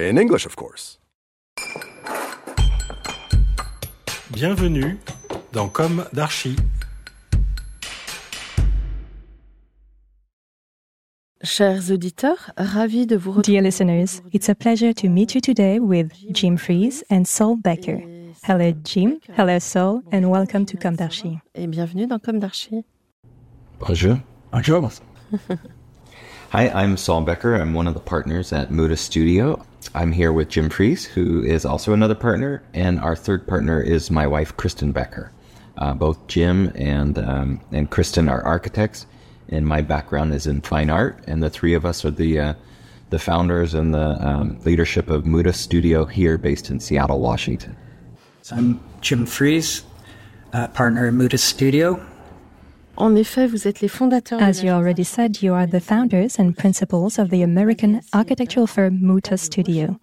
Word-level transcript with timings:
In 0.00 0.16
English, 0.16 0.46
of 0.46 0.56
course. 0.56 0.98
Bienvenue 4.32 4.98
dans 5.52 5.68
Comme 5.68 6.06
d'Archi. 6.14 6.56
Chers 11.42 11.90
auditeurs, 11.90 12.50
ravi 12.56 13.06
de 13.06 13.16
vous 13.16 13.32
retrouver. 13.32 13.58
Dear 13.58 13.62
listeners, 13.62 14.22
it's 14.32 14.48
a 14.48 14.54
pleasure 14.54 14.94
to 14.94 15.08
meet 15.08 15.34
you 15.34 15.40
today 15.42 15.78
with 15.78 16.08
Jim 16.32 16.56
Fries 16.56 17.04
and 17.10 17.24
Saul 17.26 17.56
Becker. 17.56 18.00
Hello, 18.42 18.72
Jim. 18.82 19.18
Hello, 19.36 19.58
Saul, 19.58 20.00
and 20.12 20.30
welcome 20.30 20.64
to 20.64 20.78
Comdarchi. 20.78 21.38
Et 21.54 21.66
bienvenue 21.66 22.06
dans 22.06 22.18
Comme 22.18 22.38
d'Archi. 22.38 22.84
Bonjour. 23.78 24.16
Bonjour. 24.50 24.88
Hi, 26.50 26.68
I'm 26.68 26.96
Saul 26.96 27.20
Becker. 27.20 27.54
I'm 27.54 27.74
one 27.74 27.86
of 27.86 27.94
the 27.94 28.00
partners 28.00 28.52
at 28.52 28.72
Mutuus 28.72 28.98
Studio. 29.00 29.64
I'm 29.94 30.10
here 30.10 30.32
with 30.32 30.48
Jim 30.48 30.68
Friez, 30.68 31.04
who 31.04 31.44
is 31.44 31.64
also 31.64 31.92
another 31.92 32.16
partner, 32.16 32.60
and 32.74 32.98
our 32.98 33.14
third 33.14 33.46
partner 33.46 33.80
is 33.80 34.10
my 34.10 34.26
wife, 34.26 34.56
Kristen 34.56 34.90
Becker. 34.90 35.30
Uh, 35.78 35.94
both 35.94 36.26
Jim 36.26 36.72
and 36.74 37.18
um, 37.18 37.60
and 37.70 37.88
Kristen 37.88 38.28
are 38.28 38.42
architects, 38.42 39.06
and 39.48 39.64
my 39.64 39.80
background 39.80 40.34
is 40.34 40.48
in 40.48 40.60
fine 40.60 40.90
art. 40.90 41.22
And 41.28 41.40
the 41.40 41.50
three 41.50 41.74
of 41.74 41.86
us 41.86 42.04
are 42.04 42.10
the 42.10 42.40
uh, 42.40 42.54
the 43.10 43.20
founders 43.20 43.72
and 43.72 43.94
the 43.94 44.18
um, 44.20 44.58
leadership 44.64 45.08
of 45.08 45.26
Mutuus 45.26 45.56
Studio 45.56 46.04
here, 46.04 46.36
based 46.36 46.68
in 46.68 46.80
Seattle, 46.80 47.20
Washington. 47.20 47.76
So 48.42 48.56
I'm 48.56 48.80
Jim 49.02 49.24
Friez, 49.24 49.84
uh, 50.52 50.66
partner 50.66 51.06
at 51.06 51.14
Mutuus 51.14 51.44
Studio. 51.44 52.04
En 52.96 53.14
effet, 53.16 53.46
vous 53.46 53.66
êtes 53.66 53.80
les 53.80 53.88
fondateurs. 53.88 54.42
As 54.42 54.62
you 54.62 54.70
already 54.70 55.04
said, 55.04 55.42
you 55.42 55.54
are 55.54 55.66
the 55.66 55.80
founders 55.80 56.38
and 56.38 56.52
principals 56.52 57.18
of 57.18 57.30
the 57.30 57.42
American 57.42 58.00
architectural 58.12 58.66
firm 58.66 58.98
Mutuus 59.00 59.40
Studio. 59.40 59.98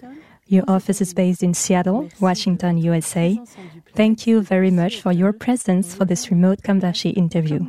Your 0.48 0.64
office 0.68 1.02
is 1.02 1.14
based 1.14 1.44
in 1.44 1.54
Seattle, 1.54 2.08
Washington, 2.20 2.78
USA. 2.78 3.38
Thank 3.96 4.26
you 4.26 4.42
very 4.42 4.72
much 4.72 5.02
for 5.02 5.12
your 5.12 5.34
presence 5.34 5.94
for 5.94 6.06
this 6.06 6.32
remote 6.32 6.64
Com 6.64 6.80
d'Archi 6.80 7.10
interview. 7.10 7.60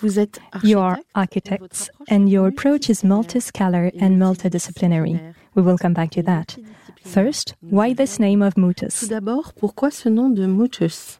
Vous 0.00 0.18
êtes 0.18 0.38
You 0.62 0.78
are 0.78 0.98
architects, 1.16 1.90
and 2.08 2.28
your 2.28 2.46
approach 2.46 2.88
is 2.88 3.02
multiscalar 3.02 3.90
and 4.00 4.16
multidisciplinary. 4.18 5.34
We 5.54 5.62
will 5.62 5.78
come 5.78 5.94
back 5.94 6.10
to 6.12 6.22
that. 6.22 6.56
First, 7.04 7.54
why 7.60 7.94
this 7.94 8.20
name 8.20 8.42
of 8.42 8.54
Tout 8.54 8.60
Mutuus? 8.60 9.08
d'abord, 9.08 9.54
pourquoi 9.54 9.90
ce 9.90 10.08
nom 10.08 10.28
de 10.32 10.46
Mutuus 10.46 11.18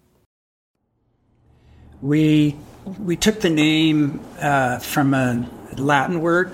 We 2.01 2.55
we 2.99 3.17
took 3.17 3.41
the 3.41 3.51
name 3.51 4.21
uh, 4.41 4.79
from 4.79 5.15
a 5.15 5.49
Latin 5.77 6.21
word, 6.21 6.53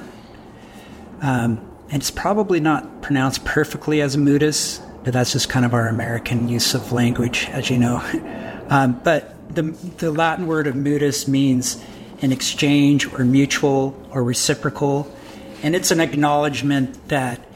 um, 1.21 1.61
and 1.91 2.03
it's 2.03 2.11
probably 2.11 2.61
not 2.61 3.03
pronounced 3.03 3.45
perfectly 3.45 4.01
as 4.01 4.17
Mutuus, 4.17 4.81
but 5.05 5.13
that's 5.13 5.33
just 5.33 5.49
kind 5.49 5.65
of 5.65 5.75
our 5.75 5.89
American 5.89 6.49
use 6.49 6.75
of 6.75 6.93
language, 6.93 7.49
as 7.51 7.71
you 7.71 7.79
know. 7.79 8.03
Um, 8.67 8.99
but 9.05 9.55
the 9.55 9.63
the 9.99 10.11
Latin 10.11 10.47
word 10.47 10.67
of 10.67 10.75
Mutuus 10.75 11.29
means 11.29 11.85
an 12.23 12.33
exchange 12.33 13.13
or 13.13 13.23
mutual 13.23 13.95
or 14.11 14.25
reciprocal, 14.25 15.15
and 15.63 15.77
it's 15.77 15.91
an 15.91 16.01
acknowledgement 16.01 17.09
that 17.09 17.47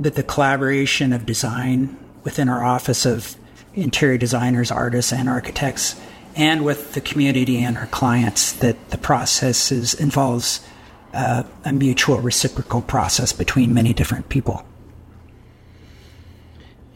that 0.00 0.14
the 0.14 0.22
collaboration 0.22 1.12
of 1.12 1.26
design 1.26 1.94
within 2.24 2.48
our 2.48 2.64
office 2.64 3.04
of 3.04 3.36
interior 3.74 4.16
designers, 4.16 4.70
artists, 4.70 5.12
and 5.12 5.28
architects, 5.28 6.00
and 6.36 6.64
with 6.64 6.94
the 6.94 7.00
community 7.00 7.62
and 7.62 7.76
our 7.76 7.86
clients, 7.86 8.52
that 8.52 8.90
the 8.90 8.98
process 8.98 9.72
is, 9.72 9.94
involves 9.94 10.60
uh, 11.12 11.42
a 11.64 11.72
mutual 11.72 12.18
reciprocal 12.20 12.82
process 12.82 13.32
between 13.32 13.74
many 13.74 13.92
different 13.92 14.28
people. 14.28 14.64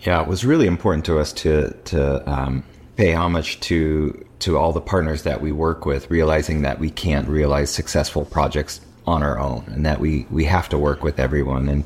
Yeah, 0.03 0.21
it 0.23 0.29
was 0.29 0.45
really 0.45 0.67
important 0.67 1.05
to 1.07 1.19
us 1.19 1.33
to 1.33 1.71
to 1.85 2.31
um, 2.31 2.65
pay 2.97 3.15
homage 3.15 3.59
to 3.61 4.25
to 4.41 4.59
all 4.59 4.73
the 4.73 4.81
partners 4.81 5.23
that 5.23 5.41
we 5.41 5.51
work 5.51 5.87
with, 5.87 6.11
realizing 6.11 6.63
that 6.63 6.79
we 6.79 6.91
can't 6.91 7.27
realize 7.27 7.71
successful 7.71 8.25
projects 8.27 8.81
on 9.07 9.23
our 9.23 9.39
own, 9.39 9.65
and 9.69 9.87
that 9.87 10.01
we 10.01 10.27
we 10.31 10.45
have 10.45 10.69
to 10.69 10.79
work 10.79 11.03
with 11.03 11.19
everyone. 11.19 11.69
And 11.69 11.85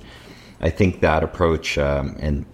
I 0.61 0.71
think 0.71 1.01
that 1.01 1.23
approach 1.23 1.79
um, 1.79 2.17
and 2.19 2.45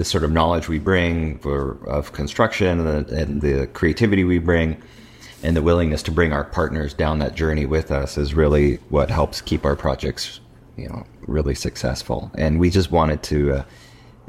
the 0.00 0.04
sort 0.04 0.24
of 0.24 0.32
knowledge 0.32 0.66
we 0.66 0.78
bring 0.78 1.38
for 1.40 1.76
of 1.86 2.14
construction 2.14 2.80
and 2.80 3.06
the, 3.06 3.14
and 3.14 3.42
the 3.42 3.66
creativity 3.74 4.24
we 4.24 4.38
bring 4.38 4.82
and 5.42 5.54
the 5.54 5.60
willingness 5.60 6.02
to 6.02 6.10
bring 6.10 6.32
our 6.32 6.42
partners 6.42 6.94
down 6.94 7.18
that 7.18 7.34
journey 7.34 7.66
with 7.66 7.90
us 7.90 8.16
is 8.16 8.32
really 8.32 8.76
what 8.88 9.10
helps 9.10 9.42
keep 9.42 9.62
our 9.66 9.76
projects 9.76 10.40
you 10.78 10.88
know 10.88 11.04
really 11.26 11.54
successful 11.54 12.30
and 12.38 12.58
we 12.58 12.70
just 12.70 12.90
wanted 12.90 13.22
to 13.22 13.52
uh, 13.52 13.62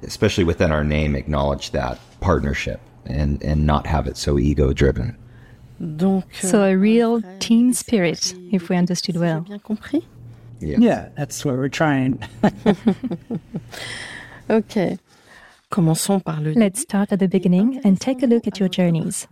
especially 0.03 0.43
within 0.43 0.73
our 0.73 0.83
name 0.83 1.15
acknowledge 1.15 1.71
that 1.71 1.97
partnership 2.19 2.81
and 3.05 3.41
and 3.41 3.65
not 3.65 3.87
have 3.87 4.07
it 4.07 4.17
so 4.17 4.37
ego 4.37 4.73
driven 4.73 5.15
So 6.47 6.63
a 6.63 6.75
real 6.75 7.23
team 7.39 7.73
spirit, 7.73 8.35
if 8.51 8.69
we 8.69 8.75
understood 8.75 9.17
well. 9.17 9.41
bien 9.41 9.59
compris. 9.59 10.03
Yeah, 10.59 11.09
that's 11.17 11.43
what 11.43 11.55
we're 11.55 11.69
trying. 11.69 12.19
Ok. 14.51 14.99
Commençons 15.71 16.19
par 16.19 16.41
le 16.41 16.51
Let's 16.51 16.81
start 16.81 17.13
at 17.13 17.17
the 17.17 17.29
beginning 17.29 17.79
and 17.85 17.95
take 17.97 18.21
a 18.21 18.27
look 18.27 18.45
at 18.45 18.59
your 18.59 18.67
journeys. 18.69 19.25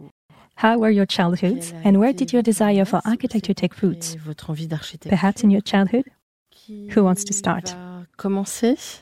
How 0.55 0.77
were 0.77 0.89
your 0.89 1.05
childhoods, 1.05 1.73
and 1.83 1.99
where 1.99 2.13
did 2.13 2.31
your 2.31 2.41
desire 2.41 2.85
for 2.85 3.01
architecture 3.05 3.53
take 3.53 3.81
root? 3.81 4.15
Et 4.15 4.19
votre 4.25 4.49
envie 4.49 4.67
d'architecture. 4.67 5.09
Perhaps 5.09 5.43
in 5.43 5.51
your 5.51 5.61
childhood? 5.61 6.05
Who 6.91 7.03
wants 7.03 7.25
to 7.25 7.33
start? 7.33 7.75
Commencer. 8.17 9.01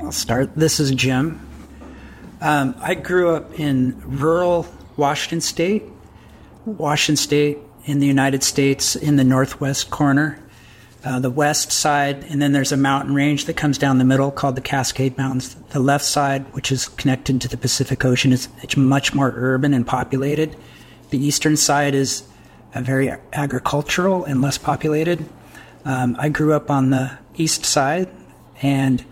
I'll 0.00 0.12
start. 0.12 0.56
This 0.56 0.80
is 0.80 0.90
Jim. 0.90 1.40
Um, 2.40 2.74
I 2.80 2.94
grew 2.94 3.34
up 3.34 3.60
in 3.60 4.00
rural 4.04 4.66
Washington 4.96 5.40
State, 5.40 5.84
Washington 6.64 7.16
State 7.16 7.58
in 7.84 8.00
the 8.00 8.06
United 8.06 8.42
States, 8.42 8.96
in 8.96 9.16
the 9.16 9.24
northwest 9.24 9.90
corner, 9.90 10.38
uh, 11.04 11.18
the 11.18 11.30
west 11.30 11.72
side, 11.72 12.24
and 12.24 12.42
then 12.42 12.52
there's 12.52 12.72
a 12.72 12.76
mountain 12.76 13.14
range 13.14 13.46
that 13.46 13.56
comes 13.56 13.78
down 13.78 13.98
the 13.98 14.04
middle 14.04 14.30
called 14.30 14.54
the 14.54 14.60
Cascade 14.60 15.16
Mountains. 15.16 15.54
The 15.70 15.80
left 15.80 16.04
side, 16.04 16.44
which 16.52 16.70
is 16.70 16.88
connected 16.88 17.40
to 17.40 17.48
the 17.48 17.56
Pacific 17.56 18.04
Ocean, 18.04 18.32
is 18.32 18.48
it's 18.62 18.76
much 18.76 19.14
more 19.14 19.32
urban 19.34 19.72
and 19.72 19.86
populated. 19.86 20.56
The 21.10 21.18
eastern 21.18 21.56
side 21.56 21.94
is 21.94 22.24
uh, 22.74 22.82
very 22.82 23.10
agricultural 23.32 24.24
and 24.24 24.42
less 24.42 24.58
populated. 24.58 25.24
Um, 25.84 26.16
I 26.18 26.28
grew 26.28 26.52
up 26.52 26.70
on 26.70 26.90
the 26.90 27.18
east 27.36 27.64
side, 27.64 28.08
and 28.60 29.02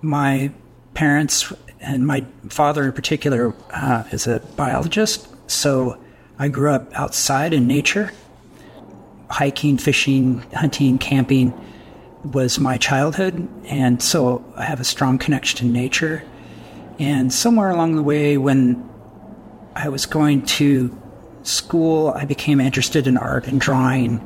my 0.00 0.50
parents 0.94 1.52
and 1.80 2.06
my 2.06 2.24
father 2.48 2.84
in 2.84 2.92
particular 2.92 3.54
uh, 3.70 4.04
is 4.10 4.26
a 4.26 4.40
biologist, 4.56 5.28
so 5.50 5.98
I 6.38 6.48
grew 6.48 6.70
up 6.70 6.90
outside 6.98 7.52
in 7.52 7.66
nature. 7.66 8.12
Hiking, 9.34 9.78
fishing, 9.78 10.44
hunting, 10.52 10.96
camping 10.96 11.52
was 12.22 12.60
my 12.60 12.76
childhood, 12.76 13.48
and 13.64 14.00
so 14.00 14.44
I 14.54 14.62
have 14.62 14.78
a 14.78 14.84
strong 14.84 15.18
connection 15.18 15.58
to 15.58 15.64
nature. 15.64 16.22
And 17.00 17.32
somewhere 17.32 17.70
along 17.70 17.96
the 17.96 18.02
way, 18.04 18.38
when 18.38 18.88
I 19.74 19.88
was 19.88 20.06
going 20.06 20.46
to 20.60 20.96
school, 21.42 22.12
I 22.14 22.26
became 22.26 22.60
interested 22.60 23.08
in 23.08 23.16
art 23.16 23.48
and 23.48 23.60
drawing, 23.60 24.24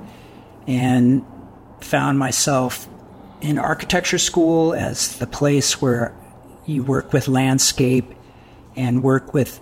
and 0.66 1.24
found 1.80 2.18
myself 2.18 2.86
in 3.40 3.58
architecture 3.58 4.18
school 4.18 4.74
as 4.74 5.16
the 5.16 5.26
place 5.26 5.80
where 5.80 6.14
you 6.66 6.82
work 6.82 7.14
with 7.14 7.28
landscape 7.28 8.12
and 8.76 9.02
work 9.02 9.32
with 9.32 9.58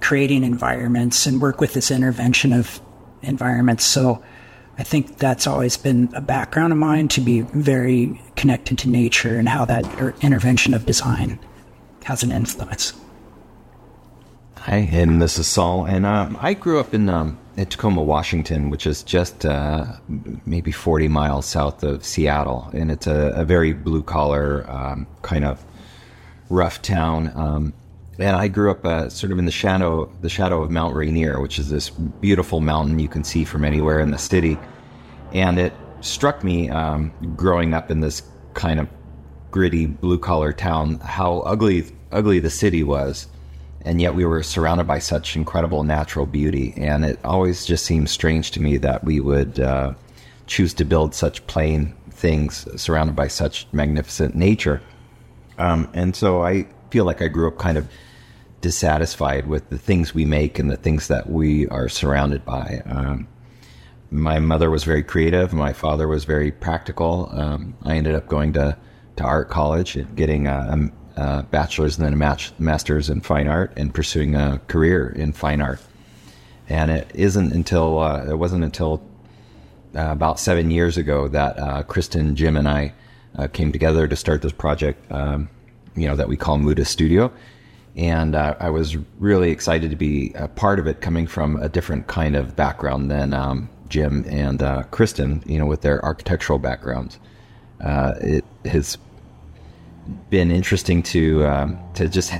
creating 0.00 0.44
environments 0.44 1.26
and 1.26 1.40
work 1.40 1.60
with 1.60 1.74
this 1.74 1.90
intervention 1.90 2.52
of 2.52 2.80
environments. 3.20 3.84
So 3.84 4.22
I 4.80 4.82
think 4.82 5.18
that's 5.18 5.46
always 5.46 5.76
been 5.76 6.08
a 6.14 6.22
background 6.22 6.72
of 6.72 6.78
mine 6.78 7.08
to 7.08 7.20
be 7.20 7.42
very 7.42 8.18
connected 8.34 8.78
to 8.78 8.88
nature 8.88 9.36
and 9.36 9.46
how 9.46 9.66
that 9.66 9.84
intervention 10.22 10.72
of 10.72 10.86
design 10.86 11.38
has 12.04 12.22
an 12.22 12.32
influence. 12.32 12.94
Hi, 14.56 14.88
and 14.90 15.20
this 15.20 15.38
is 15.38 15.46
Saul, 15.46 15.84
and 15.84 16.06
um, 16.06 16.38
I 16.40 16.54
grew 16.54 16.80
up 16.80 16.94
in 16.94 17.10
um, 17.10 17.38
Tacoma, 17.56 18.02
Washington, 18.02 18.70
which 18.70 18.86
is 18.86 19.02
just 19.02 19.44
uh, 19.44 19.84
maybe 20.46 20.72
40 20.72 21.08
miles 21.08 21.44
south 21.44 21.82
of 21.82 22.02
Seattle, 22.02 22.70
and 22.72 22.90
it's 22.90 23.06
a, 23.06 23.34
a 23.36 23.44
very 23.44 23.74
blue 23.74 24.02
collar 24.02 24.64
um, 24.70 25.06
kind 25.20 25.44
of 25.44 25.62
rough 26.48 26.80
town. 26.80 27.30
Um, 27.34 27.74
and 28.18 28.34
I 28.34 28.48
grew 28.48 28.70
up 28.70 28.84
uh, 28.86 29.10
sort 29.10 29.30
of 29.30 29.38
in 29.38 29.44
the 29.44 29.52
shadow 29.52 30.10
the 30.22 30.30
shadow 30.30 30.62
of 30.62 30.70
Mount 30.70 30.94
Rainier, 30.94 31.40
which 31.40 31.58
is 31.58 31.68
this 31.68 31.90
beautiful 31.90 32.60
mountain 32.60 32.98
you 32.98 33.08
can 33.08 33.24
see 33.24 33.44
from 33.44 33.62
anywhere 33.62 34.00
in 34.00 34.10
the 34.10 34.18
city. 34.18 34.58
And 35.32 35.58
it 35.58 35.72
struck 36.00 36.42
me 36.42 36.70
um, 36.70 37.12
growing 37.36 37.74
up 37.74 37.90
in 37.90 38.00
this 38.00 38.22
kind 38.54 38.80
of 38.80 38.88
gritty 39.50 39.86
blue 39.86 40.18
collar 40.18 40.52
town 40.52 41.00
how 41.00 41.40
ugly 41.40 41.84
ugly 42.12 42.38
the 42.38 42.50
city 42.50 42.84
was 42.84 43.26
and 43.82 44.00
yet 44.00 44.14
we 44.14 44.24
were 44.24 44.42
surrounded 44.42 44.86
by 44.86 44.98
such 44.98 45.36
incredible 45.36 45.84
natural 45.84 46.26
beauty. 46.26 46.74
And 46.76 47.04
it 47.04 47.18
always 47.24 47.64
just 47.64 47.86
seemed 47.86 48.10
strange 48.10 48.50
to 48.52 48.60
me 48.60 48.76
that 48.78 49.04
we 49.04 49.20
would 49.20 49.58
uh, 49.58 49.94
choose 50.46 50.74
to 50.74 50.84
build 50.84 51.14
such 51.14 51.46
plain 51.46 51.94
things 52.10 52.66
surrounded 52.80 53.16
by 53.16 53.28
such 53.28 53.66
magnificent 53.72 54.34
nature. 54.34 54.82
Um, 55.58 55.88
and 55.94 56.14
so 56.14 56.42
I 56.42 56.66
feel 56.90 57.04
like 57.04 57.22
I 57.22 57.28
grew 57.28 57.48
up 57.48 57.58
kind 57.58 57.78
of 57.78 57.88
dissatisfied 58.60 59.46
with 59.46 59.70
the 59.70 59.78
things 59.78 60.14
we 60.14 60.26
make 60.26 60.58
and 60.58 60.70
the 60.70 60.76
things 60.76 61.08
that 61.08 61.30
we 61.30 61.66
are 61.68 61.88
surrounded 61.88 62.44
by. 62.44 62.82
Um, 62.84 63.28
my 64.10 64.38
mother 64.38 64.70
was 64.70 64.84
very 64.84 65.02
creative. 65.02 65.52
My 65.52 65.72
father 65.72 66.08
was 66.08 66.24
very 66.24 66.50
practical. 66.50 67.28
Um, 67.32 67.74
I 67.84 67.96
ended 67.96 68.14
up 68.14 68.26
going 68.26 68.52
to, 68.54 68.76
to 69.16 69.24
art 69.24 69.48
college 69.48 69.96
and 69.96 70.14
getting 70.16 70.46
a, 70.46 70.90
uh, 71.16 71.42
bachelor's 71.42 71.98
and 71.98 72.06
then 72.06 72.12
a 72.12 72.16
match, 72.16 72.52
master's 72.58 73.10
in 73.10 73.20
fine 73.20 73.46
art 73.46 73.72
and 73.76 73.92
pursuing 73.92 74.34
a 74.34 74.60
career 74.68 75.10
in 75.10 75.32
fine 75.32 75.60
art. 75.60 75.80
And 76.68 76.90
it 76.90 77.10
isn't 77.14 77.52
until 77.52 77.98
uh, 77.98 78.24
it 78.24 78.38
wasn't 78.38 78.64
until 78.64 79.02
uh, 79.94 80.10
about 80.10 80.38
seven 80.38 80.70
years 80.70 80.96
ago 80.96 81.28
that 81.28 81.58
uh, 81.58 81.82
Kristen, 81.82 82.36
Jim, 82.36 82.56
and 82.56 82.68
I 82.68 82.94
uh, 83.36 83.48
came 83.48 83.72
together 83.72 84.06
to 84.06 84.16
start 84.16 84.42
this 84.42 84.52
project. 84.52 85.10
Um, 85.10 85.48
you 85.96 86.06
know 86.06 86.14
that 86.14 86.28
we 86.28 86.36
call 86.36 86.58
Mutuus 86.58 86.86
Studio, 86.86 87.32
and 87.96 88.36
uh, 88.36 88.54
I 88.60 88.70
was 88.70 88.96
really 89.18 89.50
excited 89.50 89.90
to 89.90 89.96
be 89.96 90.32
a 90.36 90.46
part 90.46 90.78
of 90.78 90.86
it, 90.86 91.00
coming 91.00 91.26
from 91.26 91.56
a 91.56 91.68
different 91.68 92.06
kind 92.06 92.36
of 92.36 92.54
background 92.54 93.10
than 93.10 93.34
um, 93.34 93.68
Jim 93.90 94.24
and 94.28 94.62
Kristen. 94.90 95.42
You 95.44 95.58
know, 95.58 95.66
with 95.66 95.82
their 95.82 96.02
architectural 96.04 96.58
backgrounds. 96.58 97.18
it 97.80 98.44
has 98.64 98.96
been 100.30 100.50
interesting 100.50 101.02
to 101.02 101.46
um, 101.46 101.78
to 101.94 102.08
just 102.08 102.32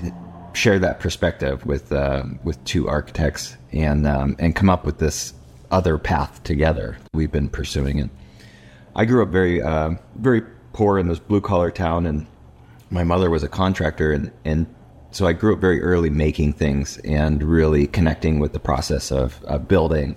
share 0.52 0.78
that 0.78 1.00
perspective 1.00 1.64
with 1.66 1.92
uh, 1.92 2.24
with 2.42 2.62
two 2.64 2.88
architects 2.88 3.56
and 3.72 4.06
um, 4.06 4.36
and 4.38 4.54
come 4.56 4.70
up 4.70 4.84
with 4.84 4.98
this 4.98 5.34
other 5.70 5.98
path 5.98 6.42
together. 6.42 6.98
We've 7.12 7.30
been 7.30 7.48
pursuing 7.48 7.98
it. 7.98 8.10
I 8.94 9.04
grew 9.04 9.22
up 9.22 9.28
very 9.28 9.62
uh, 9.62 9.92
very 10.16 10.42
poor 10.72 10.98
in 10.98 11.08
this 11.08 11.18
blue 11.18 11.40
collar 11.40 11.70
town, 11.70 12.06
and 12.06 12.26
my 12.90 13.04
mother 13.04 13.30
was 13.30 13.42
a 13.42 13.48
contractor, 13.48 14.12
and 14.12 14.30
and 14.44 14.66
so 15.12 15.26
I 15.26 15.32
grew 15.32 15.54
up 15.54 15.60
very 15.60 15.82
early 15.82 16.10
making 16.10 16.52
things 16.54 16.98
and 16.98 17.42
really 17.42 17.86
connecting 17.86 18.38
with 18.38 18.52
the 18.52 18.60
process 18.60 19.10
of, 19.10 19.42
of 19.44 19.66
building 19.66 20.16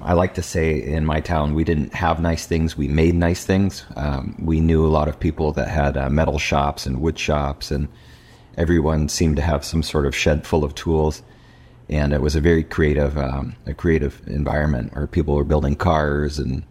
I 0.00 0.12
like 0.12 0.34
to 0.34 0.42
say 0.42 0.80
in 0.80 1.04
my 1.04 1.20
town, 1.20 1.54
we 1.54 1.64
didn't 1.64 1.92
have 1.92 2.20
nice 2.20 2.46
things, 2.46 2.76
we 2.76 2.86
made 2.86 3.14
nice 3.14 3.44
things. 3.44 3.84
Um, 3.96 4.36
we 4.38 4.60
knew 4.60 4.86
a 4.86 4.88
lot 4.88 5.08
of 5.08 5.18
people 5.18 5.52
that 5.52 5.68
had 5.68 5.96
uh, 5.96 6.08
metal 6.08 6.38
shops 6.38 6.86
and 6.86 7.00
wood 7.00 7.18
shops, 7.18 7.70
and 7.70 7.88
everyone 8.56 9.08
seemed 9.08 9.36
to 9.36 9.42
have 9.42 9.64
some 9.64 9.82
sort 9.82 10.06
of 10.06 10.14
shed 10.14 10.46
full 10.46 10.62
of 10.62 10.74
tools. 10.74 11.22
And 11.88 12.12
it 12.12 12.20
was 12.20 12.36
a 12.36 12.40
very 12.40 12.62
creative, 12.62 13.18
um, 13.18 13.56
a 13.66 13.74
creative 13.74 14.20
environment 14.26 14.94
where 14.94 15.06
people 15.06 15.34
were 15.34 15.44
building 15.44 15.74
cars 15.74 16.38
and 16.38 16.62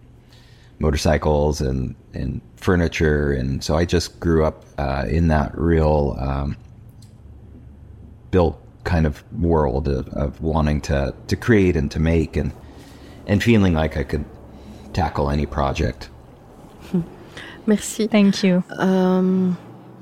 motorcycles 0.80 1.60
and, 1.60 1.96
and 2.14 2.40
furniture. 2.56 3.34
And 3.34 3.64
so 3.64 3.76
I 3.76 3.84
just 3.84 4.20
grew 4.20 4.46
up 4.46 4.64
uh, 4.78 5.06
in 5.10 5.28
that 5.30 5.58
real 5.58 6.16
um, 6.20 6.56
built 8.32 8.62
kind 8.84 9.06
of 9.06 9.24
world 9.34 9.88
of, 9.88 10.08
of 10.10 10.40
wanting 10.40 10.82
to, 10.82 11.14
to 11.28 11.36
create 11.36 11.76
and 11.76 11.90
to 11.92 12.00
make. 12.00 12.38
And 12.38 12.54
and 13.28 13.44
feeling 13.44 13.74
like 13.74 13.98
I 13.98 14.04
could 14.04 14.26
tackle 14.94 15.30
any 15.30 15.46
project. 15.46 16.10
Merci. 17.68 18.08
Thank 18.08 18.44
you. 18.44 18.64
Um, 18.80 19.58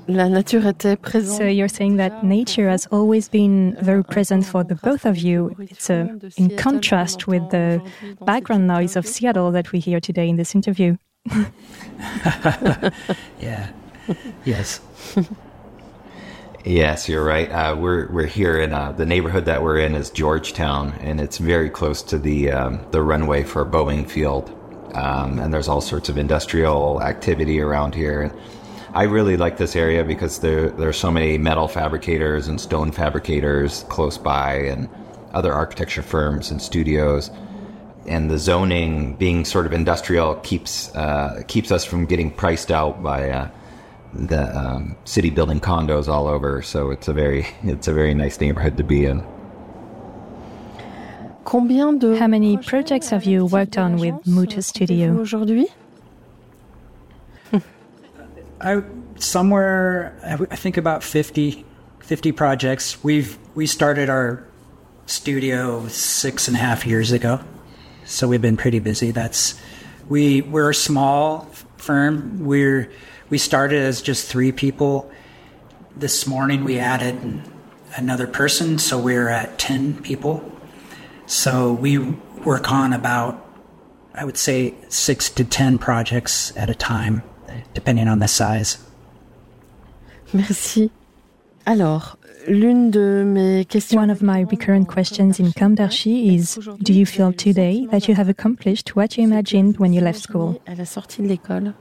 la 0.08 0.30
nature 0.30 0.68
était 0.68 0.96
présente. 0.96 1.38
So 1.38 1.44
you're 1.46 1.68
saying 1.68 1.98
that 1.98 2.24
nature 2.24 2.70
has 2.70 2.88
always 2.92 3.28
been 3.28 3.76
very 3.82 4.04
present 4.04 4.46
for 4.46 4.64
the 4.64 4.76
both 4.76 5.06
of 5.06 5.18
you. 5.18 5.56
It's 5.60 5.90
uh, 5.90 6.08
in 6.38 6.56
contrast 6.58 7.28
with 7.28 7.50
the 7.50 7.82
background 8.24 8.68
noise 8.68 8.96
of 8.96 9.08
Seattle 9.08 9.52
that 9.52 9.72
we 9.72 9.80
hear 9.80 10.00
today 10.00 10.30
in 10.30 10.36
this 10.38 10.54
interview. 10.54 10.98
yeah. 13.42 13.72
Yes. 14.46 14.80
Yes, 16.66 17.08
you're 17.08 17.24
right. 17.24 17.48
Uh, 17.52 17.76
we're 17.76 18.08
we're 18.12 18.26
here 18.26 18.60
in 18.60 18.74
uh, 18.74 18.92
the 18.92 19.06
neighborhood 19.06 19.46
that 19.46 19.62
we're 19.62 19.78
in 19.78 19.94
is 19.94 20.10
Georgetown, 20.10 20.94
and 20.94 21.22
it's 21.22 21.38
very 21.38 21.70
close 21.70 22.02
to 22.02 22.18
the 22.18 22.50
um, 22.50 22.84
the 22.90 23.04
runway 23.04 23.44
for 23.44 23.64
Boeing 23.64 24.10
Field, 24.10 24.50
um, 24.96 25.38
and 25.38 25.54
there's 25.54 25.68
all 25.68 25.80
sorts 25.80 26.10
of 26.10 26.18
industrial 26.18 27.04
activity 27.04 27.62
around 27.62 27.94
here. 27.94 28.34
I 28.96 29.04
really 29.04 29.38
like 29.38 29.58
this 29.58 29.76
area 29.76 30.04
because 30.04 30.40
there 30.40 30.72
there 30.72 30.90
are 30.90 30.94
so 30.94 31.12
many 31.12 31.38
metal 31.38 31.68
fabricators 31.68 32.48
and 32.48 32.60
stone 32.60 32.92
fabricators 32.92 33.84
close 33.90 34.18
by, 34.18 34.56
and 34.56 34.90
other 35.36 35.54
architecture 35.54 36.02
firms 36.02 36.50
and 36.50 36.60
studios. 36.60 37.30
And 38.08 38.32
the 38.32 38.40
zoning 38.40 39.18
being 39.18 39.46
sort 39.46 39.68
of 39.68 39.74
industrial 39.74 40.34
keeps 40.38 40.96
uh, 40.96 41.44
keeps 41.48 41.72
us 41.72 41.86
from 41.86 42.08
getting 42.08 42.32
priced 42.32 42.72
out 42.72 43.04
by 43.04 43.30
uh, 43.30 43.50
the 44.16 44.58
um, 44.58 44.96
city 45.06 45.30
building 45.30 45.60
condos 45.60 46.08
all 46.08 46.28
over. 46.28 46.62
So 46.62 46.92
it's 46.92 47.08
a 47.08 47.14
very 47.14 47.48
it's 47.64 47.88
a 47.88 47.94
very 47.94 48.14
nice 48.14 48.40
neighborhood 48.40 48.78
to 48.78 48.84
be 48.84 49.06
in. 49.06 49.24
How 52.18 52.28
many 52.28 52.58
projects 52.58 53.10
have 53.10 53.26
you 53.26 53.46
worked 53.46 53.78
on 53.78 53.98
with 53.98 54.16
Mutuus 54.26 54.66
Studio? 54.66 55.24
I 58.62 58.82
somewhere 59.20 60.18
I 60.50 60.56
think 60.56 60.78
about 60.78 61.04
50, 61.04 61.64
50 62.00 62.32
projects. 62.32 63.04
We've 63.04 63.38
we 63.54 63.68
started 63.68 64.10
our 64.10 64.44
studio 65.06 65.88
six 65.88 66.48
and 66.48 66.58
a 66.58 66.60
half 66.60 66.86
years 66.86 67.12
ago, 67.12 67.40
so 68.06 68.28
we've 68.28 68.42
been 68.42 68.58
pretty 68.58 68.80
busy. 68.80 69.12
That's 69.12 69.60
we 70.10 70.42
we're 70.42 70.72
a 70.72 70.76
small 70.76 71.48
firm. 71.78 72.46
We're 72.46 72.92
we 73.30 73.38
started 73.38 73.80
as 73.80 74.02
just 74.02 74.28
three 74.28 74.52
people. 74.52 75.10
This 75.96 76.28
morning 76.28 76.64
we 76.64 76.80
added 76.80 77.42
another 77.96 78.28
person, 78.28 78.78
so 78.78 79.00
we're 79.00 79.30
at 79.30 79.58
10 79.58 80.02
people. 80.02 80.44
So 81.26 81.74
we 81.74 81.98
work 82.46 82.72
on 82.72 82.94
about, 82.94 83.44
I 84.14 84.26
would 84.26 84.38
say, 84.38 84.76
six 84.90 85.30
to 85.32 85.44
10 85.44 85.78
projects 85.80 86.56
at 86.56 86.70
a 86.70 86.76
time, 86.76 87.24
depending 87.74 88.08
on 88.08 88.20
the 88.20 88.28
size. 88.28 88.78
Merci. 90.34 90.92
Alors, 91.66 92.18
l'une 92.48 92.92
de 92.92 93.24
mes 93.26 93.66
questions. 93.66 93.98
One 93.98 94.12
of 94.12 94.22
my 94.22 94.42
recurrent 94.42 94.88
questions 94.88 95.40
in 95.40 95.52
Com 95.54 95.74
d'Archi 95.74 96.36
is 96.36 96.60
Do 96.84 96.94
you 96.94 97.06
feel 97.06 97.34
today 97.34 97.88
that 97.90 98.08
you 98.08 98.14
have 98.14 98.30
accomplished 98.30 98.96
what 98.96 99.18
you 99.18 99.24
imagined 99.24 99.78
when 99.78 99.94
you 99.94 100.02
left 100.02 100.20
school? 100.20 100.62
À 100.68 100.78
la 100.78 100.86
sortie 100.86 101.24
de 101.24 101.28
l'école. 101.28 101.74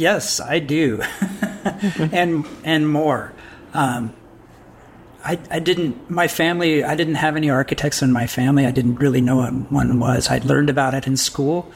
Yes, 0.00 0.40
I 0.40 0.60
do, 0.60 1.02
and 2.10 2.46
and 2.64 2.88
more. 2.88 3.34
Um, 3.74 4.14
I 5.22 5.38
I 5.50 5.58
didn't. 5.58 6.10
My 6.10 6.26
family. 6.26 6.82
I 6.82 6.94
didn't 6.94 7.16
have 7.16 7.36
any 7.36 7.50
architects 7.50 8.00
in 8.00 8.10
my 8.10 8.26
family. 8.26 8.64
I 8.64 8.70
didn't 8.70 8.94
really 8.94 9.20
know 9.20 9.36
what 9.36 9.52
one 9.70 10.00
was. 10.00 10.30
I'd 10.30 10.46
learned 10.46 10.70
about 10.70 10.94
it 10.94 11.06
in 11.06 11.18
school, 11.18 11.70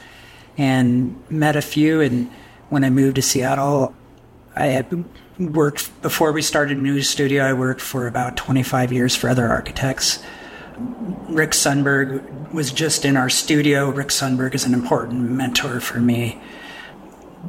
and 0.57 1.23
met 1.29 1.55
a 1.55 1.61
few. 1.61 2.01
And 2.01 2.31
when 2.69 2.83
I 2.83 2.89
moved 2.89 3.17
to 3.17 3.21
Seattle, 3.21 3.93
I 4.55 4.67
had 4.69 5.05
worked 5.37 6.01
before 6.01 6.31
we 6.31 6.41
started 6.41 6.79
Mutuus 6.79 7.07
Studio. 7.07 7.43
I 7.43 7.53
worked 7.53 7.81
for 7.81 8.07
about 8.07 8.35
twenty 8.35 8.63
five 8.63 8.91
years 8.91 9.15
for 9.15 9.29
other 9.29 9.47
architects. 9.47 10.17
Rick 11.29 11.51
Sundberg 11.51 12.51
was 12.51 12.71
just 12.71 13.05
in 13.05 13.17
our 13.17 13.29
studio. 13.29 13.91
Rick 13.91 14.07
Sundberg 14.07 14.55
is 14.55 14.65
an 14.65 14.73
important 14.73 15.29
mentor 15.29 15.79
for 15.79 15.99
me. 15.99 16.41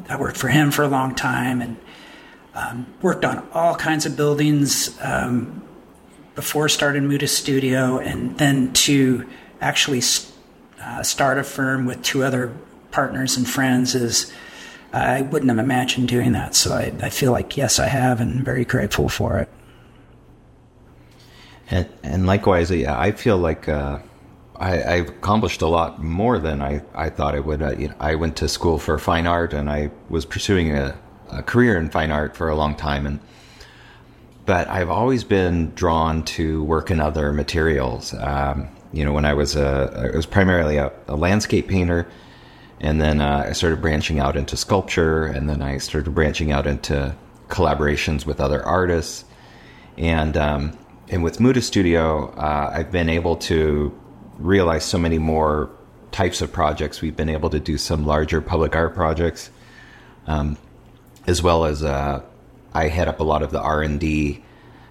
I 0.09 0.17
worked 0.17 0.37
for 0.37 0.49
him 0.49 0.71
for 0.71 0.83
a 0.83 0.89
long 0.89 1.15
time 1.15 1.61
and 1.61 1.77
um, 2.55 2.87
worked 3.03 3.25
on 3.25 3.47
all 3.53 3.75
kinds 3.75 4.07
of 4.07 4.17
buildings 4.17 4.97
um, 5.01 5.63
before 6.35 6.69
starting 6.69 7.09
Mutuus 7.09 7.37
Studio, 7.37 7.99
and 7.99 8.37
then 8.39 8.73
to 8.73 9.29
actually 9.61 10.03
uh, 10.81 11.03
start 11.03 11.39
a 11.39 11.45
firm 11.45 11.87
with 11.87 12.03
two 12.03 12.23
other 12.23 12.55
partners 12.91 13.37
and 13.37 13.49
friends 13.49 13.95
is 13.95 14.33
I 14.93 15.23
wouldn't 15.23 15.51
have 15.51 15.59
imagined 15.59 16.09
doing 16.09 16.33
that. 16.33 16.55
So 16.55 16.73
I, 16.73 16.93
I 17.03 17.11
feel 17.11 17.33
like 17.33 17.57
yes, 17.57 17.79
I 17.79 17.89
have, 17.89 18.21
and 18.21 18.45
very 18.45 18.65
grateful 18.65 19.09
for 19.09 19.39
it. 19.39 19.49
And, 21.71 21.89
and 22.03 22.27
likewise, 22.27 22.71
yeah, 22.71 22.99
I 22.99 23.13
feel 23.13 23.39
like 23.39 23.69
uh, 23.69 23.99
I, 24.61 24.97
have 24.97 25.09
accomplished 25.09 25.63
a 25.63 25.67
lot 25.67 26.03
more 26.03 26.39
than 26.39 26.63
I, 26.63 26.83
I 26.95 27.11
thought 27.11 27.35
I 27.35 27.41
would. 27.41 27.63
Uh, 27.63 27.73
you 27.73 27.89
know, 27.89 27.95
I 28.01 28.15
went 28.15 28.37
to 28.37 28.49
school 28.49 28.79
for 28.79 28.99
fine 28.99 29.27
art, 29.27 29.53
and 29.53 29.69
I 29.69 29.91
was 30.09 30.25
pursuing 30.25 30.77
a, 30.77 30.99
a 31.31 31.43
career 31.43 31.77
in 31.77 31.91
fine 31.91 32.11
art 32.11 32.37
for 32.37 32.49
a 32.49 32.55
long 32.55 32.75
time, 32.75 33.07
and 33.07 33.21
but 34.45 34.69
I've 34.69 34.91
always 34.91 35.25
been 35.25 35.73
drawn 35.75 36.23
to 36.25 36.63
work 36.63 36.91
in 36.91 37.01
other 37.01 37.33
materials. 37.33 38.15
Um, 38.15 38.69
you 38.93 39.05
know, 39.05 39.13
when 39.13 39.25
I 39.25 39.35
was 39.35 39.57
a, 39.57 40.11
I 40.13 40.17
was 40.17 40.27
primarily 40.27 40.77
a, 40.77 40.93
a 41.09 41.17
landscape 41.17 41.69
painter, 41.69 42.07
and 42.81 43.01
then 43.01 43.21
uh, 43.21 43.45
I 43.49 43.53
started 43.53 43.81
branching 43.81 44.21
out 44.21 44.37
into 44.37 44.57
sculpture, 44.57 45.27
and 45.27 45.49
then 45.49 45.63
I 45.63 45.79
started 45.79 46.15
branching 46.15 46.53
out 46.53 46.67
into 46.67 47.15
collaborations 47.49 48.25
with 48.25 48.41
other 48.41 48.63
artists, 48.63 49.25
and 49.99 50.37
um, 50.37 50.79
and 51.09 51.23
with 51.23 51.39
Mutuus 51.39 51.67
Studio, 51.67 52.31
uh, 52.37 52.71
I've 52.73 52.91
been 52.91 53.09
able 53.09 53.37
to 53.37 53.93
realize 54.39 54.85
so 54.85 54.99
many 54.99 55.19
more 55.19 55.71
types 56.13 56.41
of 56.41 56.53
projects. 56.53 57.01
We've 57.01 57.17
been 57.17 57.29
able 57.29 57.51
to 57.51 57.61
do 57.61 57.79
some 57.79 58.07
larger 58.07 58.41
public 58.41 58.75
art 58.75 58.95
projects, 58.95 59.51
um, 60.27 60.57
as 61.27 61.43
well 61.43 61.65
as 61.65 61.83
uh, 61.83 62.23
I 62.73 62.89
head 62.89 63.09
up 63.09 63.21
a 63.21 63.25
lot 63.25 63.43
of 63.43 63.51
the 63.51 63.61
R 63.61 63.83
and 63.83 64.01
D, 64.01 64.43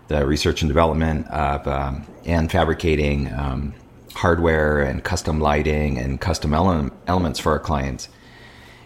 the 0.08 0.26
research 0.26 0.62
and 0.62 0.70
development 0.70 1.28
of 1.28 1.68
um, 1.68 2.06
and 2.26 2.52
fabricating 2.52 3.32
um, 3.34 3.74
hardware 4.14 4.82
and 4.82 5.04
custom 5.04 5.40
lighting 5.40 5.98
and 5.98 6.20
custom 6.20 6.54
ele- 6.54 6.92
elements 7.08 7.40
for 7.40 7.52
our 7.52 7.60
clients. 7.60 8.10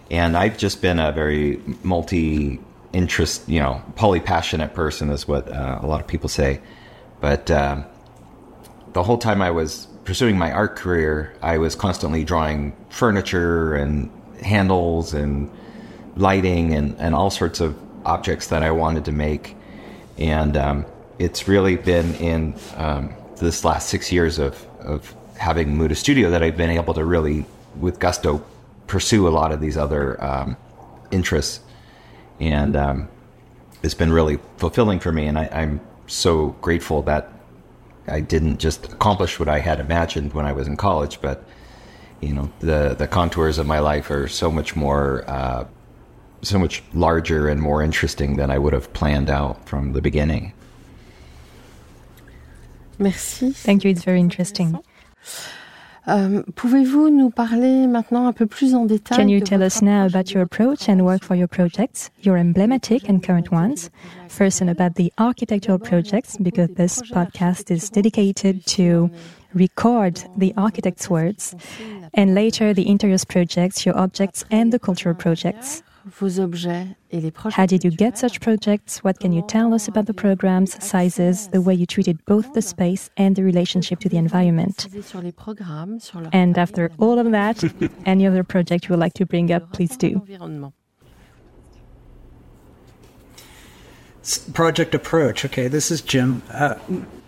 And 0.09 0.35
I've 0.35 0.57
just 0.57 0.81
been 0.81 0.99
a 0.99 1.11
very 1.11 1.61
multi 1.83 2.59
interest, 2.93 3.47
you 3.47 3.59
know, 3.59 3.83
poly 3.95 4.19
passionate 4.19 4.73
person, 4.73 5.09
is 5.09 5.27
what 5.27 5.47
uh, 5.51 5.79
a 5.81 5.85
lot 5.85 6.01
of 6.01 6.07
people 6.07 6.29
say. 6.29 6.61
But 7.21 7.51
uh, 7.51 7.83
the 8.93 9.03
whole 9.03 9.17
time 9.17 9.41
I 9.41 9.51
was 9.51 9.87
pursuing 10.09 10.39
my 10.39 10.51
art 10.51 10.75
career, 10.75 11.31
I 11.39 11.59
was 11.59 11.75
constantly 11.75 12.23
drawing 12.23 12.75
furniture 12.89 13.75
and 13.75 14.09
handles 14.41 15.13
and 15.13 15.51
lighting 16.15 16.73
and, 16.73 16.97
and 16.97 17.13
all 17.13 17.29
sorts 17.29 17.59
of 17.59 17.77
objects 18.05 18.47
that 18.47 18.63
I 18.63 18.71
wanted 18.71 19.05
to 19.05 19.11
make. 19.11 19.55
And 20.17 20.57
um, 20.57 20.87
it's 21.19 21.47
really 21.47 21.75
been 21.75 22.15
in 22.15 22.55
um, 22.75 23.13
this 23.37 23.63
last 23.63 23.87
six 23.87 24.11
years 24.11 24.39
of, 24.39 24.65
of 24.79 25.15
having 25.37 25.77
Mutuus 25.77 25.97
Studio 25.97 26.31
that 26.31 26.41
I've 26.41 26.57
been 26.57 26.71
able 26.71 26.95
to 26.95 27.05
really, 27.05 27.45
with 27.79 27.99
gusto, 27.99 28.43
pursue 28.87 29.27
a 29.27 29.29
lot 29.29 29.51
of 29.51 29.61
these 29.61 29.77
other 29.77 30.19
um, 30.23 30.57
interests. 31.11 31.59
And 32.39 32.75
um, 32.75 33.09
it's 33.83 33.93
been 33.93 34.11
really 34.11 34.39
fulfilling 34.57 34.99
for 35.01 35.11
me. 35.11 35.27
And 35.27 35.37
I, 35.37 35.49
I'm 35.51 35.81
so 36.07 36.47
grateful 36.61 37.03
that 37.03 37.31
I 38.09 38.19
didn't 38.21 38.59
just 38.59 38.85
accomplish 38.91 39.39
what 39.39 39.47
I 39.47 39.59
had 39.59 39.79
imagined 39.79 40.33
when 40.33 40.45
I 40.45 40.53
was 40.53 40.67
in 40.67 40.77
college, 40.77 41.21
but 41.21 41.43
you 42.21 42.33
know 42.33 42.51
the 42.59 42.95
the 42.97 43.07
contours 43.07 43.57
of 43.57 43.65
my 43.65 43.79
life 43.79 44.09
are 44.11 44.27
so 44.27 44.51
much 44.51 44.75
more 44.75 45.23
uh, 45.27 45.65
so 46.41 46.59
much 46.59 46.83
larger 46.93 47.47
and 47.47 47.61
more 47.61 47.81
interesting 47.83 48.37
than 48.37 48.51
I 48.51 48.57
would 48.57 48.73
have 48.73 48.91
planned 48.93 49.29
out 49.29 49.67
from 49.67 49.93
the 49.93 50.01
beginning. 50.01 50.53
Merci. 52.97 53.51
Thank 53.51 53.83
you. 53.83 53.91
It's 53.91 54.03
very 54.03 54.19
interesting. 54.19 54.77
Euh, 56.09 56.41
pouvez-vous 56.55 57.09
nous 57.09 57.29
parler 57.29 57.87
maintenant 57.87 58.27
un 58.27 58.33
peu 58.33 58.47
plus 58.47 58.73
en 58.73 58.85
détail 58.85 59.17
Can 59.17 59.27
you 59.27 59.41
tell 59.41 59.61
us 59.61 59.81
now 59.81 60.05
about 60.05 60.31
your 60.31 60.41
approach 60.41 60.89
and 60.89 61.01
work 61.01 61.23
for 61.23 61.35
your 61.35 61.47
projects, 61.47 62.09
your 62.23 62.37
emblematic 62.37 63.07
and 63.09 63.19
current 63.19 63.51
ones? 63.51 63.91
First, 64.27 64.61
and 64.61 64.69
about 64.69 64.95
the 64.95 65.11
architectural 65.17 65.77
projects, 65.77 66.37
because 66.37 66.69
this 66.75 67.01
podcast 67.11 67.69
is 67.71 67.89
dedicated 67.89 68.65
to 68.77 69.09
record 69.53 70.23
the 70.37 70.53
architect's 70.57 71.09
words, 71.09 71.55
and 72.13 72.33
later 72.33 72.73
the 72.73 72.87
interiors 72.87 73.25
projects, 73.25 73.85
your 73.85 73.97
objects, 73.97 74.45
and 74.51 74.71
the 74.71 74.79
cultural 74.79 75.15
projects 75.15 75.83
vos 76.09 76.39
objets 76.39 76.87
et 77.11 77.21
les 77.21 77.31
How 77.51 77.65
did 77.65 77.83
you 77.83 77.91
get 77.91 78.17
such 78.17 78.39
projects? 78.39 79.03
What 79.03 79.19
can 79.19 79.31
you 79.31 79.41
tell 79.47 79.73
us 79.73 79.87
about 79.87 80.05
the 80.05 80.13
programs, 80.13 80.83
sizes, 80.83 81.47
the 81.49 81.61
way 81.61 81.73
you 81.73 81.85
treated 81.85 82.23
both 82.25 82.53
the 82.53 82.61
space 82.61 83.09
and 83.17 83.35
the 83.35 83.43
relationship 83.43 83.99
to 84.01 84.09
the 84.09 84.17
environment? 84.17 84.87
And 86.33 86.57
after 86.57 86.91
all 86.99 87.19
of 87.19 87.31
that, 87.31 87.63
any 88.05 88.27
other 88.27 88.43
project 88.43 88.85
you 88.85 88.93
would 88.93 88.99
like 88.99 89.13
to 89.13 89.25
bring 89.25 89.51
up, 89.51 89.71
please 89.73 89.95
do. 89.97 90.21
Project 94.53 94.93
approach. 94.93 95.45
Okay, 95.45 95.67
this 95.67 95.89
is 95.89 96.01
Jim. 96.01 96.43
Uh, 96.51 96.75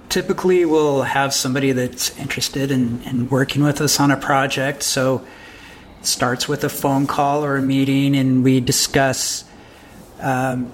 typically, 0.09 0.65
we'll 0.65 1.03
have 1.03 1.33
somebody 1.33 1.71
that's 1.71 2.15
interested 2.17 2.69
in, 2.69 3.01
in 3.03 3.29
working 3.29 3.63
with 3.63 3.81
us 3.81 4.00
on 4.00 4.11
a 4.11 4.17
project. 4.17 4.83
So 4.83 5.25
starts 6.01 6.48
with 6.48 6.63
a 6.63 6.70
phone 6.70 7.08
call 7.08 7.46
or 7.46 7.58
a 7.58 7.62
meeting, 7.62 8.15
and 8.15 8.43
we 8.43 8.60
discuss 8.60 9.43
um, 10.20 10.65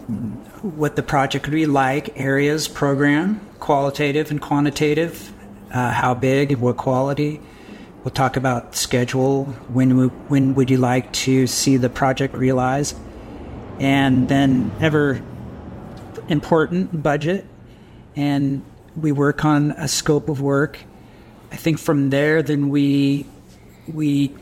what 0.62 0.96
the 0.96 1.04
project 1.04 1.46
would 1.46 1.54
be 1.54 1.66
like, 1.66 2.20
areas, 2.20 2.68
program, 2.68 3.40
qualitative 3.60 4.32
and 4.32 4.42
quantitative, 4.42 5.32
uh, 5.72 5.92
how 5.92 6.14
big, 6.14 6.58
what 6.58 6.78
quality. 6.78 7.40
We'll 8.04 8.14
talk 8.14 8.38
about 8.38 8.76
schedule. 8.76 9.46
When 9.74 9.98
we, 9.98 10.08
when 10.08 10.56
would 10.56 10.70
you 10.70 10.78
like 10.78 11.12
to 11.14 11.48
see 11.48 11.78
the 11.78 11.90
project 11.90 12.36
realized? 12.36 12.98
And 13.80 14.30
then 14.30 14.72
ever 14.80 15.22
important 16.28 17.04
budget. 17.04 17.46
And 18.16 18.64
we 18.96 19.12
work 19.12 19.46
on 19.46 19.72
a 19.72 19.88
scope 19.88 20.30
of 20.30 20.42
work. 20.42 20.80
I 21.52 21.56
think 21.56 21.80
from 21.80 22.10
there, 22.10 22.42
then 22.42 22.70
we 22.70 23.26
we 23.88 24.36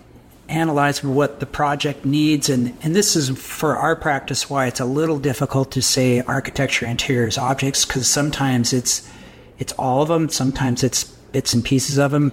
analyze 0.48 1.04
what 1.04 1.40
the 1.40 1.46
project 1.46 2.06
needs 2.06 2.50
and, 2.50 2.78
and 2.84 2.96
this 2.96 3.16
is 3.16 3.30
for 3.30 3.78
our 3.78 3.96
practice 3.96 4.48
why 4.48 4.68
it's 4.68 4.80
a 4.80 4.86
little 4.86 5.18
difficult 5.18 5.72
to 5.72 5.82
say 5.82 6.22
architecture 6.22 6.86
interiors 6.86 7.38
objects 7.38 7.84
because 7.84 8.08
sometimes 8.08 8.72
it's 8.72 9.10
it's 9.58 9.74
all 9.74 10.04
of 10.04 10.08
them 10.08 10.30
sometimes 10.30 10.84
it's 10.84 11.04
bits 11.04 11.54
and 11.54 11.66
pieces 11.66 11.98
of 11.98 12.12
them 12.12 12.32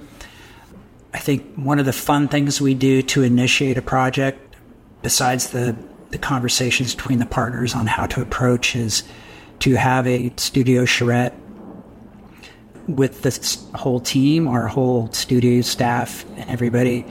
i 1.15 1.19
think 1.19 1.55
one 1.55 1.79
of 1.79 1.87
the 1.87 1.93
fun 1.93 2.29
things 2.29 2.61
we 2.61 2.75
do 2.75 3.01
to 3.01 3.23
initiate 3.23 3.79
a 3.79 3.83
project 3.83 4.57
besides 5.01 5.49
the 5.51 5.75
the 6.11 6.19
conversations 6.19 6.95
between 6.95 7.19
the 7.19 7.27
partners 7.27 7.75
on 7.75 7.87
how 7.87 8.05
to 8.05 8.21
approach 8.21 8.77
is 8.77 9.05
to 9.59 9.75
have 9.75 10.07
a 10.07 10.31
studio 10.37 10.85
charrette 10.85 11.35
with 12.87 13.23
the 13.23 13.79
whole 13.79 14.01
team 14.01 14.47
our 14.47 14.69
whole 14.69 15.11
studio 15.13 15.63
staff 15.63 16.27
and 16.37 16.51
everybody 16.51 17.07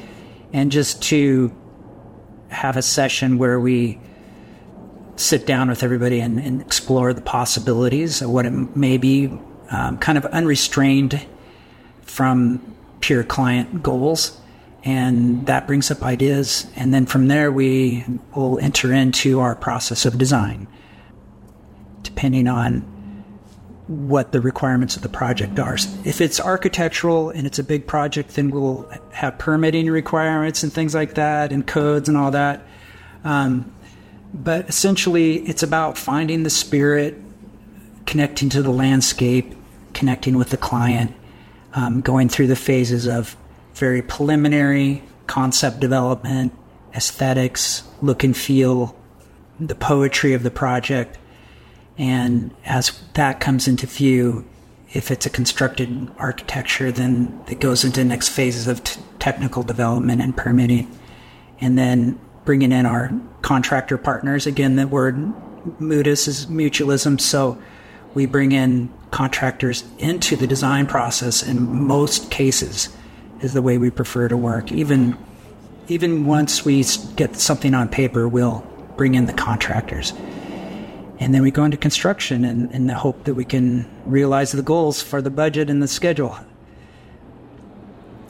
and 0.53 0.72
just 0.72 1.01
to 1.03 1.55
have 2.50 2.77
a 2.77 2.81
session 2.81 3.38
where 3.38 3.60
we 3.60 4.00
sit 5.15 5.46
down 5.46 5.70
with 5.70 5.84
everybody 5.84 6.20
and, 6.20 6.39
and 6.39 6.62
explore 6.62 7.13
the 7.13 7.22
possibilities 7.22 8.22
of 8.22 8.29
what 8.29 8.46
it 8.46 8.75
may 8.75 8.98
be, 8.98 9.27
um, 9.70 9.98
kind 9.98 10.17
of 10.17 10.25
unrestrained 10.27 11.25
from 12.01 12.75
pure 13.00 13.24
client 13.24 13.84
goals. 13.84 14.38
And 14.84 15.46
that 15.46 15.67
brings 15.67 15.91
up 15.91 16.01
ideas. 16.01 16.67
And 16.75 16.93
then 16.93 17.05
from 17.05 17.27
there, 17.27 17.51
we 17.51 18.03
will 18.36 18.58
enter 18.60 18.91
into 18.91 19.39
our 19.39 19.55
process 19.55 20.05
of 20.05 20.17
design, 20.17 20.67
depending 22.01 22.48
on 22.48 22.86
what 23.92 24.32
the 24.32 24.40
requirements 24.40 24.96
of 24.96 25.02
the 25.02 25.10
project 25.10 25.60
are. 25.60 25.76
If 26.06 26.22
it's 26.22 26.40
architectural 26.40 27.30
and 27.30 27.46
it's 27.46 27.60
a 27.60 27.64
big 27.64 27.88
project, 27.88 28.36
then 28.36 28.50
we'll 28.50 28.90
have 29.12 29.38
permitting 29.38 29.90
requirements 29.90 30.64
and 30.64 30.72
things 30.72 30.96
like 30.96 31.16
that, 31.16 31.52
and 31.52 31.68
codes 31.68 32.08
and 32.08 32.18
all 32.18 32.32
that. 32.32 32.66
Um, 33.26 33.70
but 34.34 34.70
essentially, 34.70 35.40
it's 35.40 35.62
about 35.62 35.98
finding 35.98 36.44
the 36.44 36.50
spirit, 36.50 37.18
connecting 38.06 38.48
to 38.50 38.62
the 38.62 38.72
landscape, 38.72 39.54
connecting 39.94 40.38
with 40.38 40.52
the 40.52 40.58
client, 40.58 41.14
um, 41.74 42.00
going 42.00 42.30
through 42.30 42.48
the 42.48 42.56
phases 42.56 43.08
of 43.08 43.36
very 43.74 44.02
preliminary 44.02 45.04
concept 45.28 45.82
development, 45.82 46.54
aesthetics, 46.96 47.84
look 48.02 48.24
and 48.24 48.38
feel, 48.38 48.96
the 49.60 49.76
poetry 49.76 50.34
of 50.34 50.44
the 50.44 50.52
project, 50.52 51.18
and 51.98 52.54
as 52.66 53.00
that 53.14 53.40
comes 53.40 53.68
into 53.68 53.88
view, 53.88 54.46
if 54.94 55.12
it's 55.12 55.26
a 55.26 55.30
constructed 55.30 56.12
architecture, 56.18 56.92
then 56.92 57.42
it 57.48 57.60
goes 57.60 57.84
into 57.84 58.04
next 58.04 58.30
phases 58.30 58.68
of 58.68 58.84
t- 58.84 59.02
technical 59.20 59.64
development 59.64 60.22
and 60.22 60.36
permitting. 60.36 60.90
And 61.60 61.78
then 61.78 62.20
bringing 62.44 62.72
in 62.72 62.86
our 62.86 63.12
contractor 63.42 63.98
partners. 63.98 64.48
Again, 64.48 64.76
the 64.76 64.88
word 64.88 65.16
Mutuus 65.80 66.28
is 66.28 66.48
mutualism. 66.48 67.22
So 67.22 67.62
we 68.14 68.26
bring 68.26 68.52
in 68.52 68.92
contractors 69.12 69.84
into 70.00 70.36
the 70.36 70.48
design 70.48 70.88
process 70.88 71.44
in 71.44 71.86
most 71.86 72.32
cases 72.32 72.90
is 73.42 73.54
the 73.54 73.62
way 73.62 73.78
we 73.78 73.90
prefer 73.90 74.28
to 74.28 74.38
work. 74.38 74.72
Even 74.72 75.18
even 75.88 76.26
once 76.26 76.64
we 76.64 76.86
get 77.16 77.36
something 77.36 77.74
on 77.74 77.90
paper, 77.90 78.28
we'll 78.28 78.66
bring 78.96 79.16
in 79.16 79.26
the 79.26 79.34
contractors. 79.34 80.14
And 81.22 81.36
then 81.36 81.44
we 81.44 81.51
go 81.51 81.63
into 81.63 81.78
construction 81.78 82.44
in, 82.44 82.72
in 82.72 82.88
the 82.88 82.96
hope 82.96 83.25
that 83.25 83.36
we 83.36 83.46
can 83.46 83.88
realize 84.08 84.51
the 84.51 84.63
goals 84.63 85.04
for 85.04 85.22
the 85.22 85.30
budget 85.30 85.70
and 85.70 85.82
the 85.82 85.88
schedule. 85.88 86.36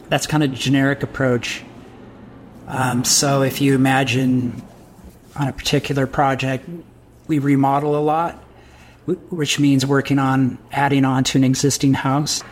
That's 0.10 0.28
kind 0.28 0.44
of 0.44 0.52
a 0.52 0.56
generic 0.56 1.02
approach. 1.02 1.64
Um, 2.68 3.06
so 3.06 3.44
if 3.44 3.62
you 3.62 3.76
imagine 3.76 4.62
on 5.38 5.48
a 5.48 5.54
particular 5.54 6.06
project, 6.06 6.68
we 7.28 7.40
remodel 7.40 7.96
a 7.96 8.04
lot, 8.04 8.36
which 9.06 9.58
means 9.58 9.86
working 9.86 10.20
on 10.20 10.58
adding 10.74 11.06
on 11.06 11.24
to 11.24 11.38
an 11.38 11.46
existing 11.46 11.94
house. 11.94 12.44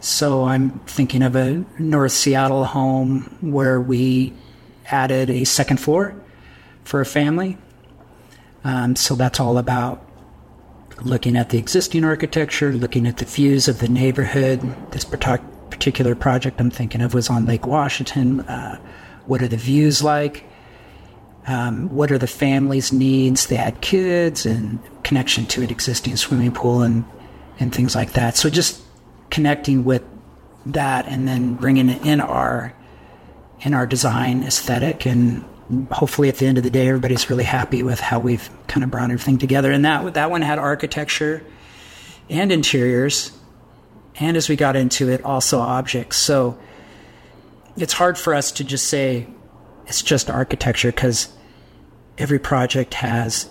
So 0.00 0.46
I'm 0.46 0.78
thinking 0.86 1.22
of 1.22 1.36
a 1.36 1.62
North 1.78 2.12
Seattle 2.12 2.64
home 2.64 3.36
where 3.42 3.78
we 3.78 4.32
added 4.86 5.28
a 5.28 5.44
second 5.44 5.76
floor 5.76 6.14
for 6.84 7.02
a 7.02 7.06
family 7.06 7.58
um, 8.68 8.96
so 8.96 9.14
that's 9.14 9.40
all 9.40 9.56
about 9.56 10.06
looking 11.00 11.38
at 11.38 11.48
the 11.48 11.56
existing 11.56 12.04
architecture, 12.04 12.70
looking 12.70 13.06
at 13.06 13.16
the 13.16 13.24
views 13.24 13.66
of 13.66 13.78
the 13.78 13.88
neighborhood. 13.88 14.60
This 14.90 15.06
particular 15.06 16.14
project 16.14 16.60
I'm 16.60 16.70
thinking 16.70 17.00
of 17.00 17.14
was 17.14 17.30
on 17.30 17.46
Lake 17.46 17.66
Washington. 17.66 18.40
Uh, 18.40 18.78
what 19.24 19.40
are 19.40 19.48
the 19.48 19.56
views 19.56 20.02
like? 20.02 20.44
Um, 21.46 21.88
what 21.88 22.12
are 22.12 22.18
the 22.18 22.26
family's 22.26 22.92
needs? 22.92 23.46
They 23.46 23.56
had 23.56 23.80
kids 23.80 24.44
and 24.44 24.80
connection 25.02 25.46
to 25.46 25.62
an 25.62 25.70
existing 25.70 26.16
swimming 26.16 26.52
pool 26.52 26.82
and, 26.82 27.06
and 27.58 27.74
things 27.74 27.94
like 27.94 28.12
that. 28.12 28.36
So 28.36 28.50
just 28.50 28.82
connecting 29.30 29.82
with 29.84 30.02
that 30.66 31.06
and 31.06 31.26
then 31.26 31.54
bringing 31.54 31.88
it 31.88 32.04
in 32.04 32.20
our 32.20 32.74
in 33.60 33.72
our 33.72 33.86
design 33.86 34.42
aesthetic 34.44 35.06
and 35.06 35.42
hopefully 35.90 36.28
at 36.28 36.36
the 36.36 36.46
end 36.46 36.58
of 36.58 36.64
the 36.64 36.70
day, 36.70 36.88
everybody's 36.88 37.28
really 37.28 37.44
happy 37.44 37.82
with 37.82 38.00
how 38.00 38.18
we've 38.18 38.48
kind 38.66 38.84
of 38.84 38.90
brought 38.90 39.10
everything 39.10 39.38
together. 39.38 39.70
And 39.70 39.84
that 39.84 40.14
that 40.14 40.30
one 40.30 40.42
had 40.42 40.58
architecture 40.58 41.42
and 42.30 42.52
interiors, 42.52 43.32
and 44.16 44.36
as 44.36 44.48
we 44.48 44.56
got 44.56 44.76
into 44.76 45.08
it, 45.08 45.24
also 45.24 45.60
objects. 45.60 46.16
So 46.16 46.58
it's 47.76 47.92
hard 47.92 48.18
for 48.18 48.34
us 48.34 48.52
to 48.52 48.64
just 48.64 48.86
say 48.86 49.26
it's 49.86 50.02
just 50.02 50.30
architecture 50.30 50.90
because 50.90 51.28
every 52.18 52.38
project 52.38 52.94
has 52.94 53.48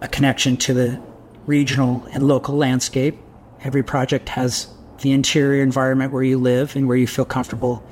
a 0.00 0.08
connection 0.08 0.56
to 0.58 0.74
the 0.74 1.00
regional 1.46 2.06
and 2.12 2.26
local 2.26 2.56
landscape. 2.56 3.18
Every 3.62 3.82
project 3.82 4.28
has 4.30 4.68
the 5.00 5.12
interior 5.12 5.62
environment 5.62 6.12
where 6.12 6.22
you 6.22 6.38
live 6.38 6.76
and 6.76 6.86
where 6.86 6.96
you 6.96 7.06
feel 7.06 7.24
comfortable. 7.24 7.82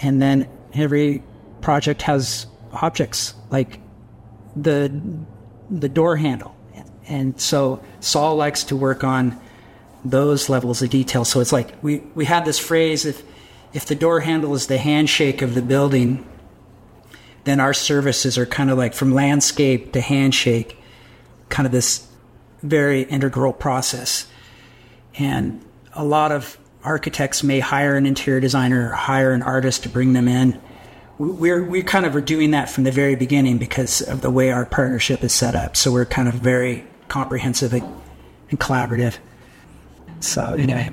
And 0.00 0.20
then 0.20 0.48
every 0.74 1.22
project 1.60 2.02
has 2.02 2.46
objects 2.72 3.34
like 3.50 3.80
the 4.54 5.00
the 5.70 5.88
door 5.88 6.16
handle, 6.16 6.54
and 7.08 7.40
so 7.40 7.82
Saul 8.00 8.36
likes 8.36 8.64
to 8.64 8.76
work 8.76 9.04
on 9.04 9.38
those 10.04 10.48
levels 10.48 10.82
of 10.82 10.90
detail. 10.90 11.24
So 11.24 11.40
it's 11.40 11.52
like 11.52 11.74
we 11.82 11.98
we 12.14 12.24
had 12.24 12.44
this 12.44 12.58
phrase 12.58 13.04
if 13.04 13.22
if 13.72 13.86
the 13.86 13.94
door 13.94 14.20
handle 14.20 14.54
is 14.54 14.66
the 14.66 14.78
handshake 14.78 15.42
of 15.42 15.54
the 15.54 15.62
building, 15.62 16.26
then 17.44 17.60
our 17.60 17.74
services 17.74 18.38
are 18.38 18.46
kind 18.46 18.70
of 18.70 18.78
like 18.78 18.94
from 18.94 19.12
landscape 19.12 19.92
to 19.92 20.00
handshake, 20.00 20.78
kind 21.48 21.66
of 21.66 21.72
this 21.72 22.06
very 22.62 23.02
integral 23.02 23.52
process. 23.52 24.26
And 25.18 25.64
a 25.92 26.04
lot 26.04 26.32
of 26.32 26.58
architects 26.84 27.42
may 27.42 27.58
hire 27.60 27.96
an 27.96 28.06
interior 28.06 28.40
designer 28.40 28.92
hire 28.92 29.32
an 29.32 29.42
artist 29.42 29.82
to 29.82 29.88
bring 29.88 30.12
them 30.12 30.28
in 30.28 30.60
we're 31.18 31.64
we 31.64 31.82
kind 31.82 32.04
of 32.04 32.14
are 32.14 32.20
doing 32.20 32.50
that 32.50 32.68
from 32.68 32.84
the 32.84 32.92
very 32.92 33.14
beginning 33.14 33.58
because 33.58 34.02
of 34.02 34.20
the 34.20 34.30
way 34.30 34.50
our 34.50 34.66
partnership 34.66 35.24
is 35.24 35.32
set 35.32 35.54
up. 35.54 35.76
So 35.76 35.90
we're 35.92 36.04
kind 36.04 36.28
of 36.28 36.34
very 36.34 36.84
comprehensive 37.08 37.72
and, 37.72 37.84
and 38.50 38.60
collaborative. 38.60 39.18
So 40.20 40.42
anyway. 40.42 40.90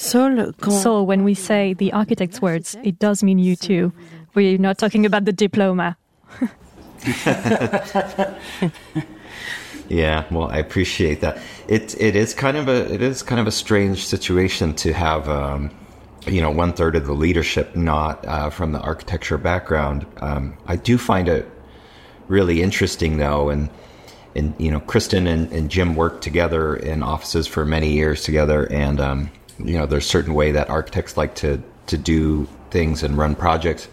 So, 0.00 0.52
so 0.68 1.02
when 1.02 1.24
we 1.24 1.34
say 1.34 1.72
the 1.72 1.92
architect's 1.92 2.40
words, 2.40 2.76
it 2.84 3.00
does 3.00 3.24
mean 3.24 3.40
you 3.40 3.56
too. 3.56 3.92
We're 4.32 4.56
not 4.56 4.78
talking 4.78 5.04
about 5.04 5.24
the 5.24 5.32
diploma. 5.32 5.96
yeah, 9.88 10.24
well, 10.30 10.48
I 10.50 10.58
appreciate 10.58 11.20
that. 11.22 11.40
It 11.66 12.00
it 12.00 12.14
is 12.14 12.32
kind 12.32 12.56
of 12.56 12.68
a 12.68 12.94
it 12.94 13.02
is 13.02 13.24
kind 13.24 13.40
of 13.40 13.48
a 13.48 13.50
strange 13.50 14.06
situation 14.06 14.72
to 14.74 14.92
have 14.92 15.28
um, 15.28 15.72
you 16.28 16.40
know, 16.40 16.50
one 16.50 16.72
third 16.72 16.96
of 16.96 17.06
the 17.06 17.12
leadership 17.12 17.74
not 17.76 18.24
uh, 18.26 18.50
from 18.50 18.72
the 18.72 18.80
architecture 18.80 19.38
background. 19.38 20.06
Um, 20.18 20.56
I 20.66 20.76
do 20.76 20.98
find 20.98 21.28
it 21.28 21.48
really 22.28 22.62
interesting, 22.62 23.18
though, 23.18 23.48
and 23.48 23.68
and 24.34 24.54
you 24.58 24.70
know, 24.70 24.80
Kristen 24.80 25.26
and, 25.26 25.50
and 25.52 25.70
Jim 25.70 25.96
worked 25.96 26.22
together 26.22 26.76
in 26.76 27.02
offices 27.02 27.46
for 27.46 27.64
many 27.64 27.92
years 27.92 28.22
together, 28.22 28.70
and 28.72 29.00
um, 29.00 29.30
you 29.58 29.74
know, 29.74 29.86
there's 29.86 30.04
a 30.04 30.08
certain 30.08 30.34
way 30.34 30.52
that 30.52 30.70
architects 30.70 31.16
like 31.16 31.34
to 31.36 31.62
to 31.86 31.98
do 31.98 32.46
things 32.70 33.02
and 33.02 33.16
run 33.16 33.34
projects, 33.34 33.88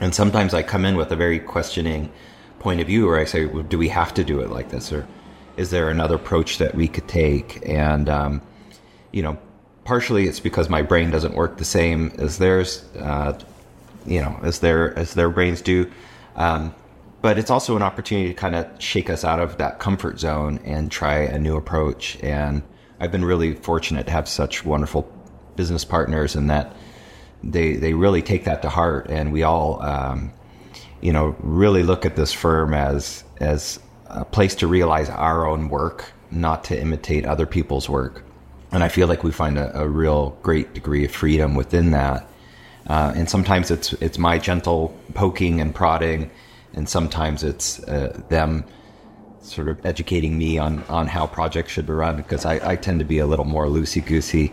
and 0.00 0.14
sometimes 0.14 0.54
I 0.54 0.62
come 0.62 0.84
in 0.84 0.96
with 0.96 1.10
a 1.12 1.16
very 1.16 1.38
questioning 1.38 2.10
point 2.58 2.80
of 2.80 2.86
view, 2.86 3.06
where 3.06 3.18
I 3.18 3.24
say, 3.24 3.46
well, 3.46 3.62
do 3.62 3.78
we 3.78 3.88
have 3.88 4.14
to 4.14 4.24
do 4.24 4.40
it 4.40 4.50
like 4.50 4.70
this, 4.70 4.92
or 4.92 5.06
is 5.56 5.70
there 5.70 5.88
another 5.88 6.16
approach 6.16 6.58
that 6.58 6.74
we 6.74 6.88
could 6.88 7.08
take? 7.08 7.66
And 7.68 8.08
um, 8.08 8.42
you 9.12 9.22
know, 9.22 9.38
partially 9.84 10.26
it's 10.26 10.40
because 10.40 10.68
my 10.68 10.82
brain 10.82 11.10
doesn't 11.10 11.34
work 11.34 11.58
the 11.58 11.64
same 11.64 12.12
as 12.18 12.38
theirs, 12.38 12.84
uh, 12.98 13.38
you 14.06 14.20
know, 14.20 14.38
as 14.42 14.60
their 14.60 14.96
as 14.98 15.14
their 15.14 15.30
brains 15.30 15.60
do. 15.60 15.90
Um, 16.36 16.74
but 17.20 17.38
it's 17.38 17.50
also 17.50 17.76
an 17.76 17.82
opportunity 17.82 18.28
to 18.28 18.34
kind 18.34 18.56
of 18.56 18.66
shake 18.78 19.08
us 19.08 19.24
out 19.24 19.38
of 19.38 19.58
that 19.58 19.78
comfort 19.78 20.18
zone 20.18 20.58
and 20.64 20.90
try 20.90 21.18
a 21.18 21.38
new 21.38 21.56
approach. 21.56 22.18
And 22.22 22.62
I've 22.98 23.12
been 23.12 23.24
really 23.24 23.54
fortunate 23.54 24.06
to 24.06 24.12
have 24.12 24.28
such 24.28 24.64
wonderful 24.64 25.10
business 25.54 25.84
partners, 25.84 26.34
and 26.34 26.50
that 26.50 26.74
they 27.42 27.74
they 27.74 27.94
really 27.94 28.22
take 28.22 28.44
that 28.44 28.62
to 28.62 28.68
heart. 28.68 29.08
And 29.08 29.32
we 29.32 29.42
all, 29.42 29.82
um, 29.82 30.32
you 31.00 31.12
know, 31.12 31.36
really 31.40 31.82
look 31.82 32.06
at 32.06 32.16
this 32.16 32.32
firm 32.32 32.74
as 32.74 33.24
as 33.38 33.80
a 34.06 34.24
place 34.24 34.54
to 34.56 34.66
realize 34.66 35.08
our 35.08 35.46
own 35.46 35.68
work, 35.68 36.12
not 36.30 36.64
to 36.64 36.80
imitate 36.80 37.24
other 37.24 37.46
people's 37.46 37.88
work 37.88 38.24
and 38.72 38.82
I 38.82 38.88
feel 38.88 39.06
like 39.06 39.22
we 39.22 39.30
find 39.30 39.58
a, 39.58 39.80
a 39.80 39.88
real 39.88 40.36
great 40.42 40.74
degree 40.74 41.04
of 41.04 41.12
freedom 41.12 41.54
within 41.54 41.90
that. 41.92 42.26
Uh, 42.86 43.12
and 43.14 43.30
sometimes 43.30 43.70
it's 43.70 43.92
it's 43.94 44.18
my 44.18 44.38
gentle 44.38 44.96
poking 45.14 45.60
and 45.60 45.74
prodding, 45.74 46.30
and 46.74 46.88
sometimes 46.88 47.44
it's 47.44 47.78
uh, 47.84 48.20
them 48.28 48.64
sort 49.40 49.68
of 49.68 49.84
educating 49.86 50.36
me 50.36 50.58
on 50.58 50.82
on 50.88 51.06
how 51.06 51.26
projects 51.26 51.72
should 51.72 51.86
be 51.86 51.92
run 51.92 52.16
because 52.16 52.44
I, 52.44 52.72
I 52.72 52.76
tend 52.76 52.98
to 52.98 53.04
be 53.04 53.18
a 53.18 53.26
little 53.26 53.44
more 53.44 53.66
loosey 53.66 54.04
goosey 54.04 54.52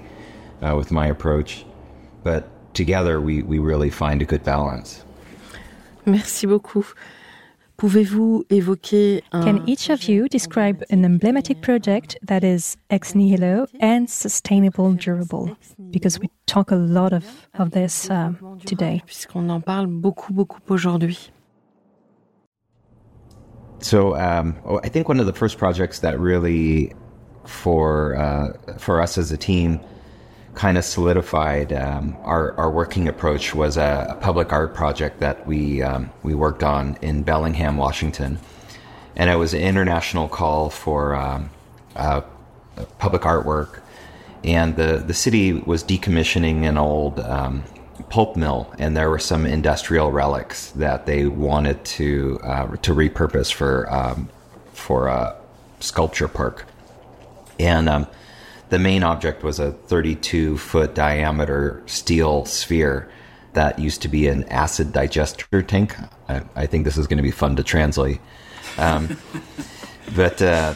uh, 0.61 0.75
with 0.77 0.91
my 0.91 1.07
approach, 1.07 1.65
but 2.23 2.47
together 2.75 3.19
we 3.19 3.41
we 3.41 3.57
really 3.57 3.89
find 3.89 4.21
a 4.21 4.25
good 4.25 4.43
balance. 4.43 5.03
Merci 6.05 6.45
beaucoup. 6.45 6.95
Pouvez-vous 7.79 8.43
évoquer 8.49 9.23
un... 9.31 9.41
Can 9.41 9.63
each 9.65 9.89
of 9.89 10.03
you 10.03 10.27
describe 10.27 10.83
an 10.89 11.05
emblematic 11.05 11.61
project 11.61 12.17
that 12.27 12.43
is 12.43 12.75
ex 12.89 13.15
nihilo 13.15 13.67
and 13.79 14.09
sustainable 14.09 14.91
durable? 14.91 15.55
Because 15.89 16.19
we 16.19 16.29
talk 16.45 16.71
a 16.71 16.75
lot 16.75 17.13
of, 17.13 17.23
of 17.57 17.71
this 17.71 18.09
uh, 18.09 18.33
today. 18.65 19.01
Puisqu'on 19.05 19.49
en 19.49 19.61
parle 19.61 19.87
beaucoup, 19.87 20.33
beaucoup 20.33 20.59
aujourd'hui. 20.69 21.31
So 23.79 24.13
um, 24.17 24.57
oh, 24.65 24.81
I 24.83 24.89
think 24.89 25.07
one 25.07 25.21
of 25.21 25.25
the 25.25 25.31
first 25.31 25.57
projects 25.57 25.99
that 25.99 26.19
really, 26.19 26.93
for 27.45 28.13
uh, 28.17 28.77
for 28.77 29.01
us 29.01 29.17
as 29.17 29.31
a 29.31 29.37
team, 29.37 29.79
kind 30.55 30.77
of 30.77 30.83
solidified 30.83 31.71
um, 31.73 32.17
our, 32.23 32.53
our 32.57 32.69
working 32.69 33.07
approach 33.07 33.53
was 33.55 33.77
a, 33.77 34.07
a, 34.09 34.15
public 34.15 34.51
art 34.51 34.73
project 34.73 35.19
that 35.19 35.45
we 35.47 35.81
um, 35.81 36.09
we 36.23 36.33
worked 36.33 36.63
on 36.63 36.97
in 37.01 37.23
Bellingham, 37.23 37.77
Washington, 37.77 38.39
and 39.15 39.29
it 39.29 39.35
was 39.35 39.53
an 39.53 39.61
international 39.61 40.27
call 40.27 40.69
for 40.69 41.15
um, 41.15 41.49
uh, 41.95 42.21
public 42.97 43.21
artwork, 43.23 43.79
and 44.43 44.75
the 44.75 44.97
the 44.97 45.13
city 45.13 45.53
was 45.53 45.83
decommissioning 45.83 46.63
an 46.63 46.77
old 46.77 47.19
um, 47.19 47.63
pulp 48.09 48.35
mill, 48.35 48.73
and 48.79 48.97
there 48.97 49.09
were 49.09 49.19
some 49.19 49.45
industrial 49.45 50.11
relics 50.11 50.71
that 50.71 51.05
they 51.05 51.25
wanted 51.25 51.83
to 51.85 52.39
uh, 52.43 52.75
to 52.77 52.93
repurpose 52.93 53.53
for 53.53 53.91
um, 53.93 54.29
for 54.73 55.07
a 55.07 55.35
sculpture 55.79 56.27
park, 56.27 56.65
And 57.59 57.87
um, 57.89 58.07
the 58.69 58.79
main 58.79 59.03
object 59.03 59.43
was 59.43 59.59
a 59.59 59.71
32 59.71 60.57
foot 60.57 60.95
diameter 60.95 61.81
steel 61.85 62.45
sphere 62.45 63.09
that 63.53 63.79
used 63.79 64.01
to 64.03 64.07
be 64.07 64.27
an 64.27 64.43
acid 64.45 64.93
digester 64.93 65.61
tank. 65.61 65.95
I, 66.27 66.43
I 66.55 66.65
think 66.67 66.85
this 66.85 66.97
is 66.97 67.07
going 67.07 67.17
to 67.17 67.23
be 67.23 67.31
fun 67.31 67.55
to 67.55 67.63
translate. 67.63 68.19
Um, 68.77 69.17
but 70.15 70.41
uh, 70.41 70.75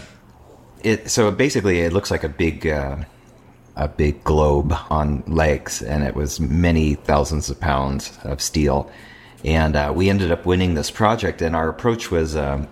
it 0.82 1.10
so 1.10 1.32
basically 1.32 1.82
it 1.82 1.94
looks 1.94 2.12
like 2.12 2.24
a 2.24 2.30
big 2.30 2.68
uh, 2.68 2.98
a 3.76 3.88
big 3.88 4.24
globe 4.24 4.74
on 4.90 5.24
legs, 5.28 5.82
and 5.82 6.04
it 6.04 6.16
was 6.16 6.40
many 6.40 6.96
thousands 6.96 7.50
of 7.50 7.60
pounds 7.60 8.18
of 8.24 8.42
steel. 8.42 8.92
And 9.44 9.76
uh, 9.76 9.92
we 9.96 10.10
ended 10.10 10.32
up 10.32 10.46
winning 10.46 10.76
this 10.76 10.92
project, 10.92 11.42
and 11.42 11.56
our 11.56 11.70
approach 11.70 12.12
was 12.12 12.36
um, 12.36 12.68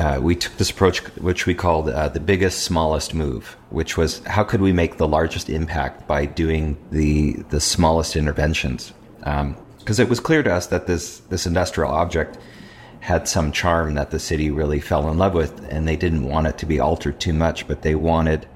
uh, 0.00 0.18
we 0.18 0.34
took 0.34 0.56
this 0.56 0.70
approach, 0.70 1.00
which 1.18 1.44
we 1.44 1.54
called 1.54 1.90
uh, 1.90 2.08
the 2.08 2.20
biggest, 2.20 2.62
smallest 2.62 3.12
move, 3.12 3.54
which 3.68 3.98
was 3.98 4.24
how 4.24 4.42
could 4.42 4.62
we 4.62 4.72
make 4.72 4.96
the 4.96 5.06
largest 5.06 5.50
impact 5.50 6.06
by 6.06 6.24
doing 6.24 6.78
the 6.90 7.34
the 7.50 7.60
smallest 7.60 8.16
interventions? 8.16 8.94
Because 9.18 10.00
um, 10.00 10.02
it 10.02 10.08
was 10.08 10.18
clear 10.18 10.42
to 10.42 10.50
us 10.50 10.68
that 10.68 10.86
this 10.86 11.18
this 11.28 11.44
industrial 11.46 11.90
object 11.90 12.38
had 13.00 13.28
some 13.28 13.52
charm 13.52 13.92
that 13.94 14.10
the 14.10 14.18
city 14.18 14.50
really 14.50 14.80
fell 14.80 15.10
in 15.10 15.18
love 15.18 15.34
with, 15.34 15.62
and 15.70 15.86
they 15.86 15.96
didn't 15.96 16.24
want 16.24 16.46
it 16.46 16.56
to 16.58 16.66
be 16.66 16.80
altered 16.80 17.20
too 17.20 17.34
much, 17.34 17.68
but 17.68 17.82
they 17.82 17.94
wanted 17.94 18.46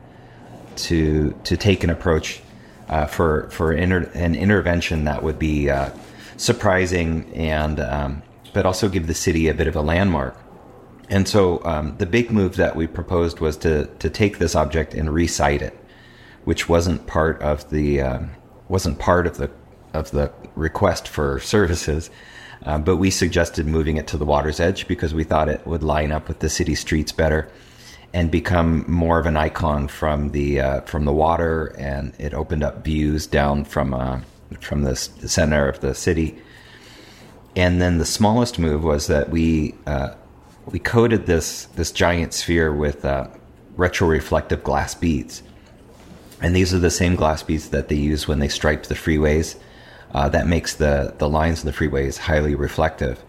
to 0.77 1.39
to 1.45 1.59
take 1.59 1.85
an 1.85 1.91
approach 1.91 2.41
uh, 2.89 3.05
for 3.05 3.51
for 3.51 3.71
inter- 3.71 4.11
an 4.15 4.35
intervention 4.35 5.05
that 5.05 5.23
would 5.23 5.39
be 5.39 5.69
uh, 5.69 5.91
surprising 6.39 7.31
and 7.35 7.81
um, 7.81 8.23
but 8.55 8.65
also 8.65 8.89
give 8.89 9.09
the 9.09 9.15
city 9.15 9.49
a 9.49 9.53
bit 9.53 9.67
of 9.67 9.77
a 9.77 9.83
landmark. 9.83 10.39
And 11.11 11.29
so 11.29 11.62
um, 11.64 11.97
the 11.99 12.07
big 12.07 12.31
move 12.31 12.57
that 12.57 12.77
we 12.77 12.87
proposed 12.87 13.40
was 13.40 13.57
to 13.59 13.87
to 13.99 14.11
take 14.11 14.38
this 14.38 14.55
object 14.55 14.95
and 14.95 15.12
resite 15.12 15.62
it, 15.62 15.79
which 16.45 16.69
wasn't 16.69 17.07
part 17.07 17.40
of 17.43 17.69
the 17.71 18.01
um, 18.01 18.31
wasn't 18.69 18.99
part 18.99 19.27
of 19.27 19.37
the 19.37 19.51
of 19.93 20.11
the 20.11 20.33
request 20.55 21.09
for 21.09 21.40
services. 21.40 22.11
Uh, 22.64 22.79
but 22.79 22.97
we 22.97 23.11
suggested 23.11 23.67
moving 23.67 23.99
it 23.99 24.07
to 24.07 24.17
the 24.17 24.25
water's 24.25 24.59
edge 24.59 24.88
because 24.88 25.12
we 25.12 25.25
thought 25.25 25.49
it 25.49 25.67
would 25.67 25.83
line 25.83 26.11
up 26.11 26.29
with 26.29 26.38
the 26.38 26.49
city 26.49 26.75
streets 26.75 27.12
better 27.12 27.51
and 28.14 28.31
become 28.31 28.85
more 28.88 29.19
of 29.19 29.27
an 29.27 29.37
icon 29.37 29.88
from 29.88 30.31
the 30.31 30.61
uh, 30.61 30.81
from 30.83 31.05
the 31.05 31.12
water, 31.12 31.75
and 31.77 32.14
it 32.19 32.33
opened 32.33 32.62
up 32.62 32.85
views 32.85 33.27
down 33.27 33.64
from 33.64 33.93
uh, 33.93 34.21
from 34.61 34.83
the, 34.85 34.93
the, 35.21 35.29
center 35.29 35.69
of 35.69 35.81
the 35.81 35.95
city. 35.95 36.40
And 37.57 37.83
then 37.83 37.99
the 37.99 38.05
smallest 38.05 38.59
move 38.59 38.85
was 38.85 39.09
that 39.09 39.31
we 39.31 39.75
uh, 39.87 40.14
we 40.66 40.79
coated 40.79 41.27
this 41.27 41.66
this 41.77 41.92
giant 41.92 42.35
sphere 42.35 42.72
with 42.72 43.05
uh, 43.05 43.29
retroreflective 43.77 44.62
glass 44.62 44.94
beads, 44.94 45.42
and 46.40 46.55
these 46.55 46.72
are 46.72 46.79
the 46.79 46.90
same 46.90 47.16
glass 47.16 47.42
beads 47.42 47.70
that 47.70 47.88
they 47.88 47.96
use 47.96 48.27
when 48.27 48.38
they 48.38 48.48
stripe 48.48 48.85
the 48.85 48.94
freeways. 48.94 49.57
Uh, 50.12 50.29
that 50.29 50.46
makes 50.46 50.74
the 50.74 51.14
the 51.18 51.29
lines 51.29 51.64
of 51.64 51.66
the 51.66 51.72
freeways 51.72 52.18
highly 52.18 52.55
reflective. 52.55 53.22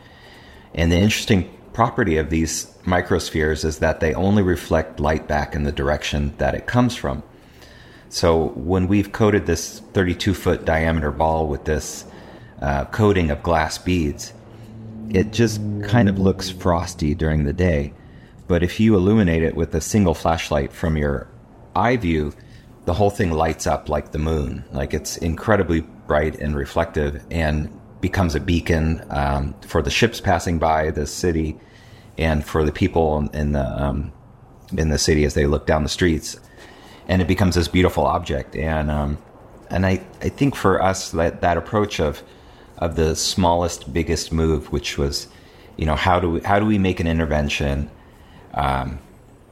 And 0.73 0.91
the 0.91 0.97
interesting 0.97 1.49
property 1.73 2.17
of 2.17 2.29
these 2.29 2.67
microspheres 2.83 3.65
is 3.65 3.79
that 3.79 3.99
they 3.99 4.13
only 4.13 4.43
reflect 4.43 4.99
light 4.99 5.27
back 5.27 5.55
in 5.55 5.63
the 5.63 5.71
direction 5.71 6.33
that 6.37 6.55
it 6.55 6.65
comes 6.65 6.95
from. 6.95 7.23
So 8.09 8.49
when 8.49 8.87
we've 8.87 9.11
coated 9.11 9.45
this 9.45 9.79
32 9.93 10.33
foot 10.33 10.63
diameter 10.63 11.11
ball 11.11 11.47
with 11.47 11.65
this 11.65 12.05
uh, 12.61 12.85
coating 12.85 13.29
of 13.29 13.43
glass 13.43 13.77
beads, 13.77 14.31
it 15.09 15.31
just 15.31 15.61
kind 15.83 16.09
of 16.09 16.19
looks 16.19 16.49
frosty 16.49 17.15
during 17.15 17.43
the 17.43 17.53
day. 17.53 17.93
But 18.47 18.63
if 18.63 18.79
you 18.79 18.95
illuminate 18.95 19.43
it 19.43 19.55
with 19.55 19.73
a 19.73 19.81
single 19.81 20.13
flashlight 20.13 20.71
from 20.71 20.97
your 20.97 21.27
eye 21.75 21.97
view, 21.97 22.33
the 22.85 22.93
whole 22.93 23.09
thing 23.09 23.31
lights 23.31 23.65
up 23.65 23.89
like 23.89 24.11
the 24.11 24.19
moon. 24.19 24.63
Like 24.71 24.93
it's 24.93 25.17
incredibly 25.17 25.81
bright 25.81 26.35
and 26.39 26.55
reflective 26.55 27.25
and 27.31 27.71
becomes 28.01 28.35
a 28.35 28.39
beacon 28.39 29.03
um, 29.09 29.55
for 29.61 29.81
the 29.81 29.89
ships 29.89 30.21
passing 30.21 30.59
by 30.59 30.91
the 30.91 31.07
city 31.07 31.57
and 32.17 32.45
for 32.45 32.63
the 32.63 32.71
people 32.71 33.27
in 33.33 33.53
the 33.53 33.83
um, 33.83 34.11
in 34.77 34.89
the 34.89 34.97
city 34.97 35.25
as 35.25 35.33
they 35.33 35.45
look 35.45 35.65
down 35.65 35.83
the 35.83 35.89
streets, 35.89 36.39
and 37.07 37.21
it 37.21 37.27
becomes 37.27 37.55
this 37.55 37.67
beautiful 37.67 38.05
object. 38.05 38.55
And 38.55 38.91
um, 38.91 39.17
and 39.69 39.85
I, 39.85 40.05
I 40.21 40.29
think 40.29 40.55
for 40.55 40.81
us 40.81 41.11
that 41.11 41.41
that 41.41 41.57
approach 41.57 41.99
of 41.99 42.23
of 42.77 42.95
the 42.95 43.15
smallest 43.15 43.91
biggest 43.93 44.31
move, 44.31 44.71
which 44.71 44.97
was, 44.97 45.27
you 45.77 45.85
know, 45.85 45.95
how 45.95 46.19
do 46.19 46.31
we 46.31 46.39
how 46.41 46.59
do 46.59 46.65
we 46.65 46.77
make 46.77 46.99
an 46.99 47.07
intervention, 47.07 47.89
um, 48.53 48.99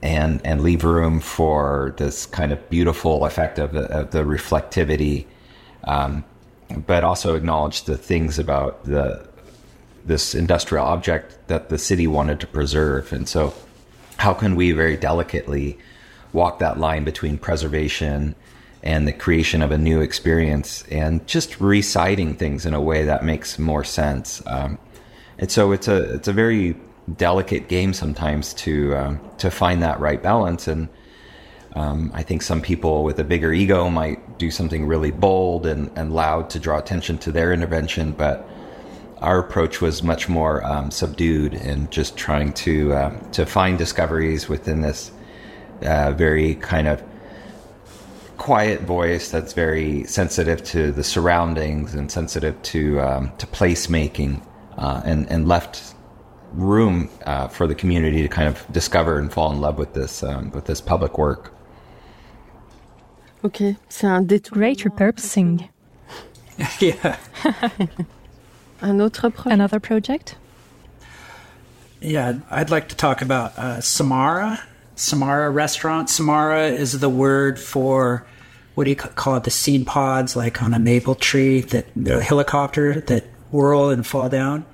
and 0.02 0.42
and 0.46 0.62
leave 0.62 0.84
room 0.84 1.20
for 1.20 1.94
this 1.98 2.26
kind 2.26 2.52
of 2.52 2.70
beautiful 2.70 3.26
effect 3.26 3.60
of 3.60 3.72
the, 3.74 3.84
of 3.92 4.12
the 4.12 4.20
reflectivity, 4.24 5.26
um, 5.86 6.24
but 6.86 7.04
also 7.04 7.36
acknowledge 7.36 7.84
the 7.84 7.98
things 7.98 8.40
about 8.40 8.84
the 8.86 9.28
this 10.06 10.36
industrial 10.36 10.86
object 10.86 11.38
that 11.48 11.70
the 11.70 11.78
city 11.78 12.08
wanted 12.08 12.40
to 12.42 12.48
preserve. 12.48 13.14
And 13.14 13.28
so, 13.28 13.54
how 14.18 14.34
can 14.34 14.56
we 14.56 14.72
very 14.72 14.98
delicately 14.98 15.78
walk 16.34 16.60
that 16.60 16.80
line 16.80 17.04
between 17.04 17.38
preservation 17.38 18.36
and 18.84 19.08
the 19.08 19.14
creation 19.14 19.62
of 19.62 19.72
a 19.72 19.78
new 19.78 20.02
experience 20.02 20.84
and 20.92 21.26
just 21.26 21.60
reciting 21.60 22.36
things 22.36 22.66
in 22.66 22.74
a 22.74 22.82
way 22.82 23.06
that 23.06 23.24
makes 23.24 23.58
more 23.58 23.84
sense? 23.84 24.42
Um, 24.46 24.78
and 25.38 25.50
so, 25.50 25.72
it's 25.72 25.88
a 25.88 26.14
it's 26.14 26.28
a 26.28 26.34
very 26.34 26.76
delicate 27.18 27.68
game 27.68 27.94
sometimes 27.94 28.54
to 28.54 28.96
um, 28.96 29.20
to 29.40 29.50
find 29.50 29.82
that 29.84 30.00
right 30.00 30.22
balance 30.22 30.68
and. 30.68 30.90
Um, 31.76 32.12
I 32.14 32.22
think 32.22 32.44
some 32.44 32.62
people 32.62 33.04
with 33.04 33.18
a 33.18 33.24
bigger 33.24 33.52
ego 33.52 33.90
might 33.90 34.38
do 34.38 34.52
something 34.52 34.86
really 34.86 35.10
bold 35.10 35.66
and, 35.66 35.90
and 35.96 36.14
loud 36.14 36.52
to 36.52 36.60
draw 36.60 36.78
attention 36.78 37.18
to 37.18 37.32
their 37.32 37.52
intervention, 37.52 38.12
but 38.12 38.48
our 39.24 39.40
approach 39.40 39.80
was 39.82 40.04
much 40.04 40.28
more 40.28 40.64
um, 40.66 40.92
subdued 40.92 41.54
and 41.54 41.90
just 41.90 42.18
trying 42.18 42.52
to 42.54 42.94
uh, 42.94 43.20
to 43.32 43.46
find 43.46 43.78
discoveries 43.78 44.50
within 44.50 44.82
this 44.82 45.12
uh, 45.82 46.12
very 46.12 46.56
kind 46.56 46.88
of 46.88 47.02
quiet 48.44 48.82
voice 48.82 49.32
that's 49.32 49.54
very 49.54 50.04
sensitive 50.04 50.62
to 50.62 50.92
the 50.92 51.02
surroundings 51.02 51.94
and 51.94 52.12
sensitive 52.12 52.62
to 52.62 53.00
um, 53.00 53.32
to 53.38 53.48
placemaking 53.48 54.46
uh, 54.78 55.02
and 55.06 55.26
and 55.32 55.48
left 55.48 55.96
room 56.52 57.10
uh, 57.26 57.48
for 57.48 57.68
the 57.68 57.74
community 57.74 58.22
to 58.22 58.28
kind 58.28 58.50
of 58.50 58.66
discover 58.70 59.18
and 59.18 59.32
fall 59.32 59.50
in 59.54 59.62
love 59.62 59.78
with 59.78 59.94
this 59.94 60.24
um, 60.24 60.52
with 60.52 60.66
this 60.66 60.82
public 60.82 61.18
work. 61.18 61.54
Okay, 63.46 63.78
c'est 63.88 64.08
un 64.08 64.28
Great 64.52 64.80
repurposing. 64.80 65.70
yeah. 66.82 67.18
Un 68.82 69.00
autre? 69.00 69.32
Another 69.46 69.80
project? 69.80 70.36
Yeah, 72.02 72.40
I'd 72.52 72.70
like 72.70 72.90
to 72.90 72.96
talk 72.98 73.22
about 73.22 73.58
uh, 73.58 73.80
Samara. 73.80 74.62
Samara 74.96 75.50
restaurant. 75.50 76.10
Samara 76.10 76.68
is 76.68 77.00
the 77.00 77.10
word 77.10 77.58
for 77.58 78.26
what 78.76 78.86
do 78.86 78.90
you 78.90 78.96
call 78.96 79.36
it? 79.36 79.44
The 79.44 79.52
seed 79.52 79.86
pods, 79.86 80.36
like 80.36 80.62
on 80.62 80.74
a 80.74 80.80
maple 80.80 81.16
tree, 81.16 81.62
that 81.62 81.86
the 81.96 82.22
helicopter 82.22 83.02
that 83.02 83.26
whirl 83.52 83.90
and 83.90 84.06
fall 84.06 84.30
down. 84.30 84.66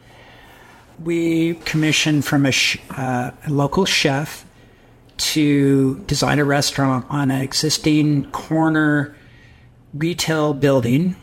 We 1.03 1.55
commissioned 1.65 2.25
from 2.25 2.45
a, 2.45 2.51
sh- 2.51 2.77
uh, 2.91 3.31
a 3.45 3.49
local 3.49 3.85
chef 3.85 4.45
to 5.17 5.99
design 5.99 6.39
a 6.39 6.45
restaurant 6.45 7.05
on 7.09 7.31
an 7.31 7.41
existing 7.41 8.31
corner 8.31 9.15
retail 9.93 10.53
building 10.53 11.15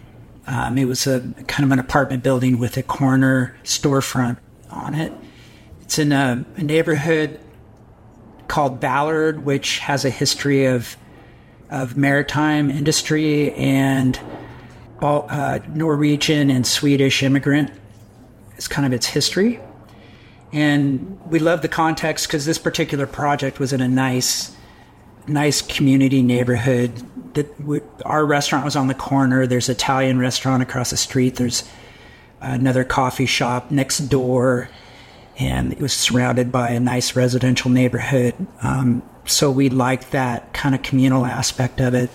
um, 0.47 0.79
it 0.79 0.85
was 0.85 1.07
a 1.07 1.21
kind 1.49 1.65
of 1.65 1.73
an 1.73 1.79
apartment 1.79 2.23
building 2.23 2.59
with 2.59 2.77
a 2.77 2.83
corner 2.83 3.57
storefront 3.65 4.39
on 4.71 4.95
it. 4.95 5.13
It's 5.83 5.99
in 5.99 6.13
a, 6.13 6.45
a 6.57 6.63
neighborhood 6.63 7.41
called 8.47 8.79
Ballard, 8.79 9.45
which 9.45 9.79
has 9.81 10.05
a 10.05 10.11
history 10.11 10.67
of 10.67 10.97
of 11.71 11.97
maritime 11.97 12.71
industry 12.71 13.53
and 13.55 14.19
uh, 15.01 15.59
Norwegian 15.69 16.51
and 16.51 16.67
Swedish 16.67 17.23
immigrant. 17.23 17.71
It's 18.57 18.69
kind 18.69 18.87
of 18.87 18.93
its 18.93 19.07
history. 19.07 19.61
And 20.53 21.19
we 21.27 21.39
love 21.39 21.63
the 21.63 21.69
context 21.69 22.27
because 22.27 22.47
this 22.47 22.59
particular 22.59 23.07
project 23.07 23.59
was 23.59 23.73
in 23.73 23.81
a 23.81 23.89
nice, 23.89 24.55
nice 25.27 25.61
community 25.61 26.23
neighborhood 26.23 26.93
that 27.35 27.61
we, 27.61 27.81
our 28.05 28.25
restaurant 28.25 28.65
was 28.65 28.77
on 28.77 28.87
the 28.87 28.95
corner. 28.95 29.47
There's 29.47 29.69
an 29.69 29.75
Italian 29.75 30.19
restaurant 30.19 30.63
across 30.63 30.91
the 30.91 30.97
street. 30.97 31.37
There's 31.37 31.69
another 32.41 32.85
coffee 32.85 33.27
shop 33.27 33.71
next 33.71 33.99
door, 33.99 34.71
and 35.39 35.73
it 35.73 35.81
was 35.81 35.93
surrounded 35.93 36.51
by 36.51 36.71
a 36.71 36.81
nice 36.81 37.15
residential 37.15 37.71
neighborhood. 37.71 38.35
Um, 38.63 39.03
so 39.27 39.51
we 39.51 39.69
liked 39.69 40.13
that 40.13 40.53
kind 40.53 40.75
of 40.75 40.83
communal 40.83 41.27
aspect 41.27 41.81
of 41.81 41.95
it, 41.95 42.11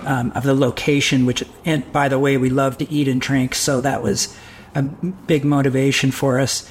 um, 0.00 0.32
of 0.32 0.42
the 0.42 0.54
location. 0.54 1.26
Which, 1.26 1.44
and 1.64 1.90
by 1.92 2.08
the 2.08 2.18
way, 2.18 2.36
we 2.36 2.50
love 2.50 2.78
to 2.78 2.90
eat 2.90 3.08
and 3.08 3.20
drink, 3.20 3.54
so 3.54 3.80
that 3.80 4.02
was 4.02 4.36
a 4.74 4.82
big 4.82 5.44
motivation 5.44 6.10
for 6.10 6.38
us. 6.38 6.70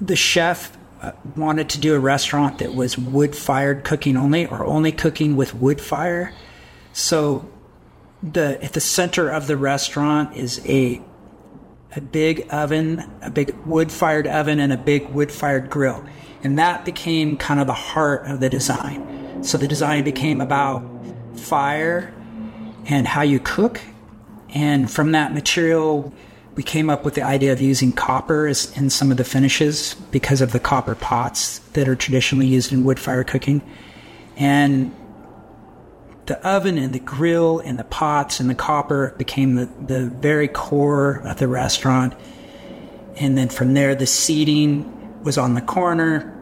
The 0.00 0.16
chef 0.16 0.76
uh, 1.02 1.12
wanted 1.36 1.70
to 1.70 1.80
do 1.80 1.94
a 1.94 1.98
restaurant 1.98 2.58
that 2.58 2.74
was 2.74 2.96
wood 2.98 3.34
fired 3.34 3.84
cooking 3.84 4.16
only 4.16 4.46
or 4.46 4.64
only 4.64 4.92
cooking 4.92 5.36
with 5.36 5.54
wood 5.54 5.80
fire. 5.80 6.32
So 6.92 7.48
the 8.22 8.62
at 8.62 8.74
the 8.74 8.80
center 8.80 9.30
of 9.30 9.46
the 9.46 9.56
restaurant 9.56 10.36
is 10.36 10.60
a 10.66 11.00
a 11.96 12.00
big 12.00 12.46
oven, 12.50 13.10
a 13.22 13.30
big 13.30 13.54
wood 13.66 13.90
fired 13.90 14.26
oven 14.26 14.60
and 14.60 14.72
a 14.72 14.76
big 14.76 15.08
wood 15.08 15.32
fired 15.32 15.70
grill. 15.70 16.04
And 16.42 16.58
that 16.58 16.84
became 16.84 17.36
kind 17.36 17.60
of 17.60 17.66
the 17.66 17.74
heart 17.74 18.26
of 18.26 18.40
the 18.40 18.48
design. 18.48 19.42
So 19.44 19.58
the 19.58 19.68
design 19.68 20.04
became 20.04 20.40
about 20.40 20.82
fire 21.34 22.14
and 22.86 23.06
how 23.06 23.22
you 23.22 23.40
cook. 23.40 23.80
And 24.50 24.90
from 24.90 25.12
that 25.12 25.32
material, 25.32 26.12
we 26.54 26.62
came 26.62 26.90
up 26.90 27.04
with 27.04 27.14
the 27.14 27.22
idea 27.22 27.52
of 27.52 27.60
using 27.60 27.92
copper 27.92 28.46
in 28.46 28.90
some 28.90 29.10
of 29.10 29.16
the 29.16 29.24
finishes 29.24 29.94
because 30.10 30.40
of 30.40 30.52
the 30.52 30.60
copper 30.60 30.94
pots 30.94 31.60
that 31.74 31.88
are 31.88 31.96
traditionally 31.96 32.46
used 32.46 32.72
in 32.72 32.84
wood 32.84 32.98
fire 32.98 33.24
cooking. 33.24 33.62
And 34.36 34.94
the 36.26 36.44
oven 36.46 36.78
and 36.78 36.92
the 36.92 37.00
grill 37.00 37.60
and 37.60 37.78
the 37.78 37.84
pots 37.84 38.40
and 38.40 38.50
the 38.50 38.54
copper 38.54 39.14
became 39.18 39.54
the, 39.54 39.66
the 39.86 40.06
very 40.06 40.48
core 40.48 41.22
of 41.24 41.38
the 41.38 41.48
restaurant. 41.48 42.14
And 43.16 43.36
then 43.36 43.48
from 43.48 43.74
there, 43.74 43.94
the 43.94 44.06
seating 44.06 44.99
was 45.22 45.38
on 45.38 45.54
the 45.54 45.60
corner. 45.60 46.36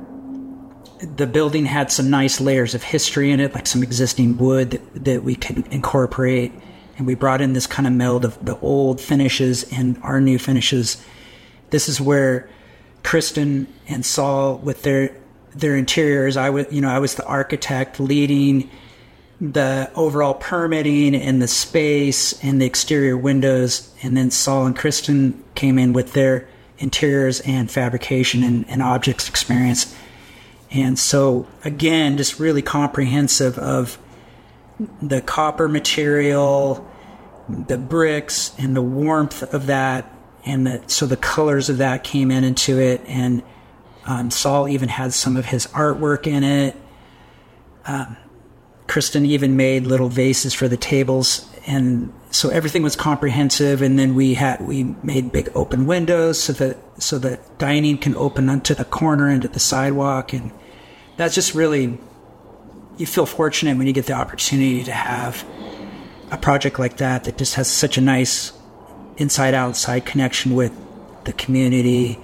The 1.16 1.26
building 1.26 1.66
had 1.66 1.92
some 1.92 2.10
nice 2.10 2.40
layers 2.40 2.74
of 2.74 2.82
history 2.82 3.30
in 3.30 3.40
it, 3.40 3.54
like 3.54 3.66
some 3.66 3.82
existing 3.82 4.36
wood 4.38 4.72
that, 4.72 5.04
that 5.04 5.22
we 5.24 5.34
could 5.34 5.66
incorporate. 5.68 6.52
And 6.96 7.06
we 7.06 7.14
brought 7.14 7.40
in 7.40 7.52
this 7.52 7.66
kind 7.66 7.86
of 7.86 7.92
meld 7.92 8.24
of 8.24 8.44
the 8.44 8.58
old 8.58 9.00
finishes 9.00 9.64
and 9.72 9.98
our 10.02 10.20
new 10.20 10.38
finishes. 10.38 11.02
This 11.70 11.88
is 11.88 12.00
where 12.00 12.48
Kristen 13.04 13.72
and 13.86 14.04
Saul, 14.04 14.58
with 14.58 14.82
their 14.82 15.16
their 15.54 15.76
interiors, 15.76 16.36
I 16.36 16.50
was 16.50 16.66
you 16.70 16.80
know 16.80 16.90
I 16.90 16.98
was 16.98 17.14
the 17.14 17.24
architect 17.24 18.00
leading 18.00 18.68
the 19.40 19.90
overall 19.94 20.34
permitting 20.34 21.14
and 21.14 21.40
the 21.40 21.48
space 21.48 22.42
and 22.44 22.60
the 22.60 22.66
exterior 22.66 23.16
windows, 23.16 23.92
and 24.02 24.16
then 24.16 24.30
Saul 24.30 24.66
and 24.66 24.76
Kristen 24.76 25.42
came 25.54 25.78
in 25.78 25.92
with 25.92 26.12
their 26.12 26.48
interiors 26.78 27.40
and 27.40 27.70
fabrication 27.70 28.42
and, 28.42 28.68
and 28.68 28.82
objects 28.82 29.28
experience. 29.28 29.94
And 30.70 30.98
so, 30.98 31.46
again, 31.64 32.16
just 32.16 32.38
really 32.38 32.62
comprehensive 32.62 33.58
of 33.58 33.98
the 35.00 35.20
copper 35.20 35.68
material, 35.68 36.86
the 37.48 37.78
bricks, 37.78 38.52
and 38.58 38.76
the 38.76 38.82
warmth 38.82 39.42
of 39.54 39.66
that. 39.66 40.14
And 40.44 40.66
the, 40.66 40.82
so 40.86 41.06
the 41.06 41.16
colors 41.16 41.68
of 41.68 41.78
that 41.78 42.04
came 42.04 42.30
in 42.30 42.44
into 42.44 42.78
it. 42.78 43.00
And 43.06 43.42
um, 44.06 44.30
Saul 44.30 44.68
even 44.68 44.88
had 44.88 45.12
some 45.12 45.36
of 45.36 45.46
his 45.46 45.66
artwork 45.68 46.26
in 46.26 46.44
it. 46.44 46.76
Um, 47.86 48.16
Kristen 48.86 49.26
even 49.26 49.56
made 49.56 49.86
little 49.86 50.08
vases 50.08 50.54
for 50.54 50.68
the 50.68 50.76
tables. 50.76 51.47
And 51.68 52.14
so 52.30 52.48
everything 52.48 52.82
was 52.82 52.96
comprehensive. 52.96 53.82
And 53.82 53.98
then 53.98 54.14
we 54.14 54.32
had, 54.32 54.66
we 54.66 54.84
made 55.02 55.30
big 55.30 55.50
open 55.54 55.86
windows 55.86 56.42
so 56.42 56.54
that, 56.54 56.78
so 57.00 57.18
that 57.18 57.58
dining 57.58 57.98
can 57.98 58.16
open 58.16 58.48
onto 58.48 58.74
the 58.74 58.86
corner 58.86 59.28
into 59.28 59.48
the 59.48 59.60
sidewalk. 59.60 60.32
And 60.32 60.50
that's 61.18 61.34
just 61.34 61.54
really, 61.54 61.98
you 62.96 63.04
feel 63.04 63.26
fortunate 63.26 63.76
when 63.76 63.86
you 63.86 63.92
get 63.92 64.06
the 64.06 64.14
opportunity 64.14 64.82
to 64.84 64.92
have 64.92 65.44
a 66.30 66.38
project 66.38 66.78
like 66.78 66.96
that 66.96 67.24
that 67.24 67.36
just 67.36 67.54
has 67.56 67.68
such 67.68 67.98
a 67.98 68.00
nice 68.00 68.54
inside 69.18 69.52
outside 69.52 70.06
connection 70.06 70.54
with 70.54 70.72
the 71.24 71.34
community 71.34 72.18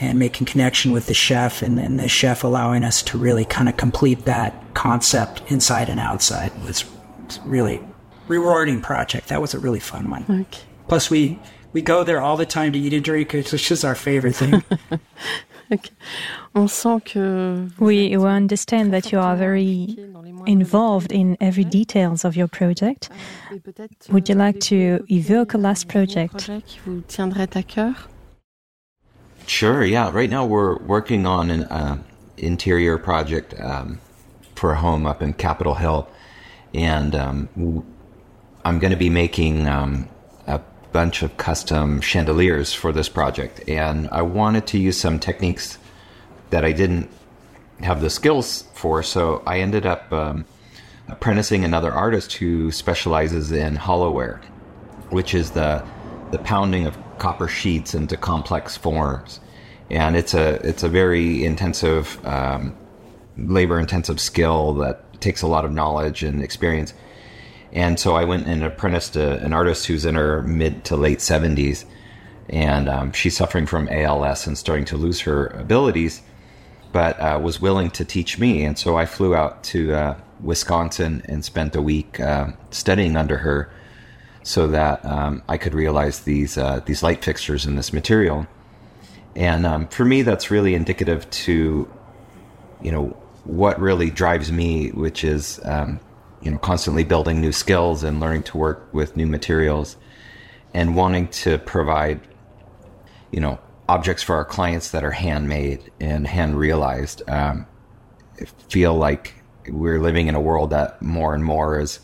and 0.00 0.18
making 0.18 0.46
connection 0.46 0.92
with 0.92 1.08
the 1.08 1.14
chef 1.14 1.60
and 1.60 1.76
then 1.76 1.98
the 1.98 2.08
chef 2.08 2.42
allowing 2.42 2.84
us 2.84 3.02
to 3.02 3.18
really 3.18 3.44
kind 3.44 3.68
of 3.68 3.76
complete 3.76 4.24
that 4.24 4.54
concept 4.72 5.42
inside 5.48 5.90
and 5.90 6.00
outside 6.00 6.50
was 6.64 6.86
really 7.44 7.82
rewarding 8.28 8.80
project 8.80 9.28
that 9.28 9.40
was 9.40 9.54
a 9.54 9.58
really 9.58 9.80
fun 9.80 10.10
one 10.10 10.24
okay. 10.28 10.62
plus 10.88 11.10
we 11.10 11.38
we 11.72 11.82
go 11.82 12.04
there 12.04 12.20
all 12.20 12.36
the 12.36 12.46
time 12.46 12.72
to 12.72 12.78
eat 12.78 12.92
and 12.92 13.04
drink 13.04 13.32
which 13.32 13.70
is 13.70 13.84
our 13.84 13.94
favorite 13.94 14.34
thing 14.34 14.62
okay. 15.72 15.90
On 16.54 16.68
sent 16.68 17.04
que 17.04 17.70
we 17.78 18.14
understand 18.16 18.92
that 18.92 19.10
you 19.10 19.18
are 19.18 19.36
very 19.36 19.96
involved 20.46 21.12
in 21.12 21.36
every 21.40 21.64
details 21.64 22.24
of 22.24 22.36
your 22.36 22.48
project. 22.48 23.08
Would 24.10 24.28
you 24.28 24.34
like 24.34 24.60
to 24.60 25.04
evoke 25.10 25.54
a 25.54 25.58
last 25.58 25.88
project? 25.88 26.50
Sure, 29.46 29.84
yeah. 29.84 30.10
Right 30.12 30.30
now 30.30 30.44
we're 30.44 30.78
working 30.78 31.26
on 31.26 31.50
an 31.50 31.64
uh, 31.64 31.98
interior 32.36 32.98
project 32.98 33.54
um, 33.60 33.98
for 34.54 34.72
a 34.72 34.76
home 34.76 35.06
up 35.06 35.22
in 35.22 35.32
Capitol 35.32 35.74
Hill, 35.74 36.08
and 36.74 37.14
um, 37.14 37.48
I'm 38.64 38.78
going 38.78 38.92
to 38.92 38.96
be 38.96 39.10
making 39.10 39.66
um, 39.66 40.08
a 40.46 40.60
bunch 40.92 41.22
of 41.22 41.36
custom 41.36 42.00
chandeliers 42.00 42.72
for 42.72 42.92
this 42.92 43.08
project. 43.08 43.68
And 43.68 44.08
I 44.10 44.22
wanted 44.22 44.66
to 44.68 44.78
use 44.78 44.98
some 44.98 45.18
techniques 45.18 45.78
that 46.50 46.64
I 46.64 46.72
didn't 46.72 47.10
have 47.80 48.00
the 48.00 48.10
skills 48.10 48.64
for, 48.74 49.02
so 49.02 49.42
I 49.46 49.60
ended 49.60 49.86
up 49.86 50.12
um, 50.12 50.44
apprenticing 51.08 51.64
another 51.64 51.92
artist 51.92 52.34
who 52.34 52.70
specializes 52.70 53.50
in 53.50 53.76
hollowware, 53.76 54.42
which 55.10 55.34
is 55.34 55.50
the 55.50 55.84
the 56.30 56.38
pounding 56.38 56.86
of 56.86 56.96
copper 57.18 57.46
sheets 57.46 57.94
into 57.94 58.16
complex 58.16 58.76
forms, 58.76 59.40
and 59.90 60.16
it's 60.16 60.34
a 60.34 60.54
it's 60.66 60.82
a 60.82 60.88
very 60.88 61.44
intensive, 61.44 62.24
um, 62.26 62.74
labor 63.36 63.78
intensive 63.78 64.18
skill 64.20 64.74
that 64.74 65.20
takes 65.20 65.42
a 65.42 65.46
lot 65.46 65.64
of 65.64 65.72
knowledge 65.72 66.22
and 66.22 66.42
experience. 66.42 66.94
And 67.72 67.98
so 67.98 68.14
I 68.14 68.24
went 68.24 68.46
and 68.46 68.62
apprenticed 68.62 69.16
an 69.16 69.52
artist 69.52 69.86
who's 69.86 70.04
in 70.04 70.14
her 70.14 70.42
mid 70.42 70.84
to 70.84 70.96
late 70.96 71.20
seventies, 71.20 71.86
and 72.48 72.88
um, 72.88 73.12
she's 73.12 73.36
suffering 73.36 73.66
from 73.66 73.88
ALS 73.88 74.46
and 74.46 74.58
starting 74.58 74.84
to 74.86 74.96
lose 74.96 75.20
her 75.20 75.46
abilities, 75.46 76.22
but 76.92 77.18
uh, 77.18 77.40
was 77.42 77.62
willing 77.62 77.90
to 77.92 78.04
teach 78.04 78.38
me. 78.38 78.64
And 78.64 78.78
so 78.78 78.96
I 78.96 79.06
flew 79.06 79.34
out 79.34 79.64
to 79.64 79.94
uh, 79.94 80.16
Wisconsin 80.40 81.22
and 81.26 81.44
spent 81.44 81.74
a 81.74 81.80
week 81.80 82.20
uh, 82.20 82.48
studying 82.70 83.16
under 83.16 83.38
her 83.38 83.72
so 84.42 84.66
that 84.66 85.04
um, 85.06 85.42
I 85.48 85.56
could 85.56 85.72
realize 85.72 86.20
these 86.20 86.58
uh, 86.58 86.80
these 86.84 87.02
light 87.02 87.24
fixtures 87.24 87.64
in 87.64 87.76
this 87.76 87.92
material. 87.92 88.46
And 89.34 89.64
um, 89.64 89.88
for 89.88 90.04
me, 90.04 90.20
that's 90.20 90.50
really 90.50 90.74
indicative 90.74 91.30
to, 91.30 91.90
you 92.82 92.92
know, 92.92 93.16
what 93.44 93.80
really 93.80 94.10
drives 94.10 94.52
me, 94.52 94.90
which 94.90 95.24
is, 95.24 95.58
um, 95.64 96.00
you 96.42 96.50
know, 96.50 96.58
constantly 96.58 97.04
building 97.04 97.40
new 97.40 97.52
skills 97.52 98.02
and 98.02 98.20
learning 98.20 98.42
to 98.44 98.56
work 98.56 98.88
with 98.92 99.16
new 99.16 99.26
materials, 99.26 99.96
and 100.74 100.96
wanting 100.96 101.28
to 101.28 101.58
provide, 101.58 102.20
you 103.30 103.40
know, 103.40 103.58
objects 103.88 104.22
for 104.22 104.34
our 104.34 104.44
clients 104.44 104.90
that 104.90 105.04
are 105.04 105.10
handmade 105.10 105.90
and 106.00 106.26
hand 106.26 106.58
realized. 106.58 107.22
Um, 107.28 107.66
feel 108.68 108.94
like 108.94 109.34
we're 109.68 110.00
living 110.00 110.26
in 110.26 110.34
a 110.34 110.40
world 110.40 110.70
that 110.70 111.00
more 111.02 111.34
and 111.34 111.44
more 111.44 111.78
is 111.78 112.00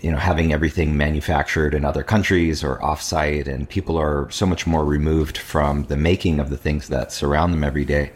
you 0.00 0.10
know 0.10 0.16
having 0.16 0.52
everything 0.52 0.96
manufactured 0.96 1.74
in 1.74 1.84
other 1.84 2.02
countries 2.02 2.62
or 2.62 2.78
offsite 2.78 3.46
and 3.46 3.68
people 3.68 3.96
are 3.96 4.30
so 4.30 4.46
much 4.46 4.66
more 4.66 4.84
removed 4.84 5.36
from 5.36 5.84
the 5.84 5.96
making 5.96 6.38
of 6.38 6.50
the 6.50 6.56
things 6.56 6.88
that 6.88 7.12
surround 7.12 7.52
them 7.52 7.64
every 7.64 7.84
day 7.84 8.12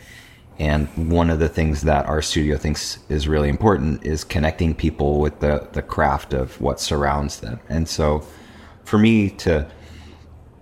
and 0.58 0.88
one 1.10 1.30
of 1.30 1.38
the 1.38 1.48
things 1.48 1.82
that 1.82 2.06
our 2.06 2.22
studio 2.22 2.56
thinks 2.56 2.98
is 3.08 3.26
really 3.26 3.48
important 3.48 4.04
is 4.04 4.24
connecting 4.24 4.74
people 4.74 5.20
with 5.20 5.40
the 5.40 5.68
the 5.72 5.82
craft 5.82 6.32
of 6.32 6.60
what 6.60 6.80
surrounds 6.80 7.40
them 7.40 7.60
and 7.68 7.88
so 7.88 8.24
for 8.84 8.98
me 8.98 9.30
to 9.30 9.66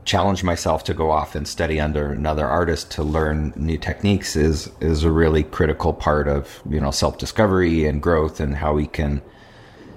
challenge 0.05 0.43
myself 0.43 0.83
to 0.83 0.95
go 0.95 1.11
off 1.11 1.35
and 1.35 1.47
study 1.47 1.79
under 1.79 2.13
another 2.13 2.47
artist 2.47 2.91
to 2.91 3.03
learn 3.03 3.53
new 3.55 3.79
techniques 3.79 4.35
is 4.35 4.71
is 4.81 5.05
a 5.05 5.11
really 5.11 5.43
critical 5.45 5.93
part 5.93 6.27
of 6.27 6.63
you 6.69 6.81
know 6.81 6.91
self 6.91 7.19
discovery 7.19 7.87
and 7.87 8.03
growth 8.03 8.41
and 8.41 8.57
how 8.57 8.73
we 8.73 8.87
can 8.87 9.23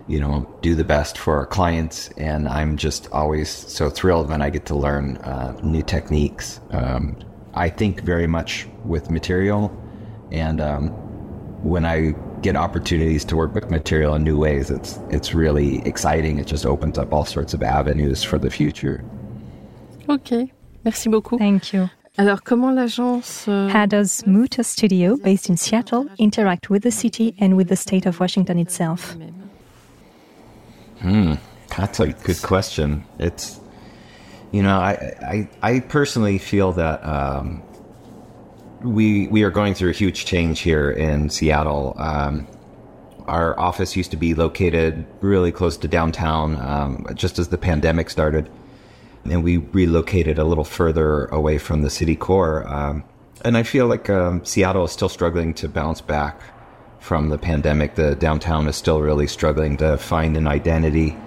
you 0.08 0.19
know, 0.19 0.47
do 0.62 0.75
the 0.75 0.84
best 0.84 1.17
for 1.17 1.38
our 1.38 1.45
clients. 1.45 2.10
And 2.12 2.47
I'm 2.47 2.77
just 2.77 3.10
always 3.12 3.49
so 3.49 3.89
thrilled 3.89 4.29
when 4.29 4.41
I 4.41 4.49
get 4.49 4.65
to 4.67 4.75
learn 4.75 5.17
uh, 5.17 5.60
new 5.63 5.81
techniques. 5.81 6.60
Um, 6.71 7.17
I 7.53 7.69
think 7.69 8.01
very 8.01 8.27
much 8.27 8.67
with 8.84 9.10
material, 9.10 9.75
and 10.31 10.59
um, 10.61 10.89
when 11.63 11.85
I 11.85 12.13
get 12.41 12.55
opportunities 12.55 13.25
to 13.25 13.35
work 13.35 13.55
with 13.55 13.71
material 13.71 14.13
in 14.15 14.23
new 14.23 14.38
ways, 14.38 14.69
it's 14.69 14.99
it's 15.09 15.33
really 15.33 15.81
exciting. 15.88 16.38
It 16.38 16.47
just 16.47 16.65
opens 16.65 16.97
up 16.97 17.11
all 17.13 17.25
sorts 17.25 17.53
of 17.53 17.63
avenues 17.63 18.23
for 18.23 18.38
the 18.38 18.49
future. 18.49 19.03
Ok, 20.07 20.51
merci 20.83 21.09
beaucoup. 21.09 21.39
Thank 21.39 21.73
you. 21.73 21.89
Alors, 22.17 22.43
comment 22.43 22.71
l'agence 22.71 23.45
euh... 23.47 23.67
How 23.67 23.85
does 23.85 24.23
Mutuus 24.25 24.67
Studio, 24.67 25.17
based 25.17 25.49
in 25.49 25.57
Seattle, 25.57 26.07
interact 26.17 26.69
with 26.69 26.83
the 26.83 26.91
city 26.91 27.35
and 27.39 27.57
with 27.57 27.67
the 27.67 27.75
state 27.75 28.05
of 28.05 28.19
Washington 28.21 28.57
itself? 28.57 29.17
Hmm, 31.01 31.33
that's 31.75 31.99
a 31.99 32.13
good 32.13 32.41
question. 32.41 33.03
It's, 33.19 33.59
you 34.51 34.63
know, 34.63 34.77
I 34.77 34.93
I, 35.21 35.49
I 35.73 35.79
personally 35.81 36.38
feel 36.38 36.71
that 36.73 37.03
um, 37.03 37.61
we 38.86 39.28
we 39.28 39.43
are 39.43 39.50
going 39.50 39.74
through 39.74 39.89
a 39.89 39.93
huge 39.93 40.26
change 40.26 40.60
here 40.62 40.91
in 40.91 41.30
Seattle. 41.30 41.95
Um, 41.98 42.48
our 43.28 43.60
office 43.60 43.95
used 43.95 44.12
to 44.12 44.17
be 44.17 44.36
located 44.36 45.06
really 45.21 45.52
close 45.52 45.78
to 45.78 45.88
downtown, 45.88 46.58
um, 46.58 47.08
just 47.15 47.39
as 47.39 47.48
the 47.48 47.58
pandemic 47.58 48.10
started, 48.10 48.50
and 49.24 49.43
we 49.43 49.58
relocated 49.58 50.38
a 50.38 50.43
little 50.43 50.63
further 50.63 51.26
away 51.26 51.58
from 51.58 51.82
the 51.82 51.89
city 51.89 52.15
core. 52.15 52.67
Um, 52.67 53.04
and 53.43 53.58
I 53.58 53.63
feel 53.63 53.88
like 53.88 54.10
um, 54.10 54.45
Seattle 54.45 54.86
is 54.86 54.91
still 54.91 55.10
struggling 55.10 55.54
to 55.56 55.67
bounce 55.67 56.02
back 56.02 56.39
from 57.00 57.30
the 57.30 57.38
pandemic. 57.38 57.95
The 57.95 58.15
downtown 58.15 58.67
is 58.67 58.76
still 58.76 59.02
really 59.02 59.28
struggling 59.28 59.78
to 59.78 59.98
find 59.98 60.38
an 60.38 60.48
identity. 60.48 61.17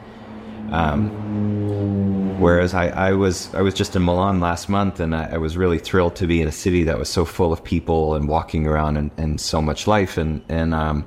Um, 0.73 2.39
whereas 2.39 2.75
I, 2.75 2.89
I, 2.89 3.13
was 3.13 3.53
I 3.55 3.63
was 3.63 3.75
just 3.75 3.97
in 3.97 4.05
Milan 4.05 4.41
last 4.41 4.69
month, 4.69 5.01
and 5.01 5.15
I, 5.15 5.31
I, 5.33 5.37
was 5.39 5.57
really 5.57 5.79
thrilled 5.79 6.17
to 6.17 6.27
be 6.27 6.43
in 6.43 6.49
a 6.49 6.53
city 6.53 6.85
that 6.85 6.99
was 6.99 7.09
so 7.09 7.25
full 7.25 7.53
of 7.53 7.65
people 7.65 8.15
and 8.15 8.29
walking 8.29 8.67
around 8.67 8.97
and, 8.97 9.11
and 9.17 9.41
so 9.41 9.63
much 9.63 9.87
life. 9.87 10.19
And 10.19 10.43
and 10.49 10.75
um, 10.75 11.07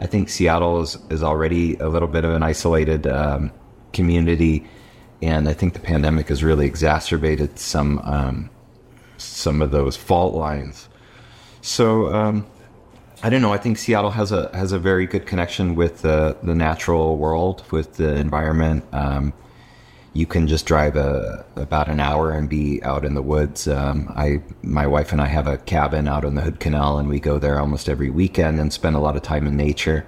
I 0.00 0.06
think 0.06 0.28
Seattle 0.28 0.80
is, 0.80 0.96
is 1.10 1.22
already 1.22 1.76
a 1.76 1.88
little 1.88 2.08
bit 2.08 2.24
of 2.24 2.32
an 2.32 2.42
isolated 2.42 3.06
um, 3.06 3.52
community, 3.92 4.66
and 5.20 5.48
I 5.48 5.52
think 5.52 5.74
the 5.74 5.80
pandemic 5.80 6.28
has 6.28 6.42
really 6.42 6.66
exacerbated 6.66 7.58
some 7.58 7.98
um, 8.00 8.50
some 9.18 9.60
of 9.60 9.70
those 9.72 9.96
fault 9.96 10.34
lines. 10.34 10.88
So 11.60 12.12
um, 12.14 12.46
I 13.24 13.30
don't 13.30 13.40
know. 13.40 13.52
I 13.52 13.58
think 13.58 13.78
Seattle 13.78 14.10
has 14.10 14.32
a 14.32 14.50
has 14.54 14.72
a 14.72 14.78
very 14.78 15.06
good 15.06 15.26
connection 15.26 15.76
with 15.76 16.02
the 16.02 16.36
the 16.42 16.54
natural 16.54 17.16
world, 17.16 17.62
with 17.70 17.94
the 17.94 18.16
environment. 18.16 18.84
Um, 18.92 19.32
you 20.14 20.26
can 20.26 20.46
just 20.46 20.66
drive 20.66 20.96
a, 20.96 21.44
about 21.56 21.88
an 21.88 21.98
hour 21.98 22.32
and 22.32 22.48
be 22.48 22.82
out 22.82 23.04
in 23.04 23.14
the 23.14 23.22
woods. 23.22 23.66
Um, 23.66 24.12
I, 24.14 24.42
my 24.62 24.86
wife 24.86 25.10
and 25.12 25.22
I 25.22 25.26
have 25.26 25.46
a 25.46 25.56
cabin 25.56 26.06
out 26.06 26.24
on 26.24 26.34
the 26.34 26.42
Hood 26.42 26.60
Canal, 26.60 26.98
and 26.98 27.08
we 27.08 27.18
go 27.18 27.38
there 27.38 27.58
almost 27.58 27.88
every 27.88 28.10
weekend 28.10 28.60
and 28.60 28.70
spend 28.72 28.94
a 28.94 28.98
lot 28.98 29.16
of 29.16 29.22
time 29.22 29.46
in 29.46 29.56
nature. 29.56 30.06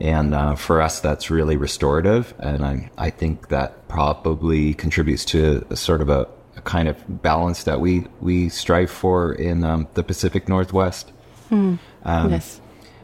And 0.00 0.34
uh, 0.34 0.54
for 0.54 0.80
us, 0.80 1.00
that's 1.00 1.30
really 1.30 1.58
restorative, 1.58 2.32
and 2.38 2.64
I, 2.64 2.90
I 2.96 3.10
think 3.10 3.48
that 3.48 3.86
probably 3.88 4.72
contributes 4.72 5.26
to 5.26 5.66
a 5.68 5.76
sort 5.76 6.00
of 6.00 6.08
a, 6.08 6.26
a 6.56 6.62
kind 6.62 6.88
of 6.88 7.22
balance 7.22 7.64
that 7.64 7.80
we 7.80 8.06
we 8.22 8.48
strive 8.48 8.90
for 8.90 9.34
in 9.34 9.62
um, 9.64 9.88
the 9.92 10.02
Pacific 10.02 10.48
Northwest. 10.48 11.12
Mm. 11.50 11.78
Um, 12.04 12.30
yes. 12.30 12.60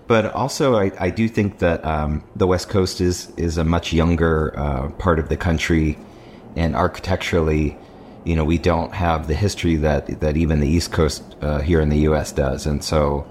But 0.06 0.32
also, 0.34 0.76
I, 0.76 0.92
I 1.00 1.10
do 1.10 1.28
think 1.28 1.58
that 1.58 1.84
um, 1.84 2.22
the 2.36 2.46
West 2.46 2.68
Coast 2.68 3.00
is 3.00 3.32
is 3.36 3.58
a 3.58 3.64
much 3.64 3.92
younger 3.92 4.56
uh, 4.56 4.90
part 4.90 5.18
of 5.18 5.28
the 5.28 5.36
country, 5.36 5.98
and 6.54 6.76
architecturally, 6.76 7.76
you 8.24 8.36
know, 8.36 8.44
we 8.44 8.56
don't 8.56 8.92
have 8.92 9.26
the 9.26 9.34
history 9.34 9.74
that 9.76 10.20
that 10.20 10.36
even 10.36 10.60
the 10.60 10.68
East 10.68 10.92
Coast 10.92 11.22
uh, 11.42 11.58
here 11.58 11.80
in 11.80 11.88
the 11.88 11.98
U.S. 12.00 12.30
does, 12.30 12.66
and 12.66 12.84
so 12.84 13.26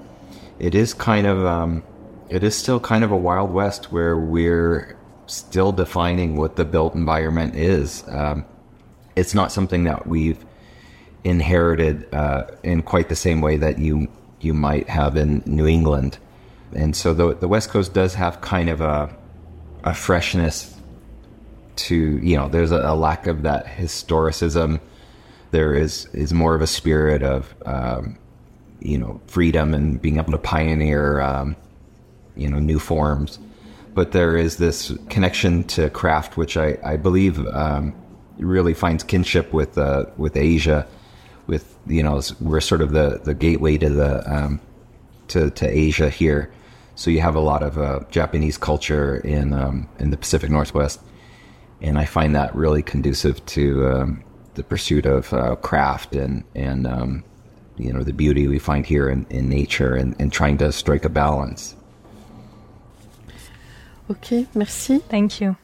it 0.60 0.76
is 0.76 0.94
kind 0.94 1.26
of 1.28 1.46
um, 1.46 1.82
it 2.30 2.44
is 2.44 2.56
still 2.56 2.80
kind 2.80 3.04
of 3.04 3.12
a 3.12 3.18
wild 3.18 3.52
west 3.52 3.92
where 3.92 4.18
we're 4.18 4.98
still 5.28 5.72
defining 5.72 6.36
what 6.36 6.56
the 6.56 6.66
built 6.66 6.94
environment 6.94 7.56
is. 7.56 8.04
Um, 8.10 8.46
it's 9.16 9.34
not 9.34 9.52
something 9.52 9.86
that 9.86 10.08
we've 10.08 10.44
inherited 11.24 12.14
uh, 12.14 12.48
in 12.64 12.82
quite 12.82 13.10
the 13.10 13.16
same 13.16 13.42
way 13.42 13.58
that 13.58 13.80
you 13.80 14.10
you 14.42 14.54
might 14.54 14.90
have 14.90 15.16
in 15.16 15.44
New 15.46 15.68
England. 15.68 16.18
And 16.74 16.96
so 16.96 17.14
the, 17.14 17.36
the 17.36 17.48
West 17.48 17.70
Coast 17.70 17.94
does 17.94 18.16
have 18.16 18.42
kind 18.42 18.70
of 18.70 18.82
a, 18.82 19.16
a 19.84 19.94
freshness 19.94 20.76
to, 21.78 21.96
you 21.96 22.36
know, 22.36 22.50
there's 22.50 22.72
a, 22.72 22.78
a 22.78 22.96
lack 22.96 23.28
of 23.28 23.44
that 23.44 23.66
historicism. 23.66 24.80
There 25.52 25.74
is, 25.74 26.08
is 26.14 26.34
more 26.34 26.56
of 26.56 26.62
a 26.62 26.68
spirit 26.68 27.24
of, 27.24 27.54
um, 27.66 28.18
you 28.80 28.98
know, 28.98 29.22
freedom 29.28 29.74
and 29.74 30.02
being 30.02 30.18
able 30.18 30.32
to 30.32 30.38
pioneer, 30.38 31.22
um, 31.22 31.56
you 32.36 32.50
know, 32.50 32.60
new 32.60 32.80
forms. 32.80 33.40
But 33.94 34.12
there 34.12 34.36
is 34.36 34.58
this 34.58 34.92
connection 35.10 35.64
to 35.66 35.90
craft, 35.90 36.36
which 36.36 36.58
I, 36.58 36.78
I 36.84 36.98
believe 36.98 37.46
um, 37.48 37.96
really 38.38 38.74
finds 38.74 39.04
kinship 39.04 39.54
with, 39.54 39.78
uh, 39.78 40.06
with 40.18 40.36
Asia 40.36 40.86
with 41.48 41.78
you 41.88 42.04
know 42.04 42.22
we're 42.40 42.62
sort 42.62 42.82
of 42.82 42.92
the 42.92 43.22
the 43.24 43.34
gateway 43.34 43.78
to 43.78 43.90
the 43.90 44.34
um, 44.34 44.62
to 45.30 45.50
to 45.52 45.68
Asia 45.68 46.10
here. 46.10 46.52
So 46.96 47.12
you 47.12 47.20
have 47.22 47.36
a 47.36 47.42
lot 47.42 47.62
of 47.62 47.78
uh, 47.78 48.00
Japanese 48.10 48.58
culture 48.58 49.18
in 49.18 49.54
um, 49.54 49.88
in 50.00 50.12
the 50.12 50.18
Pacific 50.18 50.50
Northwest, 50.50 51.02
and 51.82 51.98
I 51.98 52.06
find 52.06 52.36
that 52.36 52.56
really 52.56 52.84
conducive 52.84 53.46
to 53.48 53.88
um, 53.88 54.24
the 54.56 54.64
pursuit 54.64 55.06
of 55.06 55.34
uh, 55.34 55.56
craft 55.58 56.16
and 56.16 56.44
and 56.56 56.88
um, 56.88 57.24
you 57.78 57.92
know 57.92 58.04
the 58.04 58.14
beauty 58.14 58.48
we 58.48 58.60
find 58.60 58.86
here 58.86 59.10
in, 59.10 59.26
in 59.30 59.50
nature 59.50 59.96
and, 59.96 60.16
and 60.20 60.32
trying 60.32 60.58
to 60.60 60.72
strike 60.72 61.06
a 61.06 61.10
balance. 61.10 61.76
Ok, 64.10 64.48
merci. 64.54 65.00
Thank 65.00 65.42
you. 65.42 65.58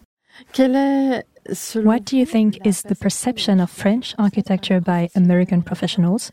Quelle 0.51 0.75
est 0.75 1.30
what 1.73 2.05
do 2.05 2.17
you 2.17 2.25
think 2.25 2.65
is 2.65 2.83
the 2.83 2.95
perception 2.95 3.59
of 3.59 3.69
French 3.69 4.13
architecture 4.17 4.79
by 4.79 5.09
American 5.15 5.61
professionals? 5.61 6.31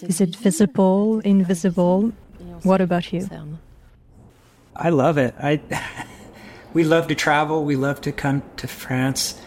Is 0.00 0.20
it 0.20 0.36
visible, 0.36 1.20
invisible? 1.20 2.12
What 2.62 2.80
about 2.80 3.12
you? 3.12 3.28
I 4.76 4.90
love 4.90 5.18
it. 5.18 5.34
I 5.38 5.60
we 6.72 6.84
love 6.84 7.08
to 7.08 7.14
travel. 7.14 7.64
We 7.64 7.76
love 7.76 8.00
to 8.02 8.12
come 8.12 8.42
to 8.56 8.68
France. 8.68 9.40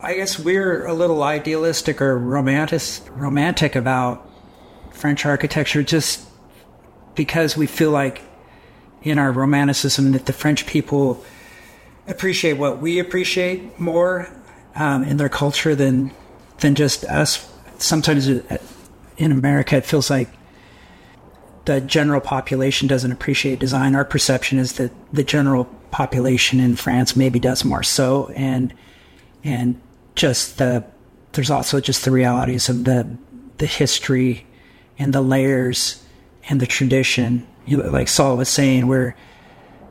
I 0.00 0.14
guess 0.14 0.38
we're 0.38 0.86
a 0.86 0.92
little 0.92 1.22
idealistic 1.22 2.02
or 2.02 2.18
romantic 2.18 3.02
romantic 3.10 3.76
about 3.76 4.28
French 4.92 5.24
architecture 5.24 5.82
just 5.82 6.26
because 7.14 7.56
we 7.56 7.66
feel 7.66 7.90
like 7.90 8.22
in 9.02 9.18
our 9.18 9.32
romanticism 9.32 10.12
that 10.12 10.26
the 10.26 10.32
French 10.32 10.66
people 10.66 11.24
appreciate 12.08 12.54
what 12.54 12.80
we 12.80 12.98
appreciate 12.98 13.78
more 13.78 14.28
um, 14.74 15.02
in 15.04 15.16
their 15.16 15.28
culture 15.28 15.74
than 15.74 16.12
than 16.58 16.74
just 16.74 17.04
us. 17.04 17.50
Sometimes 17.78 18.28
in 18.28 19.32
America, 19.32 19.76
it 19.76 19.84
feels 19.84 20.08
like 20.08 20.30
the 21.66 21.80
general 21.80 22.20
population 22.20 22.88
doesn't 22.88 23.12
appreciate 23.12 23.58
design. 23.58 23.94
Our 23.94 24.04
perception 24.04 24.58
is 24.58 24.74
that 24.74 24.92
the 25.12 25.24
general 25.24 25.64
population 25.90 26.60
in 26.60 26.76
France 26.76 27.16
maybe 27.16 27.38
does 27.38 27.64
more 27.64 27.82
so, 27.82 28.28
and 28.34 28.72
and 29.44 29.80
just 30.14 30.58
the 30.58 30.84
there's 31.32 31.50
also 31.50 31.80
just 31.80 32.04
the 32.04 32.10
realities 32.10 32.68
of 32.68 32.84
the 32.84 33.16
the 33.58 33.66
history 33.66 34.46
and 34.98 35.12
the 35.12 35.20
layers 35.20 36.02
and 36.48 36.60
the 36.60 36.66
tradition. 36.66 37.46
You 37.66 37.78
know, 37.78 37.90
like 37.90 38.08
Saul 38.08 38.36
was 38.36 38.48
saying, 38.48 38.86
we're 38.86 39.14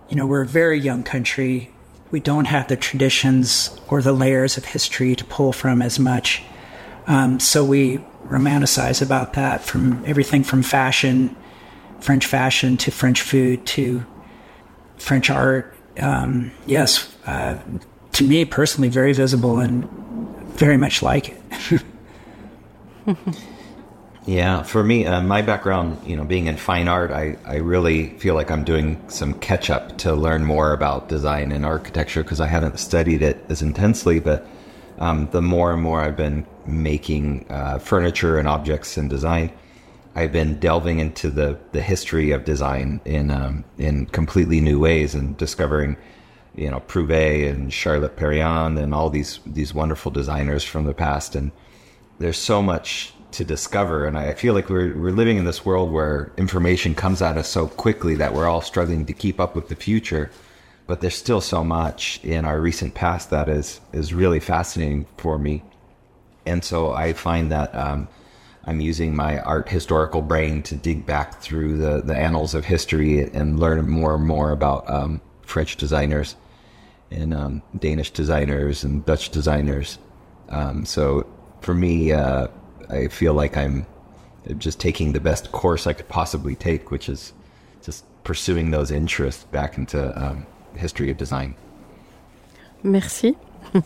you 0.09 0.15
know 0.15 0.25
we're 0.25 0.43
a 0.43 0.47
very 0.47 0.79
young 0.79 1.03
country 1.03 1.71
we 2.15 2.21
don't 2.21 2.45
have 2.45 2.69
the 2.69 2.77
traditions 2.77 3.77
or 3.89 4.01
the 4.01 4.13
layers 4.13 4.55
of 4.55 4.63
history 4.63 5.17
to 5.17 5.25
pull 5.25 5.51
from 5.51 5.81
as 5.81 5.99
much. 5.99 6.41
Um, 7.07 7.41
so 7.41 7.65
we 7.65 7.97
romanticize 8.29 9.01
about 9.01 9.33
that 9.33 9.65
from 9.65 10.01
everything 10.05 10.41
from 10.41 10.63
fashion, 10.63 11.35
French 11.99 12.25
fashion, 12.25 12.77
to 12.77 12.89
French 12.89 13.21
food, 13.21 13.65
to 13.65 14.05
French 14.95 15.29
art. 15.29 15.75
Um, 15.99 16.51
yes, 16.65 17.13
uh, 17.25 17.57
to 18.13 18.23
me 18.23 18.45
personally, 18.45 18.87
very 18.87 19.11
visible 19.11 19.59
and 19.59 19.83
very 20.57 20.77
much 20.77 21.03
like 21.03 21.35
it. 21.65 21.83
Yeah, 24.25 24.63
for 24.63 24.83
me, 24.83 25.05
uh, 25.05 25.21
my 25.21 25.43
background, 25.43 25.99
you 26.03 26.15
know, 26.15 26.23
being 26.23 26.47
in 26.47 26.57
fine 26.57 26.87
art, 26.87 27.11
I, 27.11 27.37
I 27.45 27.57
really 27.57 28.09
feel 28.17 28.33
like 28.33 28.49
I'm 28.49 28.63
doing 28.63 28.99
some 29.07 29.35
catch 29.35 29.69
up 29.69 29.99
to 29.99 30.15
learn 30.15 30.43
more 30.43 30.73
about 30.73 31.09
design 31.09 31.51
and 31.51 31.63
architecture 31.63 32.23
because 32.23 32.41
I 32.41 32.47
haven't 32.47 32.79
studied 32.79 33.21
it 33.21 33.45
as 33.49 33.61
intensely. 33.61 34.19
But 34.19 34.47
um, 34.97 35.29
the 35.31 35.43
more 35.43 35.73
and 35.73 35.81
more 35.81 36.01
I've 36.01 36.17
been 36.17 36.47
making 36.65 37.45
uh, 37.51 37.77
furniture 37.77 38.39
and 38.39 38.47
objects 38.47 38.97
and 38.97 39.11
design, 39.11 39.51
I've 40.15 40.31
been 40.31 40.59
delving 40.59 40.97
into 40.97 41.29
the, 41.29 41.59
the 41.71 41.81
history 41.83 42.31
of 42.31 42.45
design 42.45 43.01
in 43.05 43.29
um, 43.29 43.63
in 43.77 44.07
completely 44.07 44.59
new 44.59 44.79
ways 44.79 45.13
and 45.13 45.37
discovering, 45.37 45.97
you 46.55 46.71
know, 46.71 46.79
Prouvé 46.79 47.47
and 47.47 47.71
Charlotte 47.71 48.15
Perriand 48.15 48.79
and 48.79 48.91
all 48.91 49.11
these 49.11 49.39
these 49.45 49.71
wonderful 49.73 50.11
designers 50.11 50.63
from 50.63 50.85
the 50.85 50.95
past. 50.95 51.35
And 51.35 51.51
there's 52.17 52.39
so 52.39 52.61
much 52.61 53.13
to 53.37 53.45
discover. 53.45 54.05
And 54.05 54.17
I 54.17 54.33
feel 54.33 54.53
like 54.53 54.69
we're 54.69 54.95
we're 54.97 55.11
living 55.11 55.37
in 55.37 55.45
this 55.45 55.65
world 55.65 55.91
where 55.91 56.31
information 56.37 56.95
comes 56.95 57.21
at 57.21 57.37
us 57.37 57.47
so 57.47 57.67
quickly 57.67 58.15
that 58.15 58.33
we're 58.33 58.47
all 58.47 58.61
struggling 58.61 59.05
to 59.05 59.13
keep 59.13 59.39
up 59.39 59.55
with 59.55 59.69
the 59.69 59.75
future. 59.75 60.31
But 60.87 61.01
there's 61.01 61.15
still 61.15 61.41
so 61.41 61.63
much 61.63 62.19
in 62.23 62.45
our 62.45 62.59
recent 62.59 62.93
past 62.93 63.29
that 63.29 63.49
is 63.49 63.81
is 63.93 64.13
really 64.13 64.39
fascinating 64.39 65.05
for 65.17 65.37
me. 65.37 65.63
And 66.45 66.63
so 66.63 66.93
I 66.93 67.13
find 67.13 67.51
that 67.51 67.73
um, 67.73 68.07
I'm 68.65 68.81
using 68.81 69.15
my 69.15 69.39
art 69.39 69.69
historical 69.69 70.21
brain 70.21 70.63
to 70.63 70.75
dig 70.75 71.05
back 71.05 71.41
through 71.41 71.77
the, 71.77 72.01
the 72.01 72.15
annals 72.15 72.53
of 72.55 72.65
history 72.65 73.21
and 73.21 73.59
learn 73.59 73.87
more 73.89 74.15
and 74.15 74.25
more 74.25 74.51
about 74.51 74.89
um, 74.89 75.21
French 75.41 75.75
designers 75.75 76.35
and 77.11 77.33
um, 77.33 77.61
Danish 77.77 78.11
designers 78.11 78.83
and 78.83 79.05
Dutch 79.05 79.29
designers. 79.29 79.99
Um, 80.49 80.85
so 80.85 81.27
for 81.61 81.73
me, 81.73 82.11
uh, 82.11 82.47
I 82.89 83.07
feel 83.07 83.33
like 83.33 83.57
I'm 83.57 83.85
just 84.57 84.79
taking 84.79 85.13
the 85.13 85.19
best 85.19 85.51
course 85.51 85.87
I 85.87 85.93
could 85.93 86.07
possibly 86.07 86.55
take, 86.55 86.91
which 86.91 87.09
is 87.09 87.33
just 87.83 88.05
pursuing 88.23 88.71
those 88.71 88.91
interests 88.91 89.43
back 89.45 89.77
into 89.77 89.99
um, 90.21 90.45
history 90.75 91.09
of 91.09 91.17
design. 91.17 91.55
Merci. 92.83 93.35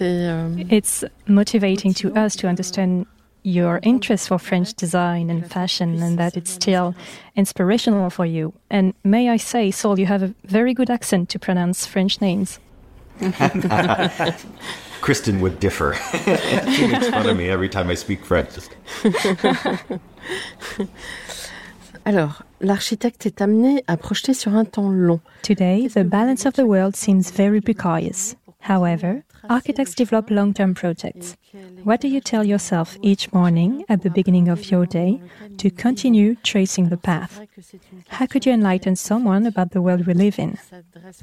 Euh, 0.00 0.64
it's 0.68 1.04
motivating 1.26 1.94
to 1.94 2.14
us 2.14 2.36
to 2.36 2.46
understand 2.46 3.06
your 3.42 3.78
interest 3.82 4.28
for 4.28 4.38
French 4.38 4.74
design 4.74 5.30
and 5.30 5.50
fashion 5.50 6.02
and 6.02 6.18
that 6.18 6.36
it's 6.36 6.50
still 6.50 6.94
inspirational 7.36 8.10
for 8.10 8.26
you. 8.26 8.52
And 8.70 8.92
may 9.04 9.30
I 9.30 9.36
say, 9.36 9.70
Saul, 9.70 9.98
you 9.98 10.06
have 10.06 10.22
a 10.22 10.34
very 10.44 10.74
good 10.74 10.90
accent 10.90 11.28
to 11.30 11.38
pronounce 11.38 11.86
French 11.86 12.20
names. 12.20 12.58
Kristen 15.00 15.40
would 15.40 15.60
differ. 15.60 15.94
she 16.74 16.86
makes 16.86 17.08
fun 17.08 17.28
of 17.28 17.36
me 17.36 17.48
every 17.48 17.68
time 17.68 17.90
I 17.90 17.94
speak 17.94 18.24
French. 18.24 18.50
Alors, 22.04 22.42
l'architecte 22.60 23.26
est 23.26 23.40
amené 23.40 23.82
à 23.88 23.96
projeter 23.96 24.34
sur 24.34 24.54
un 24.54 24.64
temps 24.64 24.90
long. 24.90 25.20
Today, 25.42 25.88
the 25.88 26.04
balance 26.04 26.46
of 26.46 26.54
the 26.54 26.64
world 26.64 26.94
seems 26.96 27.30
very 27.30 27.60
precarious. 27.60 28.36
However, 28.60 29.24
architects 29.48 29.94
develop 29.94 30.30
long 30.30 30.52
term 30.54 30.74
projects. 30.74 31.36
What 31.84 32.00
do 32.00 32.08
you 32.08 32.20
tell 32.20 32.44
yourself 32.44 32.96
each 33.02 33.32
morning 33.32 33.84
at 33.88 34.02
the 34.02 34.10
beginning 34.10 34.48
of 34.48 34.70
your 34.70 34.86
day 34.86 35.20
to 35.58 35.70
continue 35.70 36.34
tracing 36.42 36.88
the 36.88 36.96
path? 36.96 37.40
How 38.08 38.26
could 38.26 38.44
you 38.46 38.52
enlighten 38.52 38.96
someone 38.96 39.46
about 39.46 39.70
the 39.70 39.82
world 39.82 40.06
we 40.06 40.14
live 40.14 40.38
in? 40.38 40.58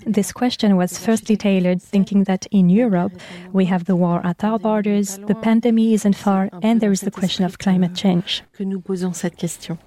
This 0.06 0.32
question 0.32 0.76
was 0.76 0.98
firstly 0.98 1.38
tailored 1.38 1.82
thinking 1.82 2.24
that 2.26 2.46
in 2.52 2.70
Europe 2.70 3.14
we 3.52 3.66
have 3.66 3.86
the 3.86 3.96
war 3.96 4.26
at 4.26 4.44
our 4.44 4.60
borders, 4.60 5.18
the 5.28 5.36
pandemic 5.36 5.94
isn't 5.94 6.16
far, 6.16 6.50
and 6.62 6.82
there 6.82 6.92
is 6.92 7.02
the 7.02 7.12
question 7.12 7.46
of 7.46 7.60
climate 7.60 7.96
change. 7.96 8.44
Que 8.54 8.66
nous 8.66 8.80
posons 8.80 9.16
cette 9.16 9.38
question. 9.38 9.78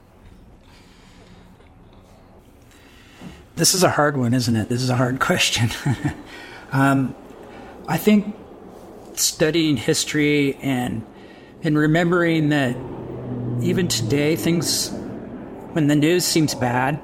This 3.57 3.72
is 3.74 3.82
a 3.82 3.89
hard 3.89 4.18
one, 4.18 4.34
isn't 4.34 4.55
it? 4.55 4.68
This 4.68 4.82
is 4.82 4.91
a 4.91 4.97
hard 4.97 5.18
question. 5.28 5.70
um, 6.72 7.14
I 7.89 7.99
think 7.99 8.34
studying 9.14 9.76
history 9.76 10.57
and 10.57 11.05
and 11.62 11.78
remembering 11.78 12.51
that 12.51 12.76
even 13.62 13.89
today 13.89 14.37
things 14.37 14.91
when 15.72 15.89
the 15.89 15.97
news 15.97 16.24
seems 16.24 16.55
bad, 16.55 17.01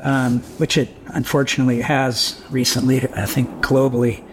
um, 0.00 0.40
which 0.58 0.76
it 0.76 0.88
unfortunately 1.08 1.80
has 1.82 2.42
recently, 2.50 3.06
I 3.14 3.26
think 3.26 3.48
globally. 3.64 4.24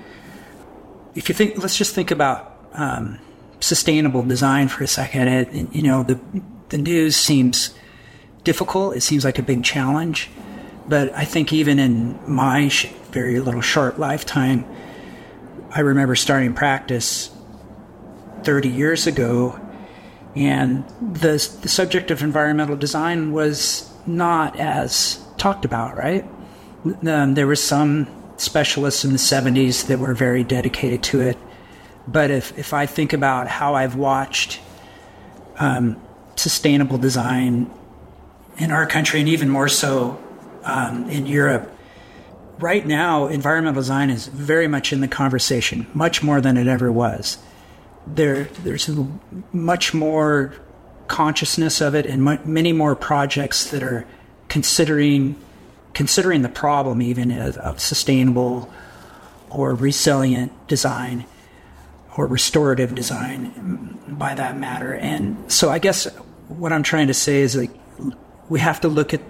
If 1.15 1.29
you 1.29 1.35
think, 1.35 1.57
let's 1.57 1.77
just 1.77 1.93
think 1.93 2.11
about 2.11 2.57
um, 2.73 3.19
sustainable 3.59 4.23
design 4.23 4.69
for 4.69 4.83
a 4.83 4.87
second. 4.87 5.27
It, 5.27 5.73
you 5.73 5.81
know, 5.83 6.03
the 6.03 6.19
the 6.69 6.77
news 6.77 7.15
seems 7.15 7.73
difficult. 8.43 8.95
It 8.95 9.01
seems 9.01 9.25
like 9.25 9.39
a 9.39 9.43
big 9.43 9.63
challenge, 9.63 10.29
but 10.87 11.13
I 11.15 11.25
think 11.25 11.51
even 11.51 11.79
in 11.79 12.19
my 12.27 12.69
very 13.11 13.39
little 13.39 13.61
short 13.61 13.99
lifetime 13.99 14.65
I 15.71 15.81
remember 15.81 16.15
starting 16.15 16.53
practice 16.53 17.29
30 18.43 18.69
years 18.69 19.05
ago, 19.05 19.59
and 20.35 20.83
the, 20.99 21.33
the 21.61 21.69
subject 21.69 22.09
of 22.09 22.23
environmental 22.23 22.75
design 22.75 23.31
was 23.31 23.91
not 24.07 24.59
as 24.59 25.23
talked 25.37 25.65
about, 25.65 25.95
right? 25.95 26.25
Um, 27.05 27.35
there 27.35 27.45
were 27.45 27.55
some 27.55 28.07
specialists 28.37 29.05
in 29.05 29.11
the 29.11 29.17
70s 29.17 29.87
that 29.87 29.99
were 29.99 30.15
very 30.15 30.43
dedicated 30.43 31.03
to 31.03 31.21
it. 31.21 31.37
But 32.07 32.31
if, 32.31 32.57
if 32.57 32.73
I 32.73 32.87
think 32.87 33.13
about 33.13 33.47
how 33.47 33.75
I've 33.75 33.95
watched 33.95 34.59
um, 35.57 36.01
sustainable 36.35 36.97
design 36.97 37.69
in 38.57 38.71
our 38.71 38.87
country, 38.87 39.19
and 39.19 39.29
even 39.29 39.49
more 39.49 39.67
so 39.67 40.19
um, 40.63 41.07
in 41.09 41.27
Europe, 41.27 41.71
right 42.59 42.85
now, 42.85 43.27
environmental 43.27 43.81
design 43.81 44.09
is 44.09 44.27
very 44.27 44.67
much 44.67 44.93
in 44.93 45.01
the 45.01 45.07
conversation, 45.07 45.87
much 45.93 46.21
more 46.21 46.41
than 46.41 46.57
it 46.57 46.67
ever 46.67 46.91
was. 46.91 47.37
There, 48.05 48.45
there's 48.63 48.89
much 49.51 49.93
more 49.93 50.53
consciousness 51.07 51.81
of 51.81 51.95
it, 51.95 52.05
and 52.05 52.23
many 52.45 52.73
more 52.73 52.95
projects 52.95 53.69
that 53.71 53.83
are 53.83 54.05
considering 54.47 55.35
considering 55.93 56.43
the 56.43 56.49
problem 56.49 57.01
even 57.01 57.31
of, 57.31 57.79
sustainable 57.79 58.71
or 59.49 59.73
resilient 59.73 60.51
design 60.67 61.25
or 62.15 62.27
restorative 62.27 62.93
design, 62.93 63.97
by 64.07 64.35
that 64.35 64.57
matter. 64.57 64.93
And 64.93 65.51
so, 65.51 65.69
I 65.69 65.79
guess 65.79 66.05
what 66.47 66.71
I'm 66.71 66.83
trying 66.83 67.07
to 67.07 67.13
say 67.13 67.41
is 67.41 67.55
like 67.55 67.71
we 68.49 68.59
have 68.59 68.81
to 68.81 68.87
look 68.87 69.13
at 69.13 69.21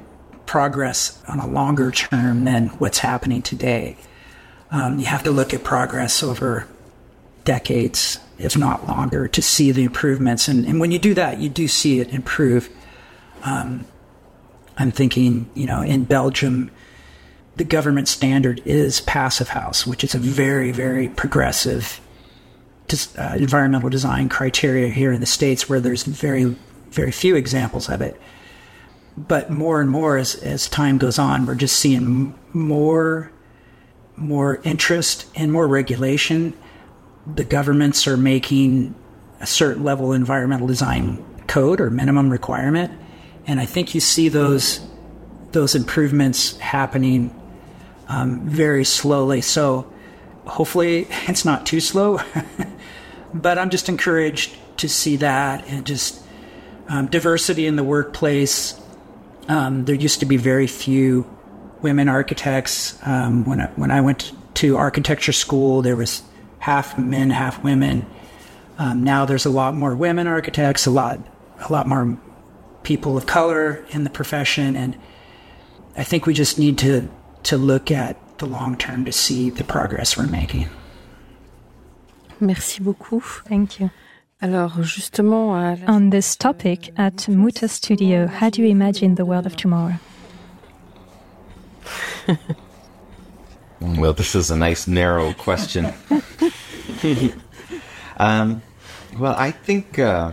progress 0.49 1.21
on 1.27 1.37
a 1.37 1.45
longer 1.45 1.91
term 1.91 2.43
than 2.43 2.69
what's 2.79 2.97
happening 2.97 3.39
today. 3.39 3.95
Um, 4.71 4.97
you 4.97 5.05
have 5.05 5.21
to 5.25 5.31
look 5.31 5.53
at 5.53 5.63
progress 5.63 6.23
over 6.23 6.67
decades, 7.43 8.17
if 8.39 8.57
not 8.57 8.87
longer, 8.87 9.27
to 9.27 9.43
see 9.43 9.71
the 9.71 9.83
improvements. 9.83 10.47
And, 10.47 10.65
and 10.65 10.79
when 10.79 10.89
you 10.89 10.97
do 10.97 11.13
that, 11.13 11.37
you 11.37 11.49
do 11.49 11.67
see 11.67 11.99
it 11.99 12.09
improve. 12.09 12.67
Um, 13.43 13.85
I'm 14.75 14.89
thinking, 14.89 15.47
you 15.53 15.67
know, 15.67 15.83
in 15.83 16.05
Belgium, 16.05 16.71
the 17.57 17.63
government 17.63 18.07
standard 18.07 18.59
is 18.65 19.01
Passive 19.01 19.49
House, 19.49 19.85
which 19.85 20.03
is 20.03 20.15
a 20.15 20.19
very, 20.19 20.71
very 20.71 21.09
progressive 21.09 22.01
uh, 23.19 23.35
environmental 23.37 23.89
design 23.91 24.29
criteria 24.29 24.87
here 24.87 25.11
in 25.11 25.19
the 25.19 25.27
States 25.27 25.69
where 25.69 25.79
there's 25.79 26.01
very, 26.05 26.55
very 26.89 27.11
few 27.11 27.35
examples 27.35 27.87
of 27.87 28.01
it 28.01 28.19
but 29.27 29.49
more 29.49 29.81
and 29.81 29.89
more 29.89 30.17
as, 30.17 30.35
as 30.35 30.69
time 30.69 30.97
goes 30.97 31.19
on, 31.19 31.45
we're 31.45 31.55
just 31.55 31.77
seeing 31.77 32.33
more 32.53 33.31
more 34.15 34.59
interest 34.65 35.25
and 35.35 35.51
more 35.51 35.65
regulation. 35.65 36.53
The 37.25 37.45
governments 37.45 38.05
are 38.05 38.17
making 38.17 38.93
a 39.39 39.45
certain 39.45 39.83
level 39.83 40.11
environmental 40.11 40.67
design 40.67 41.23
code 41.47 41.79
or 41.79 41.89
minimum 41.89 42.29
requirement, 42.29 42.91
and 43.47 43.59
I 43.59 43.65
think 43.65 43.93
you 43.93 44.01
see 44.01 44.29
those 44.29 44.85
those 45.51 45.75
improvements 45.75 46.57
happening 46.57 47.33
um, 48.07 48.47
very 48.47 48.83
slowly. 48.85 49.41
So 49.41 49.91
hopefully 50.45 51.07
it's 51.27 51.43
not 51.43 51.65
too 51.65 51.79
slow, 51.79 52.19
but 53.33 53.57
I'm 53.57 53.69
just 53.69 53.89
encouraged 53.89 54.55
to 54.77 54.87
see 54.87 55.17
that 55.17 55.67
and 55.67 55.85
just 55.85 56.21
um, 56.87 57.07
diversity 57.07 57.65
in 57.65 57.75
the 57.75 57.83
workplace 57.83 58.79
um, 59.49 59.85
there 59.85 59.95
used 59.95 60.21
to 60.21 60.25
be 60.25 60.37
very 60.37 60.67
few 60.67 61.25
women 61.81 62.07
architects. 62.07 62.97
Um, 63.05 63.45
when 63.45 63.59
I, 63.59 63.65
when 63.75 63.91
I 63.91 63.99
went 63.99 64.31
to 64.55 64.77
architecture 64.77 65.31
school, 65.33 65.81
there 65.81 65.95
was 65.95 66.21
half 66.59 66.97
men, 66.97 67.31
half 67.31 67.63
women. 67.63 68.05
Um, 68.77 69.03
now 69.03 69.25
there's 69.25 69.45
a 69.45 69.49
lot 69.49 69.75
more 69.75 69.95
women 69.95 70.27
architects, 70.27 70.85
a 70.85 70.91
lot 70.91 71.19
a 71.67 71.73
lot 71.73 71.87
more 71.87 72.17
people 72.83 73.17
of 73.17 73.25
color 73.25 73.83
in 73.89 74.05
the 74.05 74.09
profession, 74.09 74.75
and 74.75 74.95
I 75.97 76.03
think 76.03 76.25
we 76.25 76.33
just 76.33 76.57
need 76.57 76.77
to 76.77 77.09
to 77.43 77.57
look 77.57 77.91
at 77.91 78.15
the 78.37 78.45
long 78.45 78.77
term 78.77 79.03
to 79.05 79.11
see 79.11 79.49
the 79.49 79.63
progress 79.63 80.15
we're 80.15 80.27
making. 80.27 80.69
Merci 82.39 82.81
beaucoup. 82.81 83.43
Thank 83.45 83.81
you. 83.81 83.89
Alors 84.41 84.81
justement, 84.83 85.77
on 85.85 86.11
this 86.11 86.33
topic 86.37 86.93
at 86.95 87.27
Mutuus 87.27 87.73
Studio, 87.73 88.25
how 88.25 88.49
do 88.49 88.61
you 88.61 88.69
imagine 88.69 89.15
the 89.15 89.25
world 89.25 89.45
of 89.45 89.57
tomorrow? 89.57 89.95
well, 93.81 94.13
this 94.13 94.35
is 94.35 94.49
a 94.49 94.55
nice 94.55 94.87
narrow 94.87 95.33
question. 95.33 95.87
um, 98.17 98.61
well, 99.17 99.35
I 99.37 99.51
think 99.51 99.99
uh, 99.99 100.31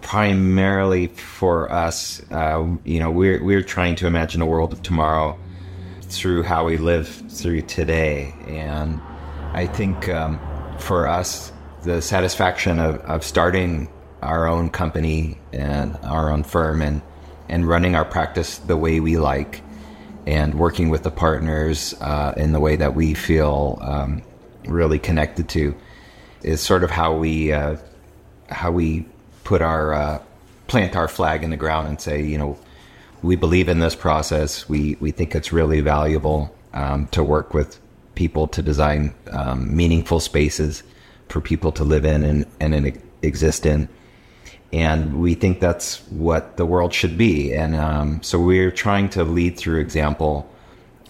primarily 0.00 1.08
for 1.08 1.72
us, 1.72 2.22
uh, 2.30 2.64
you 2.84 3.00
know, 3.00 3.10
we're 3.10 3.42
we're 3.42 3.64
trying 3.64 3.96
to 3.96 4.06
imagine 4.06 4.40
a 4.40 4.46
world 4.46 4.72
of 4.72 4.84
tomorrow 4.84 5.36
through 6.02 6.44
how 6.44 6.66
we 6.66 6.76
live 6.76 7.08
through 7.08 7.62
today, 7.62 8.32
and 8.46 9.00
I 9.52 9.66
think 9.66 10.08
um, 10.08 10.38
for 10.78 11.08
us 11.08 11.50
the 11.82 12.02
satisfaction 12.02 12.78
of, 12.78 12.96
of 13.02 13.24
starting 13.24 13.88
our 14.22 14.46
own 14.46 14.68
company 14.70 15.38
and 15.52 15.96
our 16.02 16.30
own 16.30 16.42
firm 16.42 16.82
and 16.82 17.02
and 17.48 17.66
running 17.66 17.94
our 17.94 18.04
practice 18.04 18.58
the 18.58 18.76
way 18.76 19.00
we 19.00 19.16
like 19.16 19.62
and 20.26 20.54
working 20.54 20.90
with 20.90 21.02
the 21.02 21.10
partners 21.10 21.94
uh, 22.00 22.34
in 22.36 22.52
the 22.52 22.60
way 22.60 22.76
that 22.76 22.94
we 22.94 23.14
feel 23.14 23.78
um, 23.80 24.22
really 24.66 24.98
connected 24.98 25.48
to 25.48 25.74
is 26.42 26.60
sort 26.60 26.84
of 26.84 26.90
how 26.90 27.16
we 27.16 27.52
uh, 27.52 27.76
how 28.50 28.70
we 28.70 29.06
put 29.44 29.62
our 29.62 29.94
uh, 29.94 30.22
plant 30.66 30.96
our 30.96 31.08
flag 31.08 31.42
in 31.42 31.50
the 31.50 31.56
ground 31.56 31.88
and 31.88 32.00
say 32.00 32.22
you 32.22 32.36
know 32.36 32.58
we 33.22 33.36
believe 33.36 33.68
in 33.68 33.78
this 33.78 33.94
process. 33.94 34.68
We 34.68 34.96
we 35.00 35.10
think 35.10 35.34
it's 35.34 35.52
really 35.52 35.80
valuable 35.80 36.54
um, 36.72 37.06
to 37.08 37.24
work 37.24 37.54
with 37.54 37.78
people 38.14 38.48
to 38.48 38.62
design 38.62 39.14
um, 39.30 39.74
meaningful 39.76 40.20
spaces 40.20 40.82
for 41.28 41.40
people 41.40 41.72
to 41.72 41.84
live 41.84 42.04
in 42.04 42.24
and, 42.24 42.46
and 42.60 43.02
exist 43.22 43.66
in. 43.66 43.88
and 44.72 45.20
we 45.20 45.34
think 45.34 45.60
that's 45.60 46.02
what 46.10 46.56
the 46.56 46.66
world 46.66 46.92
should 46.92 47.16
be. 47.16 47.54
And 47.54 47.74
um, 47.74 48.22
so 48.22 48.38
we're 48.38 48.70
trying 48.70 49.08
to 49.10 49.24
lead 49.24 49.56
through 49.56 49.80
example 49.80 50.50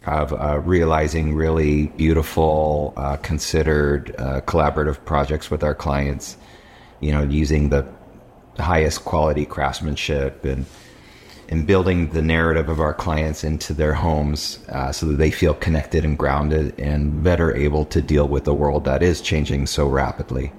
of 0.07 0.33
uh, 0.33 0.61
realizing 0.61 1.35
really 1.35 1.89
beautiful, 1.89 2.95
uh, 2.97 3.17
considered, 3.17 4.15
uh, 4.19 4.41
collaborative 4.43 5.05
projects 5.05 5.51
with 5.51 5.63
our 5.63 5.75
clients. 5.75 6.37
You 7.01 7.13
know, 7.13 7.23
using 7.23 7.69
the 7.69 7.87
highest 8.59 9.05
quality 9.05 9.45
craftsmanship 9.45 10.45
and 10.45 10.67
and 11.49 11.67
building 11.67 12.11
the 12.11 12.23
narrative 12.23 12.69
of 12.69 12.81
our 12.81 12.93
clients 12.93 13.43
into 13.43 13.73
their 13.73 13.95
homes 13.95 14.59
uh, 14.69 14.93
so 14.93 15.07
that 15.07 15.17
they 15.17 15.31
feel 15.31 15.55
connected 15.55 16.05
and 16.05 16.19
grounded 16.19 16.79
and 16.79 17.23
better 17.25 17.55
able 17.55 17.85
to 17.87 18.03
deal 18.03 18.29
with 18.29 18.45
the 18.45 18.53
world 18.53 18.85
that 18.85 19.03
is 19.03 19.21
changing 19.21 19.67
so 19.67 19.89
rapidly. 19.89 20.53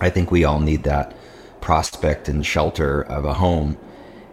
I 0.00 0.10
think 0.10 0.30
we 0.30 0.44
all 0.44 0.60
need 0.60 0.84
that 0.84 1.14
prospect 1.60 2.28
and 2.28 2.44
shelter 2.44 3.02
of 3.02 3.24
a 3.24 3.34
home, 3.34 3.78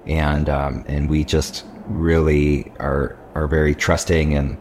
and 0.05 0.49
um, 0.49 0.83
and 0.87 1.09
we 1.09 1.23
just 1.23 1.65
really 1.87 2.71
are 2.79 3.17
are 3.35 3.47
very 3.47 3.75
trusting 3.75 4.33
and 4.33 4.57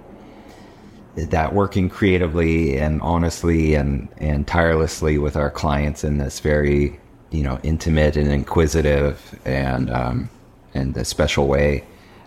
that 1.16 1.53
working 1.53 1.89
creatively 1.89 2.78
and 2.78 3.01
honestly 3.03 3.74
and 3.74 4.09
and 4.18 4.47
tirelessly 4.47 5.18
with 5.18 5.37
our 5.37 5.51
clients 5.51 6.05
in 6.05 6.18
this 6.18 6.41
very 6.41 7.01
you 7.31 7.43
know 7.43 7.59
intimate 7.62 8.16
and 8.16 8.31
inquisitive 8.31 9.39
and 9.45 9.91
um, 9.91 10.31
and 10.75 10.97
a 10.97 11.05
special 11.05 11.47
way 11.47 11.85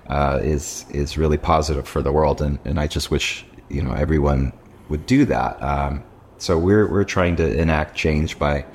uh, 0.08 0.39
is 0.41 0.86
is 0.89 1.18
really 1.18 1.38
positive 1.38 1.88
for 1.88 2.02
the 2.02 2.12
world. 2.12 2.41
And, 2.41 2.60
and 2.66 2.80
I 2.80 2.88
just 2.88 3.12
wish 3.12 3.46
you 3.70 3.82
know 3.82 3.94
everyone 3.94 4.54
would 4.89 5.06
do 5.06 5.26
that. 5.26 5.62
Um, 5.62 6.04
so 6.38 6.58
we're 6.58 6.88
we're 6.91 7.06
trying 7.06 7.36
to 7.38 7.60
enact 7.60 7.96
change 7.96 8.38
by 8.38 8.66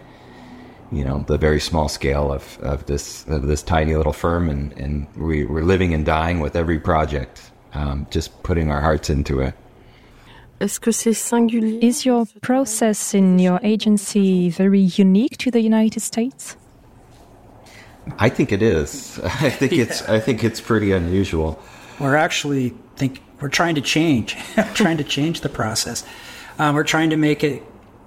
you 0.91 1.05
know 1.05 1.25
the 1.27 1.39
very 1.39 1.61
small 1.61 1.89
scale 1.89 2.33
of, 2.33 2.59
of 2.61 2.87
this 2.87 3.27
of 3.29 3.47
this 3.47 3.63
tiny 3.63 3.95
little 3.95 4.13
firm. 4.13 4.49
And, 4.49 4.73
and 4.73 5.07
we, 5.17 5.45
we're 5.45 5.65
living 5.65 5.95
and 5.95 6.05
dying 6.05 6.41
with 6.41 6.57
every 6.57 6.79
project 6.79 7.51
um, 7.75 8.07
just 8.11 8.43
putting 8.43 8.71
our 8.71 8.81
hearts 8.81 9.11
into 9.11 9.41
it. 9.41 9.55
Is 11.81 12.05
your 12.05 12.27
process 12.41 13.15
in 13.15 13.39
your 13.39 13.61
agency 13.63 14.51
very 14.51 14.81
unique 14.81 15.37
to 15.39 15.51
the 15.53 15.61
United 15.61 16.01
States? 16.01 16.57
I 18.19 18.29
think 18.29 18.53
it 18.53 18.63
is. 18.63 19.19
I 19.25 19.51
think 19.51 19.73
yeah. 19.73 19.85
it's. 19.85 20.03
I 20.03 20.21
think 20.21 20.45
it's 20.45 20.61
pretty 20.61 20.93
unusual. 20.93 21.63
We're 21.99 22.17
actually 22.17 22.75
think 22.97 23.23
we're 23.41 23.49
trying 23.49 23.75
to 23.77 23.81
change, 23.81 24.37
trying 24.75 24.97
to 24.99 25.05
change 25.05 25.41
the 25.41 25.49
process. 25.49 26.05
Um, 26.59 26.75
we're 26.75 26.85
trying 26.85 27.11
to 27.11 27.17
make 27.17 27.45
it 27.45 27.63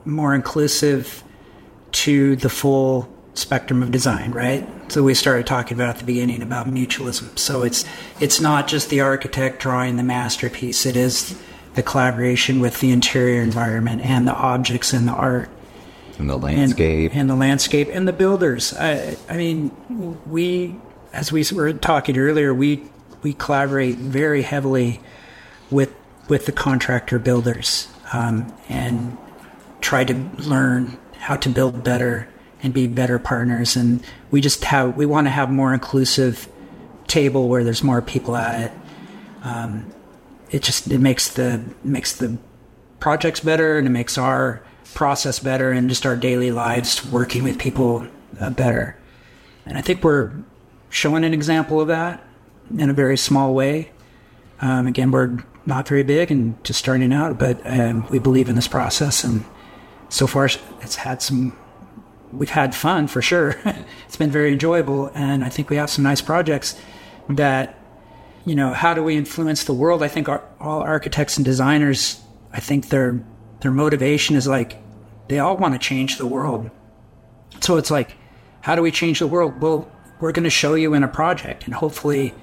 more 0.06 0.36
inclusive 0.36 1.24
to 1.92 2.36
the 2.38 2.50
full 2.50 3.12
spectrum 3.34 3.82
of 3.82 3.92
design, 3.92 4.32
right? 4.32 4.68
So 4.92 5.04
we 5.04 5.14
started 5.14 5.48
talking 5.48 5.78
about 5.78 5.90
at 5.90 5.98
the 6.00 6.06
beginning 6.06 6.42
about 6.42 6.68
mutualism. 6.68 7.38
So 7.40 7.64
it's 7.64 7.86
it's 8.20 8.42
not 8.42 8.68
just 8.68 8.90
the 8.90 9.02
architect 9.02 9.60
drawing 9.60 9.98
the 9.98 10.04
masterpiece. 10.04 10.86
It 10.86 10.96
is 10.96 11.40
the 11.76 11.84
collaboration 11.84 12.60
with 12.60 12.80
the 12.82 12.92
interior 12.92 13.42
environment 13.42 14.02
and 14.02 14.28
the 14.28 14.34
objects 14.34 14.92
and 14.92 15.08
the 15.08 15.14
art 15.14 15.50
and 16.22 16.30
the 16.30 16.38
landscape 16.38 17.12
and, 17.12 17.22
and 17.22 17.30
the 17.30 17.36
landscape 17.36 17.90
and 17.92 18.08
the 18.08 18.14
builders. 18.14 18.74
I, 18.74 19.18
I 19.30 19.38
mean, 19.38 19.72
we 20.26 20.76
as 21.14 21.32
we 21.32 21.46
were 21.54 21.74
talking 21.74 22.18
earlier, 22.18 22.54
we 22.54 22.84
we 23.22 23.34
collaborate 23.34 23.96
very 23.96 24.42
heavily 24.42 25.02
with 25.70 25.94
with 26.28 26.46
the 26.46 26.52
contractor 26.52 27.20
builders 27.20 27.88
um, 28.14 28.54
and 28.70 29.18
try 29.82 30.04
to 30.04 30.14
learn 30.38 30.98
how 31.18 31.36
to 31.36 31.50
build 31.50 31.84
better 31.84 32.28
and 32.64 32.74
be 32.74 32.88
better 32.88 33.20
partners. 33.20 33.76
And 33.76 34.04
we 34.30 34.42
just 34.42 34.64
have 34.66 34.96
we 34.96 35.06
want 35.06 35.28
to 35.28 35.32
have 35.32 35.50
more 35.50 35.74
inclusive 35.74 36.48
table 37.08 37.48
where 37.48 37.64
there's 37.64 37.84
more 37.84 38.02
people 38.02 38.36
at 38.36 38.62
it. 38.62 38.72
Um, 39.44 39.92
it 40.50 40.62
just 40.62 40.90
it 40.92 41.00
makes 41.00 41.30
the 41.30 41.64
makes 41.84 42.16
the 42.16 42.38
projects 43.00 43.40
better 43.40 43.78
and 43.78 43.88
it 43.88 43.92
makes 43.92 44.18
our 44.18 44.62
process 44.94 45.40
better 45.40 45.72
and 45.72 45.90
just 45.90 46.06
our 46.06 46.16
daily 46.16 46.52
lives 46.52 47.06
working 47.06 47.44
with 47.44 47.58
people 47.58 48.08
uh, 48.40 48.50
better. 48.50 48.98
And 49.66 49.78
I 49.78 49.82
think 49.82 50.04
we're 50.04 50.32
showing 50.90 51.24
an 51.24 51.34
example 51.34 51.80
of 51.80 51.88
that 51.88 52.24
in 52.78 52.90
a 52.90 52.94
very 52.94 53.18
small 53.18 53.54
way. 53.54 53.92
Um, 54.62 54.88
again, 54.88 55.12
we're 55.12 55.44
not 55.66 55.88
very 55.88 56.04
big 56.04 56.32
and 56.32 56.62
just 56.64 56.80
starting 56.80 57.14
out, 57.14 57.38
but 57.38 57.60
um, 57.66 58.08
we 58.10 58.20
believe 58.20 58.50
in 58.50 58.56
this 58.56 58.68
process. 58.68 59.24
And 59.24 59.46
so 60.10 60.28
far, 60.28 60.46
it's 60.46 60.96
had 60.96 61.22
some, 61.22 61.58
we've 62.32 62.50
had 62.50 62.76
fun 62.76 63.08
for 63.08 63.22
sure. 63.22 63.56
it's 64.06 64.18
been 64.18 64.32
very 64.32 64.52
enjoyable. 64.52 65.12
And 65.14 65.44
I 65.44 65.50
think 65.50 65.70
we 65.70 65.76
have 65.78 65.90
some 65.90 66.04
nice 66.04 66.22
projects 66.22 66.80
that 67.30 67.78
you 68.46 68.56
know, 68.56 68.74
how 68.74 68.94
do 68.94 69.04
we 69.04 69.16
influence 69.16 69.64
the 69.64 69.74
world? 69.74 70.02
I 70.02 70.08
think 70.08 70.28
our, 70.28 70.44
all 70.60 70.82
architects 70.82 71.38
and 71.38 71.46
designers, 71.46 72.22
I 72.52 72.60
think 72.60 72.90
their 72.90 73.24
their 73.62 73.72
motivation 73.72 74.36
is 74.36 74.48
like 74.48 74.78
they 75.28 75.40
all 75.40 75.58
want 75.58 75.74
to 75.74 75.80
change 75.80 76.18
the 76.18 76.28
world. 76.28 76.70
So 77.62 77.78
it's 77.78 77.92
like, 77.92 78.16
how 78.62 78.76
do 78.76 78.82
we 78.82 78.92
change 78.92 79.20
the 79.20 79.28
world? 79.28 79.62
Well, 79.62 79.90
we're 80.20 80.32
going 80.32 80.44
to 80.44 80.50
show 80.50 80.76
you 80.76 80.94
in 80.94 81.04
a 81.04 81.08
project, 81.08 81.66
and 81.66 81.74
hopefully, 81.74 82.34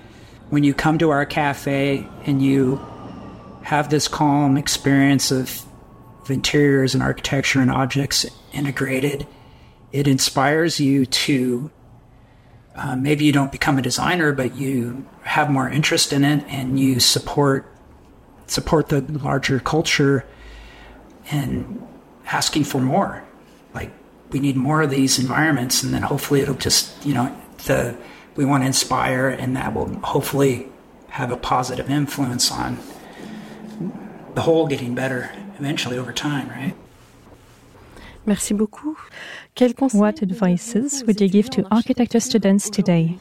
when 0.51 0.65
you 0.65 0.75
come 0.75 0.99
to 0.99 1.11
our 1.11 1.27
cafe 1.27 2.09
and 2.25 2.43
you 2.43 2.81
have 3.63 3.91
this 3.91 4.09
calm 4.09 4.57
experience 4.57 5.31
of, 5.31 5.63
of 6.23 6.31
interiors 6.31 6.95
and 6.95 7.03
architecture 7.03 7.61
and 7.61 7.71
objects 7.71 8.27
integrated, 8.53 9.27
it 9.93 10.09
inspires 10.09 10.81
you 10.81 11.07
to 11.07 11.71
uh, 12.75 12.97
maybe 12.97 13.25
you 13.25 13.33
don't 13.33 13.53
become 13.53 13.77
a 13.77 13.83
designer, 13.83 14.33
but 14.33 14.57
you 14.57 15.07
have 15.23 15.51
more 15.51 15.69
interest 15.69 16.13
in 16.13 16.25
it 16.25 16.45
and 16.49 16.79
you 16.79 17.01
support 17.01 17.67
support 18.47 18.89
the 18.89 19.03
larger 19.03 19.61
culture 19.61 20.25
and 21.31 21.87
asking 22.27 22.65
for 22.65 22.81
more. 22.81 23.25
Like 23.75 23.91
we 24.31 24.41
need 24.41 24.57
more 24.57 24.83
of 24.83 24.91
these 24.91 25.19
environments, 25.19 25.83
and 25.83 25.93
then 25.93 26.03
hopefully 26.03 26.41
it'll 26.41 26.55
just 26.55 27.05
you 27.05 27.15
know 27.15 27.35
the 27.67 27.97
we 28.37 28.45
want 28.45 28.63
to 28.63 28.67
inspire, 28.67 29.29
and 29.29 29.57
that 29.57 29.75
will 29.75 29.93
hopefully 30.01 30.69
have 31.09 31.33
a 31.33 31.37
positive 31.37 31.91
influence 31.91 32.53
on 32.53 32.79
the 34.35 34.43
whole 34.43 34.67
getting 34.69 34.95
better 34.95 35.31
eventually 35.59 35.99
over 35.99 36.13
time, 36.13 36.49
right? 36.51 36.75
Merci 38.27 38.55
beaucoup. 38.55 38.99
What 39.93 40.23
advices 40.23 41.03
would 41.05 41.21
you 41.21 41.29
give 41.29 41.51
to 41.51 41.67
architecture 41.71 42.21
students 42.21 42.71
today? 42.71 43.19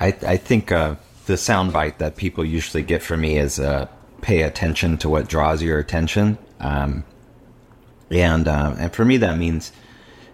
I, 0.00 0.06
I 0.26 0.36
think 0.38 0.72
uh, 0.72 0.94
the 1.26 1.34
soundbite 1.34 1.98
that 1.98 2.16
people 2.16 2.44
usually 2.44 2.82
get 2.82 3.02
from 3.02 3.20
me 3.20 3.36
is 3.36 3.60
uh, 3.60 3.88
pay 4.22 4.42
attention 4.42 4.96
to 4.98 5.10
what 5.10 5.28
draws 5.28 5.62
your 5.62 5.78
attention. 5.78 6.38
Um, 6.60 7.04
and 8.10 8.48
uh, 8.48 8.74
and 8.78 8.92
for 8.92 9.04
me, 9.04 9.18
that 9.18 9.36
means 9.36 9.72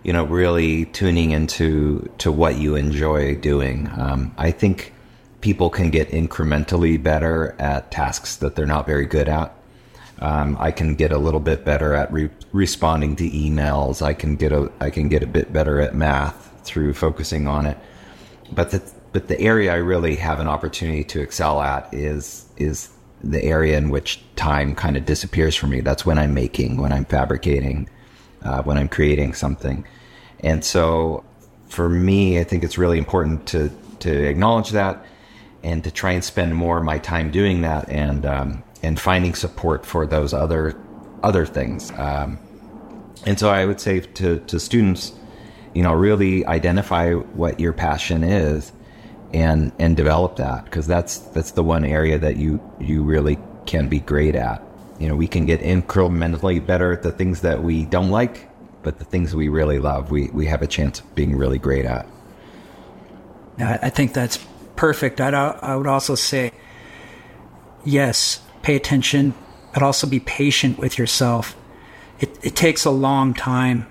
you 0.04 0.12
know 0.12 0.24
really 0.24 0.84
tuning 0.86 1.32
into 1.32 2.08
to 2.18 2.30
what 2.30 2.56
you 2.56 2.76
enjoy 2.76 3.34
doing. 3.34 3.90
Um, 3.96 4.34
I 4.38 4.52
think 4.52 4.92
people 5.40 5.70
can 5.70 5.90
get 5.90 6.10
incrementally 6.10 7.02
better 7.02 7.56
at 7.58 7.90
tasks 7.90 8.36
that 8.36 8.54
they're 8.56 8.66
not 8.66 8.86
very 8.86 9.06
good 9.06 9.28
at. 9.28 9.54
Um, 10.20 10.56
I 10.58 10.72
can 10.72 10.96
get 10.96 11.12
a 11.12 11.18
little 11.18 11.40
bit 11.40 11.64
better 11.64 11.94
at 11.94 12.12
re- 12.12 12.30
responding 12.52 13.14
to 13.16 13.30
emails. 13.30 14.02
I 14.02 14.14
can 14.14 14.36
get 14.36 14.52
a 14.52 14.70
I 14.80 14.90
can 14.90 15.08
get 15.08 15.22
a 15.22 15.26
bit 15.26 15.52
better 15.52 15.80
at 15.80 15.94
math 15.94 16.52
through 16.64 16.94
focusing 16.94 17.46
on 17.46 17.66
it. 17.66 17.78
But 18.52 18.70
the 18.70 18.82
but 19.12 19.28
the 19.28 19.40
area 19.40 19.72
I 19.72 19.76
really 19.76 20.16
have 20.16 20.40
an 20.40 20.48
opportunity 20.48 21.04
to 21.04 21.20
excel 21.20 21.60
at 21.62 21.92
is 21.94 22.46
is 22.56 22.90
the 23.22 23.42
area 23.44 23.76
in 23.76 23.90
which 23.90 24.22
time 24.36 24.74
kind 24.74 24.96
of 24.96 25.04
disappears 25.04 25.54
for 25.56 25.66
me. 25.66 25.80
That's 25.80 26.06
when 26.06 26.18
I'm 26.18 26.34
making, 26.34 26.76
when 26.76 26.92
I'm 26.92 27.04
fabricating, 27.04 27.88
uh, 28.42 28.62
when 28.62 28.76
I'm 28.76 28.88
creating 28.88 29.34
something. 29.34 29.84
And 30.40 30.64
so 30.64 31.24
for 31.68 31.88
me, 31.88 32.38
I 32.38 32.44
think 32.44 32.64
it's 32.64 32.78
really 32.78 32.98
important 32.98 33.46
to 33.48 33.70
to 34.00 34.28
acknowledge 34.28 34.70
that 34.70 35.04
and 35.64 35.82
to 35.82 35.90
try 35.90 36.12
and 36.12 36.22
spend 36.22 36.54
more 36.54 36.78
of 36.78 36.84
my 36.84 36.98
time 36.98 37.30
doing 37.30 37.62
that 37.62 37.88
and 37.88 38.24
um, 38.24 38.62
and 38.82 38.98
finding 38.98 39.34
support 39.34 39.84
for 39.84 40.06
those 40.06 40.32
other 40.32 40.76
other 41.22 41.44
things. 41.44 41.92
Um, 41.96 42.38
and 43.26 43.38
so 43.38 43.50
I 43.50 43.64
would 43.64 43.80
say 43.80 44.00
to, 44.00 44.38
to 44.38 44.60
students, 44.60 45.12
you 45.74 45.82
know, 45.82 45.92
really 45.92 46.46
identify 46.46 47.12
what 47.12 47.58
your 47.58 47.72
passion 47.72 48.22
is 48.22 48.72
and 49.32 49.72
and 49.78 49.96
develop 49.96 50.36
that 50.36 50.64
because 50.64 50.86
that's 50.86 51.18
that's 51.18 51.52
the 51.52 51.62
one 51.62 51.84
area 51.84 52.18
that 52.18 52.36
you 52.36 52.60
you 52.80 53.02
really 53.02 53.38
can 53.66 53.88
be 53.88 54.00
great 54.00 54.34
at. 54.34 54.62
You 54.98 55.08
know, 55.08 55.16
we 55.16 55.28
can 55.28 55.46
get 55.46 55.60
incrementally 55.60 56.64
better 56.64 56.92
at 56.92 57.02
the 57.02 57.12
things 57.12 57.42
that 57.42 57.62
we 57.62 57.84
don't 57.84 58.10
like, 58.10 58.48
but 58.82 58.98
the 58.98 59.04
things 59.04 59.34
we 59.34 59.48
really 59.48 59.78
love, 59.78 60.10
we 60.10 60.28
we 60.28 60.46
have 60.46 60.62
a 60.62 60.66
chance 60.66 61.00
of 61.00 61.14
being 61.14 61.36
really 61.36 61.58
great 61.58 61.84
at. 61.84 62.06
I 63.60 63.90
think 63.90 64.12
that's 64.12 64.38
perfect. 64.76 65.20
I'd, 65.20 65.34
I 65.34 65.74
would 65.74 65.88
also 65.88 66.14
say, 66.14 66.52
yes, 67.84 68.40
pay 68.62 68.76
attention, 68.76 69.34
but 69.74 69.82
also 69.82 70.06
be 70.06 70.20
patient 70.20 70.78
with 70.78 70.96
yourself. 70.96 71.56
It, 72.20 72.38
it 72.42 72.56
takes 72.56 72.84
a 72.84 72.90
long 72.90 73.34
time. 73.34 73.86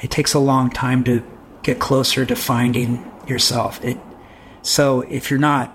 It 0.00 0.10
takes 0.12 0.34
a 0.34 0.38
long 0.38 0.70
time 0.70 1.02
to 1.04 1.24
get 1.64 1.80
closer 1.80 2.24
to 2.24 2.36
finding 2.36 3.10
yourself. 3.26 3.84
It, 3.84 3.98
so 4.68 5.00
if 5.00 5.30
you're 5.30 5.40
not 5.40 5.74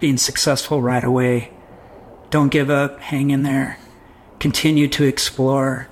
being 0.00 0.16
successful 0.16 0.80
right 0.80 1.04
away, 1.04 1.50
don't 2.30 2.48
give 2.48 2.70
up, 2.70 2.98
hang 2.98 3.28
in 3.28 3.42
there, 3.42 3.78
continue 4.38 4.88
to 4.88 5.04
explore, 5.04 5.88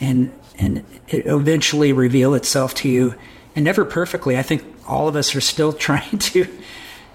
and 0.00 0.32
and 0.58 0.86
it 1.08 1.26
eventually 1.26 1.92
reveal 1.92 2.32
itself 2.32 2.74
to 2.76 2.88
you. 2.88 3.14
And 3.54 3.66
never 3.66 3.84
perfectly. 3.84 4.38
I 4.38 4.42
think 4.42 4.64
all 4.88 5.06
of 5.06 5.16
us 5.16 5.34
are 5.36 5.42
still 5.42 5.72
trying 5.88 6.18
to 6.18 6.46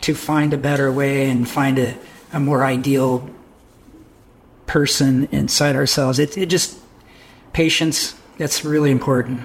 to 0.01 0.13
find 0.13 0.53
a 0.53 0.57
better 0.57 0.91
way 0.91 1.28
and 1.28 1.49
find 1.49 1.80
a, 1.80 1.97
a 2.32 2.39
more 2.39 2.63
ideal 2.63 3.28
person 4.67 5.28
inside 5.32 5.75
ourselves. 5.75 6.19
It, 6.19 6.38
it 6.38 6.49
just 6.49 6.78
patience. 7.51 8.13
That's 8.38 8.63
really 8.63 8.91
important. 8.91 9.41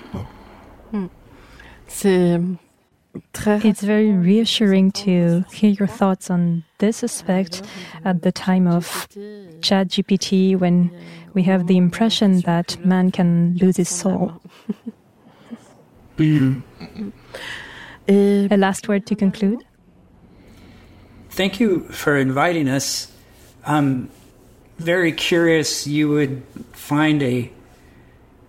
It's 3.15 3.83
very 3.83 4.13
reassuring 4.13 4.93
to 4.93 5.45
hear 5.53 5.71
your 5.71 5.89
thoughts 5.89 6.31
on 6.31 6.65
this 6.79 7.03
aspect 7.05 7.63
at 8.05 8.23
the 8.23 8.33
time 8.33 8.67
of 8.67 9.09
ChatGPT 9.61 10.59
when 10.59 10.91
we 11.35 11.43
have 11.43 11.67
the 11.67 11.77
impression 11.77 12.41
that 12.41 12.83
man 12.85 13.11
can 13.11 13.57
lose 13.61 13.77
his 13.77 13.89
soul. 13.89 14.41
Mm-hmm. 16.17 17.09
A 18.09 18.57
last 18.57 18.89
word 18.89 19.07
to 19.07 19.15
conclude? 19.15 19.65
Thank 21.31 21.61
you 21.61 21.89
for 21.89 22.17
inviting 22.17 22.69
us. 22.69 23.11
I'm 23.65 24.11
very 24.79 25.13
curious 25.13 25.87
you 25.87 26.09
would 26.11 26.43
find 26.73 27.23
a 27.23 27.51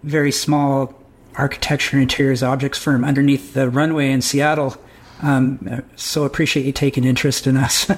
very 0.03 0.31
small 0.31 0.93
architecture 1.35 1.97
and 1.97 2.03
interiors 2.03 2.43
objects 2.43 2.77
firm 2.77 3.03
underneath 3.03 3.53
the 3.53 3.69
runway 3.69 4.11
in 4.11 4.21
Seattle. 4.21 4.75
Um, 5.21 5.83
so 5.95 6.25
appreciate 6.25 6.65
you 6.65 6.73
taking 6.73 7.05
interest 7.05 7.47
in 7.47 7.55
us. 7.55 7.89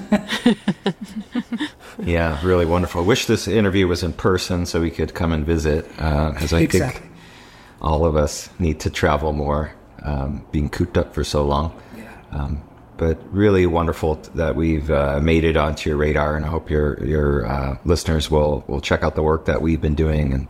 yeah, 2.03 2.39
really 2.45 2.65
wonderful. 2.65 3.03
Wish 3.03 3.25
this 3.25 3.47
interview 3.47 3.87
was 3.87 4.03
in 4.03 4.13
person 4.13 4.65
so 4.65 4.79
we 4.79 4.91
could 4.91 5.15
come 5.15 5.31
and 5.31 5.45
visit, 5.45 5.87
because 5.89 6.53
uh, 6.53 6.57
I 6.57 6.61
exactly. 6.61 7.01
think 7.01 7.13
all 7.81 8.05
of 8.05 8.15
us 8.15 8.49
need 8.59 8.79
to 8.81 8.89
travel 8.91 9.33
more, 9.33 9.73
um, 10.03 10.45
being 10.51 10.69
cooped 10.69 10.97
up 10.97 11.15
for 11.15 11.23
so 11.23 11.43
long. 11.43 11.81
Yeah. 11.97 12.11
Um, 12.31 12.61
but 12.97 13.19
really 13.33 13.65
wonderful 13.65 14.15
that 14.35 14.55
we've 14.55 14.89
uh, 14.89 15.19
made 15.21 15.43
it 15.43 15.57
onto 15.57 15.89
your 15.89 15.97
radar, 15.97 16.35
and 16.35 16.45
I 16.45 16.49
hope 16.49 16.69
your 16.69 17.03
your 17.03 17.45
uh, 17.45 17.77
listeners 17.85 18.31
will 18.31 18.63
will 18.67 18.81
check 18.81 19.03
out 19.03 19.15
the 19.15 19.23
work 19.23 19.45
that 19.45 19.61
we've 19.61 19.81
been 19.81 19.95
doing, 19.95 20.33
and 20.33 20.47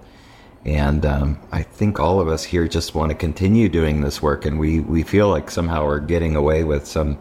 and 0.66 1.06
um, 1.06 1.40
I 1.52 1.62
think 1.62 2.00
all 2.00 2.20
of 2.20 2.28
us 2.28 2.44
here 2.44 2.68
just 2.68 2.96
want 2.96 3.12
to 3.12 3.16
continue 3.16 3.70
doing 3.70 4.02
this 4.02 4.22
work, 4.22 4.46
and 4.46 4.60
we 4.60 4.80
we 4.80 5.04
feel 5.04 5.30
like 5.30 5.52
somehow 5.52 5.86
we're 5.86 6.00
getting 6.00 6.36
away 6.36 6.64
with 6.64 6.88
some 6.88 7.18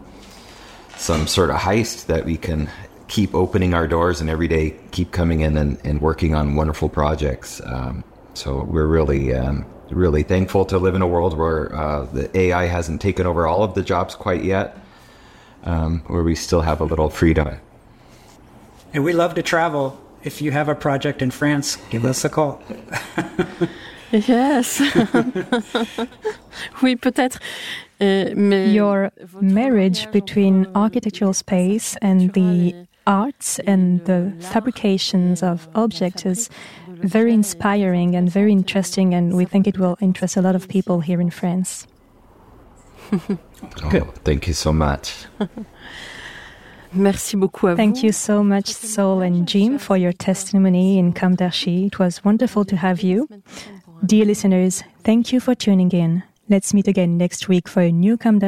some 0.97 1.27
sort 1.27 1.49
of 1.49 1.57
heist 1.57 2.07
that 2.07 2.25
we 2.25 2.37
can 2.37 2.69
keep 3.07 3.35
opening 3.35 3.73
our 3.73 3.87
doors 3.87 4.21
and 4.21 4.29
every 4.29 4.47
day 4.47 4.75
keep 4.91 5.11
coming 5.11 5.41
in 5.41 5.57
and, 5.57 5.77
and 5.83 6.01
working 6.01 6.33
on 6.33 6.55
wonderful 6.55 6.89
projects. 6.89 7.61
Um, 7.65 8.03
so 8.33 8.63
we're 8.63 8.87
really 8.87 9.33
um, 9.33 9.65
really 9.91 10.23
thankful 10.23 10.65
to 10.65 10.77
live 10.79 10.95
in 10.95 11.01
a 11.01 11.07
world 11.07 11.37
where 11.37 11.73
uh, 11.75 12.05
the 12.05 12.35
AI 12.37 12.65
hasn't 12.65 13.01
taken 13.01 13.27
over 13.27 13.45
all 13.45 13.63
of 13.63 13.75
the 13.75 13.83
jobs 13.83 14.15
quite 14.15 14.43
yet 14.43 14.77
um, 15.63 15.99
where 16.07 16.23
we 16.23 16.35
still 16.35 16.61
have 16.61 16.81
a 16.81 16.85
little 16.85 17.09
freedom. 17.09 17.59
And 18.93 19.03
we 19.03 19.13
love 19.13 19.35
to 19.35 19.43
travel. 19.43 20.01
If 20.25 20.41
you 20.41 20.51
have 20.51 20.67
a 20.67 20.75
project 20.75 21.21
in 21.21 21.29
France, 21.29 21.77
give 21.91 22.03
us 22.03 22.25
a 22.25 22.29
call. 22.29 22.61
yes. 24.11 24.81
oui, 26.81 26.95
peut-être. 26.95 27.39
Uh, 28.01 28.33
Your 28.35 29.11
marriage 29.39 30.11
between 30.11 30.67
architectural 30.75 31.33
space 31.33 31.95
and 32.01 32.33
the 32.33 32.75
arts 33.05 33.59
and 33.59 34.03
the 34.05 34.33
fabrications 34.39 35.43
of 35.43 35.69
objects 35.75 36.25
is 36.25 36.49
very 36.87 37.31
inspiring 37.31 38.15
and 38.15 38.29
very 38.29 38.51
interesting, 38.51 39.13
and 39.13 39.37
we 39.37 39.45
think 39.45 39.67
it 39.67 39.77
will 39.77 39.95
interest 40.01 40.37
a 40.37 40.41
lot 40.41 40.55
of 40.55 40.67
people 40.67 41.01
here 41.01 41.21
in 41.21 41.29
France. 41.29 41.85
oh, 43.13 44.11
thank 44.23 44.47
you 44.47 44.53
so 44.53 44.73
much. 44.73 45.27
Merci 46.95 47.35
beaucoup 47.35 47.67
à 47.67 47.75
Thank 47.75 48.03
you 48.03 48.11
so 48.11 48.43
much, 48.43 48.67
Saul 48.67 49.21
and 49.23 49.45
Jim, 49.45 49.77
for 49.77 49.97
your 49.97 50.13
testimony 50.13 50.97
in 50.97 51.11
Com. 51.11 51.35
It 51.39 51.99
was 51.99 52.21
wonderful 52.23 52.65
to 52.65 52.75
have 52.75 53.01
you. 53.01 53.27
Dear 54.03 54.25
listeners, 54.25 54.83
thank 55.03 55.31
you 55.31 55.39
for 55.39 55.55
tuning 55.55 55.91
in. 55.91 56.23
Let's 56.49 56.73
meet 56.73 56.87
again 56.87 57.17
next 57.17 57.49
week 57.49 57.67
for 57.67 57.81
a 57.81 57.91
new 57.91 58.17
Com 58.17 58.39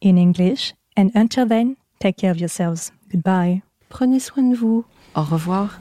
in 0.00 0.18
English. 0.18 0.74
And 0.96 1.10
until 1.14 1.46
then, 1.46 1.76
take 2.00 2.16
care 2.16 2.30
of 2.30 2.38
yourselves. 2.38 2.92
Goodbye. 3.10 3.62
Prenez 3.88 4.20
soin 4.20 4.50
de 4.50 4.56
vous. 4.56 4.84
Au 5.14 5.22
revoir. 5.22 5.80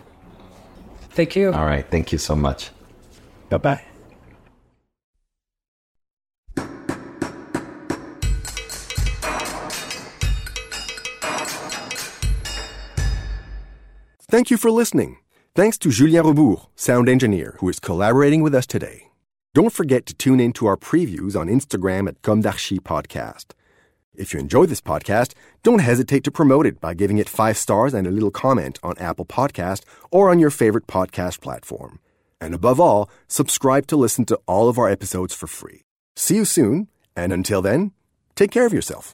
Thank 1.16 1.36
you. 1.36 1.52
All 1.54 1.66
right. 1.66 1.86
Thank 1.90 2.12
you 2.12 2.18
so 2.18 2.36
much. 2.36 2.72
Bye 3.50 3.58
bye. 3.58 3.95
Thank 14.36 14.52
you 14.52 14.58
for 14.58 14.70
listening. 14.70 15.20
Thanks 15.56 15.78
to 15.78 15.90
Julien 15.90 16.26
Rebours, 16.26 16.68
sound 16.76 17.08
engineer, 17.08 17.56
who 17.62 17.70
is 17.70 17.80
collaborating 17.80 18.42
with 18.42 18.54
us 18.54 18.68
today. 18.68 19.08
Don't 19.54 19.72
forget 19.72 20.06
to 20.08 20.14
tune 20.14 20.42
in 20.42 20.52
to 20.58 20.66
our 20.66 20.76
previews 20.76 21.40
on 21.40 21.48
Instagram 21.48 22.10
at 22.10 22.22
Com 22.22 22.42
d'Archi 22.42 22.80
Podcast. 22.80 23.54
If 24.14 24.34
you 24.34 24.42
enjoy 24.42 24.66
this 24.66 24.82
podcast, 24.82 25.36
don't 25.64 25.80
hesitate 25.80 26.26
to 26.26 26.32
promote 26.32 26.66
it 26.66 26.82
by 26.82 26.94
giving 26.94 27.18
it 27.18 27.30
five 27.30 27.56
stars 27.56 27.94
and 27.94 28.06
a 28.06 28.12
little 28.12 28.30
comment 28.30 28.78
on 28.84 28.98
Apple 28.98 29.26
Podcast 29.26 29.84
or 30.12 30.30
on 30.30 30.38
your 30.38 30.52
favorite 30.52 30.86
podcast 30.86 31.40
platform. 31.40 32.00
And 32.42 32.54
above 32.54 32.78
all, 32.78 33.10
subscribe 33.30 33.88
to 33.88 33.96
listen 33.96 34.26
to 34.26 34.40
all 34.48 34.68
of 34.68 34.78
our 34.78 34.90
episodes 34.90 35.34
for 35.34 35.48
free. 35.48 35.84
See 36.18 36.36
you 36.36 36.44
soon, 36.44 36.90
and 37.16 37.32
until 37.32 37.62
then, 37.62 37.94
take 38.36 38.52
care 38.52 38.66
of 38.66 38.74
yourself. 38.74 39.14